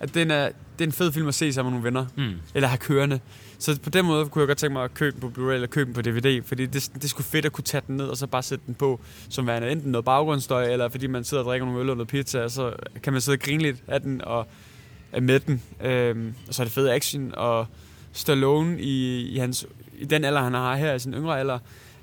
At 0.00 0.14
den 0.14 0.30
er, 0.30 0.44
det 0.78 0.84
er 0.84 0.88
en 0.88 0.92
fed 0.92 1.12
film 1.12 1.28
at 1.28 1.34
se 1.34 1.52
sammen 1.52 1.72
med 1.74 1.80
nogle 1.92 2.06
venner. 2.16 2.30
Mm. 2.30 2.40
Eller 2.54 2.68
have 2.68 2.78
kørende. 2.78 3.20
Så 3.62 3.80
på 3.80 3.90
den 3.90 4.04
måde 4.04 4.26
kunne 4.28 4.40
jeg 4.42 4.46
godt 4.46 4.58
tænke 4.58 4.72
mig 4.72 4.84
at 4.84 4.94
købe 4.94 5.20
den 5.20 5.20
på 5.20 5.40
Blu-ray 5.40 5.52
eller 5.54 5.66
købe 5.66 5.86
den 5.86 5.94
på 5.94 6.02
DVD. 6.02 6.42
Fordi 6.44 6.66
det, 6.66 6.90
det 7.02 7.10
sgu 7.10 7.22
fedt 7.22 7.46
at 7.46 7.52
kunne 7.52 7.64
tage 7.64 7.82
den 7.86 7.96
ned 7.96 8.06
og 8.06 8.16
så 8.16 8.26
bare 8.26 8.42
sætte 8.42 8.64
den 8.66 8.74
på. 8.74 9.00
Som 9.28 9.46
værende 9.46 9.70
enten 9.70 9.92
noget 9.92 10.04
baggrundsstøj, 10.04 10.72
eller 10.72 10.88
fordi 10.88 11.06
man 11.06 11.24
sidder 11.24 11.42
og 11.42 11.48
drikker 11.50 11.66
nogle 11.66 11.80
øl 11.80 11.90
og 11.90 11.96
noget 11.96 12.08
pizza. 12.08 12.42
Og 12.42 12.50
så 12.50 12.72
kan 13.02 13.12
man 13.12 13.22
sidde 13.22 13.36
og 13.36 13.40
grine 13.40 13.62
lidt 13.62 13.76
af 13.86 14.00
den 14.00 14.24
og 14.24 14.46
er 15.12 15.20
med 15.20 15.40
den. 15.40 15.62
Øhm, 15.84 16.34
og 16.48 16.54
så 16.54 16.62
er 16.62 16.64
det 16.64 16.72
fed 16.72 16.88
action. 16.88 17.34
Og 17.34 17.66
Stallone 18.12 18.80
i, 18.80 19.20
i, 19.28 19.38
hans, 19.38 19.66
i 19.98 20.04
den 20.04 20.24
alder, 20.24 20.40
han 20.42 20.54
har 20.54 20.76
her, 20.76 20.94
i 20.94 20.98
sin 20.98 21.14
yngre 21.14 21.40
alder, 21.40 21.58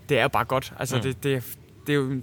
det 0.10 0.18
er 0.18 0.22
jo 0.22 0.28
bare 0.30 0.46
godt. 0.46 0.74
Altså, 0.80 0.96
Mm. 0.96 1.02
det, 1.02 1.24
det, 1.24 1.44
det 1.88 1.94
er 1.94 1.98
jo 1.98 2.22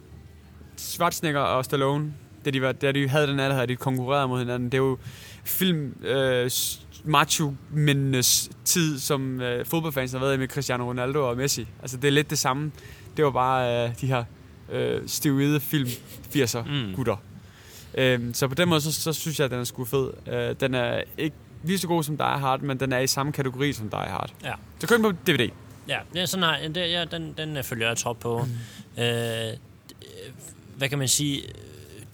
Schwarzenegger 0.76 1.40
og 1.40 1.64
Stallone, 1.64 2.12
da 2.44 2.50
de, 2.50 2.62
var, 2.62 2.72
da 2.72 2.92
de 2.92 3.08
havde 3.08 3.26
den 3.26 3.40
alder, 3.40 3.54
havde 3.54 3.66
de 3.66 3.76
konkurreret 3.76 4.28
mod 4.28 4.38
hinanden. 4.38 4.64
Det 4.72 4.74
er 4.74 4.82
jo 4.82 4.98
film 5.44 5.96
øh, 6.04 6.50
macho-mændenes 7.04 8.50
tid, 8.64 8.98
som 8.98 9.40
øh, 9.40 9.66
fodboldfans 9.66 10.12
har 10.12 10.18
været 10.18 10.34
i 10.34 10.38
med 10.38 10.48
Cristiano 10.48 10.84
Ronaldo 10.88 11.28
og 11.28 11.36
Messi. 11.36 11.66
Altså, 11.82 11.96
det 11.96 12.08
er 12.08 12.12
lidt 12.12 12.30
det 12.30 12.38
samme. 12.38 12.72
Det 13.16 13.24
var 13.24 13.30
bare 13.30 13.88
øh, 13.88 14.00
de 14.00 14.06
her 14.06 14.24
øh, 14.72 15.00
stivide 15.06 15.60
film 15.60 15.88
80'er 16.36 16.62
Mm. 16.68 16.94
gutter. 16.96 17.16
Øhm, 17.98 18.34
så 18.34 18.48
på 18.48 18.54
den 18.54 18.68
måde, 18.68 18.80
så, 18.80 18.92
så 18.92 19.12
synes 19.12 19.38
jeg, 19.38 19.44
at 19.44 19.50
den 19.50 19.60
er 19.60 19.64
sgu 19.64 19.84
fed. 19.84 20.10
Øh, 20.32 20.56
den 20.60 20.74
er 20.74 21.02
ikke 21.18 21.36
lige 21.64 21.78
så 21.78 21.86
god 21.88 22.02
som 22.04 22.16
Die 22.16 22.26
Hard, 22.26 22.60
men 22.60 22.80
den 22.80 22.92
er 22.92 22.98
i 22.98 23.06
samme 23.06 23.32
kategori 23.32 23.72
som 23.72 23.88
Die 23.90 23.98
Hard. 24.00 24.30
Ja. 24.44 24.52
Så 24.78 24.86
køb 24.86 24.96
den 24.96 25.02
på 25.04 25.12
DVD. 25.26 25.48
Ja, 25.88 25.98
det 26.12 26.22
er 26.22 26.26
sådan, 26.26 26.42
har, 26.44 26.58
det, 26.68 26.76
ja, 26.76 27.04
den, 27.04 27.34
den 27.38 27.56
øh, 27.56 27.62
følger 27.64 27.86
jeg 27.88 27.96
trop 27.96 28.18
på. 28.18 28.46
Mm. 28.96 29.02
Øh, 29.02 29.52
hvad 30.76 30.88
kan 30.88 30.98
man 30.98 31.08
sige? 31.08 31.42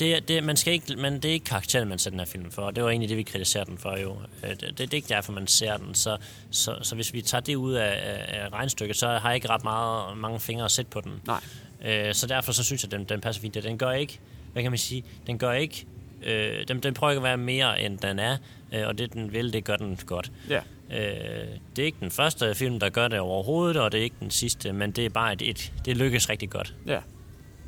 Det, 0.00 0.28
det, 0.28 0.44
man 0.44 0.56
skal 0.56 0.72
ikke, 0.72 0.96
man, 0.96 1.14
det 1.14 1.24
er 1.24 1.32
ikke 1.32 1.44
karakteren, 1.44 1.88
man 1.88 1.98
ser 1.98 2.10
den 2.10 2.18
her 2.18 2.26
film 2.26 2.50
for. 2.50 2.70
Det 2.70 2.84
var 2.84 2.90
egentlig 2.90 3.08
det, 3.08 3.16
vi 3.16 3.22
kritiserer 3.22 3.64
den 3.64 3.78
for 3.78 3.96
jo. 3.96 4.16
Øh, 4.44 4.50
Det, 4.50 4.60
det, 4.60 4.78
det 4.78 4.90
er 4.90 4.94
ikke 4.94 5.08
derfor, 5.08 5.32
man 5.32 5.46
ser 5.46 5.76
den. 5.76 5.94
Så, 5.94 6.16
så, 6.50 6.78
så 6.82 6.94
hvis 6.94 7.12
vi 7.12 7.22
tager 7.22 7.42
det 7.42 7.54
ud 7.54 7.72
af, 7.72 7.98
af, 8.28 8.52
regnstykket, 8.52 8.96
så 8.96 9.08
har 9.08 9.28
jeg 9.28 9.34
ikke 9.34 9.48
ret 9.48 9.64
meget, 9.64 10.18
mange 10.18 10.40
fingre 10.40 10.64
at 10.64 10.70
sætte 10.70 10.90
på 10.90 11.00
den. 11.00 11.12
Nej. 11.26 11.40
Øh, 11.84 12.14
så 12.14 12.26
derfor 12.26 12.52
så 12.52 12.64
synes 12.64 12.82
jeg, 12.82 12.90
den, 12.90 13.04
den 13.04 13.20
passer 13.20 13.42
fint. 13.42 13.54
Den 13.54 13.78
gør 13.78 13.90
ikke, 13.90 14.20
hvad 14.52 14.62
kan 14.62 14.72
man 14.72 14.78
sige, 14.78 15.04
den 15.26 15.38
gør 15.38 15.52
ikke, 15.52 15.86
øh, 16.22 16.68
den, 16.68 16.80
den 16.80 16.94
prøver 16.94 17.10
ikke 17.10 17.18
at 17.18 17.24
være 17.24 17.36
mere, 17.36 17.82
end 17.82 17.98
den 17.98 18.18
er. 18.18 18.36
Øh, 18.72 18.86
og 18.86 18.98
det, 18.98 19.12
den 19.12 19.32
vil, 19.32 19.52
det 19.52 19.64
gør 19.64 19.76
den 19.76 19.98
godt. 20.06 20.32
Ja. 20.48 20.60
Øh, 20.90 21.48
det 21.76 21.82
er 21.82 21.86
ikke 21.86 22.00
den 22.00 22.10
første 22.10 22.54
film, 22.54 22.80
der 22.80 22.88
gør 22.88 23.08
det 23.08 23.18
overhovedet, 23.18 23.76
og 23.76 23.92
det 23.92 24.00
er 24.00 24.04
ikke 24.04 24.16
den 24.20 24.30
sidste, 24.30 24.72
men 24.72 24.90
det 24.90 25.04
er 25.04 25.10
bare 25.10 25.32
et, 25.32 25.42
et 25.42 25.72
det 25.84 25.96
lykkes 25.96 26.30
rigtig 26.30 26.50
godt. 26.50 26.74
Ja. 26.86 27.00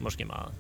Måske 0.01 0.25
meget. 0.25 0.53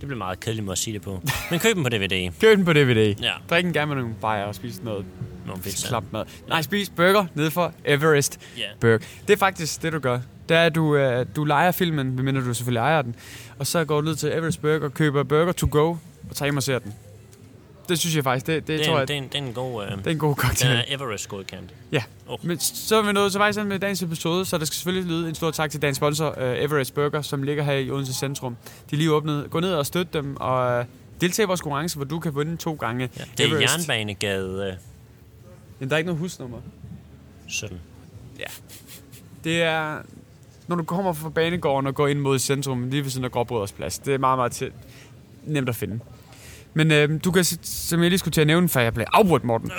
Det 0.00 0.08
bliver 0.08 0.18
meget 0.18 0.40
kedeligt 0.40 0.70
at 0.70 0.78
sige 0.78 0.94
det 0.94 1.02
på. 1.02 1.22
Men 1.50 1.60
køb 1.60 1.74
den 1.74 1.82
på 1.82 1.88
DVD. 1.88 2.30
Køb 2.40 2.56
den 2.56 2.64
på 2.64 2.72
DVD. 2.72 3.14
Ja. 3.22 3.32
Drik 3.50 3.64
en 3.64 3.72
gerne 3.72 3.86
med 3.94 3.96
nogle 4.02 4.14
bajer 4.20 4.44
og 4.44 4.54
spis 4.54 4.82
noget 4.82 5.04
Nogle 5.46 5.62
pizza. 5.62 6.00
mad. 6.12 6.24
Nej, 6.48 6.62
spis 6.62 6.90
burger 6.90 7.26
nede 7.34 7.50
for 7.50 7.72
Everest 7.84 8.40
Ja. 8.58 8.62
Burger. 8.80 8.98
Det 8.98 9.32
er 9.32 9.36
faktisk 9.36 9.82
det, 9.82 9.92
du 9.92 9.98
gør. 9.98 10.18
Det 10.48 10.56
er, 10.56 10.62
at 10.62 10.74
du, 10.74 10.96
øh, 10.96 11.26
du 11.36 11.44
leger 11.44 11.72
filmen, 11.72 12.12
medmindre 12.16 12.40
du 12.44 12.54
selvfølgelig 12.54 12.80
ejer 12.80 13.02
den. 13.02 13.14
Og 13.58 13.66
så 13.66 13.84
går 13.84 14.00
du 14.00 14.06
ned 14.06 14.16
til 14.16 14.32
Everest 14.32 14.62
Burger, 14.62 14.88
køber 14.88 15.22
burger 15.22 15.52
to 15.52 15.68
go, 15.70 15.88
og 16.30 16.36
tager 16.36 16.46
hjem 16.46 16.56
og 16.56 16.62
ser 16.62 16.78
den. 16.78 16.94
Det 17.88 17.98
synes 17.98 18.16
jeg 18.16 18.24
faktisk, 18.24 18.46
det, 18.46 18.66
det, 18.66 18.78
Det, 18.78 18.86
tror 18.86 18.94
er, 18.94 18.98
jeg, 18.98 19.02
en, 19.02 19.08
det, 19.08 19.14
er 19.14 19.18
en, 19.18 19.28
det 19.28 19.34
er 19.34 19.42
en 19.42 19.54
god... 19.54 19.84
Øh, 19.84 19.90
det 19.98 20.06
er 20.06 20.10
en 20.10 20.18
god 20.18 20.34
den 20.34 20.36
cocktail. 20.36 20.76
er 20.76 20.82
Everest 20.88 21.28
godkendt. 21.28 21.74
Ja. 21.92 22.02
Oh. 22.26 22.38
Men 22.42 22.58
så 22.58 22.96
er 22.96 23.02
vi 23.02 23.12
nået 23.12 23.32
til 23.32 23.38
vejs 23.38 23.56
med 23.56 23.78
dagens 23.78 24.02
episode, 24.02 24.44
så 24.44 24.58
der 24.58 24.64
skal 24.64 24.74
selvfølgelig 24.74 25.10
lyde 25.10 25.28
en 25.28 25.34
stor 25.34 25.50
tak 25.50 25.70
til 25.70 25.82
dagens 25.82 25.96
sponsor, 25.96 26.28
uh, 26.28 26.34
Everest 26.42 26.94
Burger, 26.94 27.22
som 27.22 27.42
ligger 27.42 27.62
her 27.64 27.72
i 27.72 27.90
Odense 27.90 28.14
Centrum. 28.14 28.56
De 28.90 28.96
er 28.96 28.98
lige 28.98 29.12
åbnet. 29.12 29.50
Gå 29.50 29.60
ned 29.60 29.74
og 29.74 29.86
støt 29.86 30.12
dem, 30.12 30.36
og 30.36 30.78
uh, 30.78 30.84
deltag 31.20 31.42
i 31.42 31.46
vores 31.46 31.60
konkurrence, 31.60 31.96
hvor 31.96 32.04
du 32.04 32.18
kan 32.18 32.36
vinde 32.36 32.56
to 32.56 32.74
gange 32.74 33.10
Ja. 33.18 33.24
Det 33.38 33.46
er 33.46 33.48
Everest. 33.56 33.88
Jernbanegade 33.88 34.66
øh, 34.68 34.72
Men 35.78 35.88
der 35.88 35.94
er 35.94 35.98
ikke 35.98 36.06
noget 36.06 36.20
husnummer. 36.20 36.58
17. 37.48 37.80
Det 39.44 39.62
er, 39.62 39.98
når 40.66 40.76
du 40.76 40.82
kommer 40.82 41.12
fra 41.12 41.28
banegården 41.28 41.86
og 41.86 41.94
går 41.94 42.08
ind 42.08 42.18
mod 42.18 42.38
centrum, 42.38 42.90
lige 42.90 43.02
ved 43.02 43.10
siden 43.10 43.24
af 43.24 43.30
Gråbrøders 43.30 43.72
plads. 43.72 43.98
Det 43.98 44.14
er 44.14 44.18
meget, 44.18 44.38
meget 44.38 44.52
tæt. 44.52 44.72
nemt 45.44 45.68
at 45.68 45.76
finde. 45.76 46.00
Men 46.76 46.92
øh, 46.92 47.20
du 47.24 47.30
kan, 47.30 47.44
som 47.62 48.02
jeg 48.02 48.08
lige 48.10 48.18
skulle 48.18 48.32
til 48.32 48.40
at 48.40 48.46
nævne, 48.46 48.68
før 48.68 48.80
jeg 48.80 48.94
blev 48.94 49.06
afbrudt, 49.12 49.44
Morten, 49.44 49.70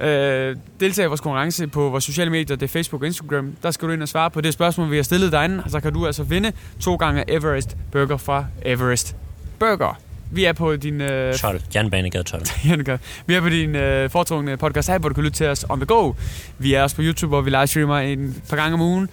øh, 0.00 0.56
deltage 0.80 1.06
i 1.06 1.08
vores 1.08 1.20
konkurrence 1.20 1.66
på 1.66 1.88
vores 1.88 2.04
sociale 2.04 2.30
medier, 2.30 2.56
det 2.56 2.62
er 2.62 2.68
Facebook 2.68 3.02
og 3.02 3.06
Instagram. 3.06 3.56
Der 3.62 3.70
skal 3.70 3.88
du 3.88 3.92
ind 3.92 4.02
og 4.02 4.08
svare 4.08 4.30
på 4.30 4.40
det 4.40 4.52
spørgsmål, 4.52 4.90
vi 4.90 4.96
har 4.96 5.02
stillet 5.02 5.32
derinde, 5.32 5.62
og 5.64 5.70
så 5.70 5.80
kan 5.80 5.92
du 5.92 6.06
altså 6.06 6.22
vinde 6.22 6.52
to 6.80 6.96
gange 6.96 7.24
Everest 7.28 7.76
Burger 7.92 8.16
fra 8.16 8.46
Everest 8.62 9.16
Burger. 9.58 10.00
Vi 10.30 10.44
er 10.44 10.52
på 10.52 10.76
din... 10.76 11.00
Øh, 11.00 11.34
12. 11.34 11.60
Jernbanegade 11.74 12.24
12. 12.24 12.42
Jannika. 12.68 12.96
Vi 13.26 13.34
er 13.34 13.40
på 13.40 13.48
din 13.48 13.74
øh, 13.76 14.10
foretrukne 14.10 14.56
podcast 14.56 14.88
her, 14.88 14.98
hvor 14.98 15.08
du 15.08 15.14
kan 15.14 15.24
lytte 15.24 15.36
til 15.36 15.46
os 15.46 15.64
on 15.68 15.78
the 15.78 15.86
go. 15.86 16.12
Vi 16.58 16.74
er 16.74 16.82
også 16.82 16.96
på 16.96 17.02
YouTube, 17.02 17.28
hvor 17.28 17.40
vi 17.40 17.50
livestreamer 17.50 17.98
en 17.98 18.42
par 18.48 18.56
gange 18.56 18.74
om 18.74 18.80
ugen. 18.80 19.08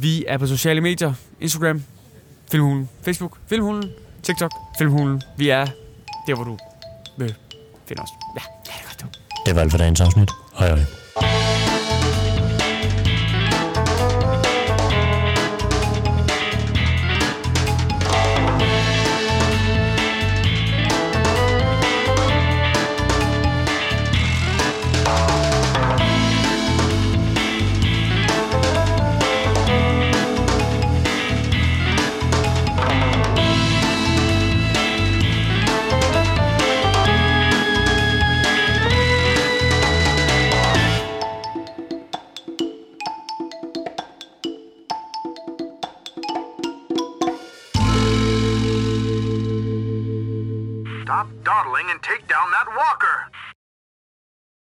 Vi 0.00 0.24
er 0.28 0.38
på 0.38 0.46
sociale 0.46 0.80
medier. 0.80 1.12
Instagram, 1.40 1.82
Filmhulen. 2.50 2.88
Facebook, 3.02 3.38
Filmhulen. 3.48 3.84
TikTok, 4.22 4.50
Filmhulen. 4.78 5.22
Vi 5.36 5.48
er 5.48 5.66
der, 6.26 6.34
hvor 6.34 6.44
du 6.44 6.52
øh, 6.52 6.58
vil 7.18 7.34
finde 7.88 8.02
os. 8.02 8.10
Ja, 8.36 8.42
ja 8.66 8.72
det 8.72 8.80
er 8.80 8.88
godt, 8.88 9.00
du. 9.02 9.06
Det 9.46 9.54
var 9.54 9.60
alt 9.60 9.70
for 9.70 9.78
dagens 9.78 10.00
afsnit. 10.00 10.30
Hej 10.58 10.68
hej. 10.68 11.03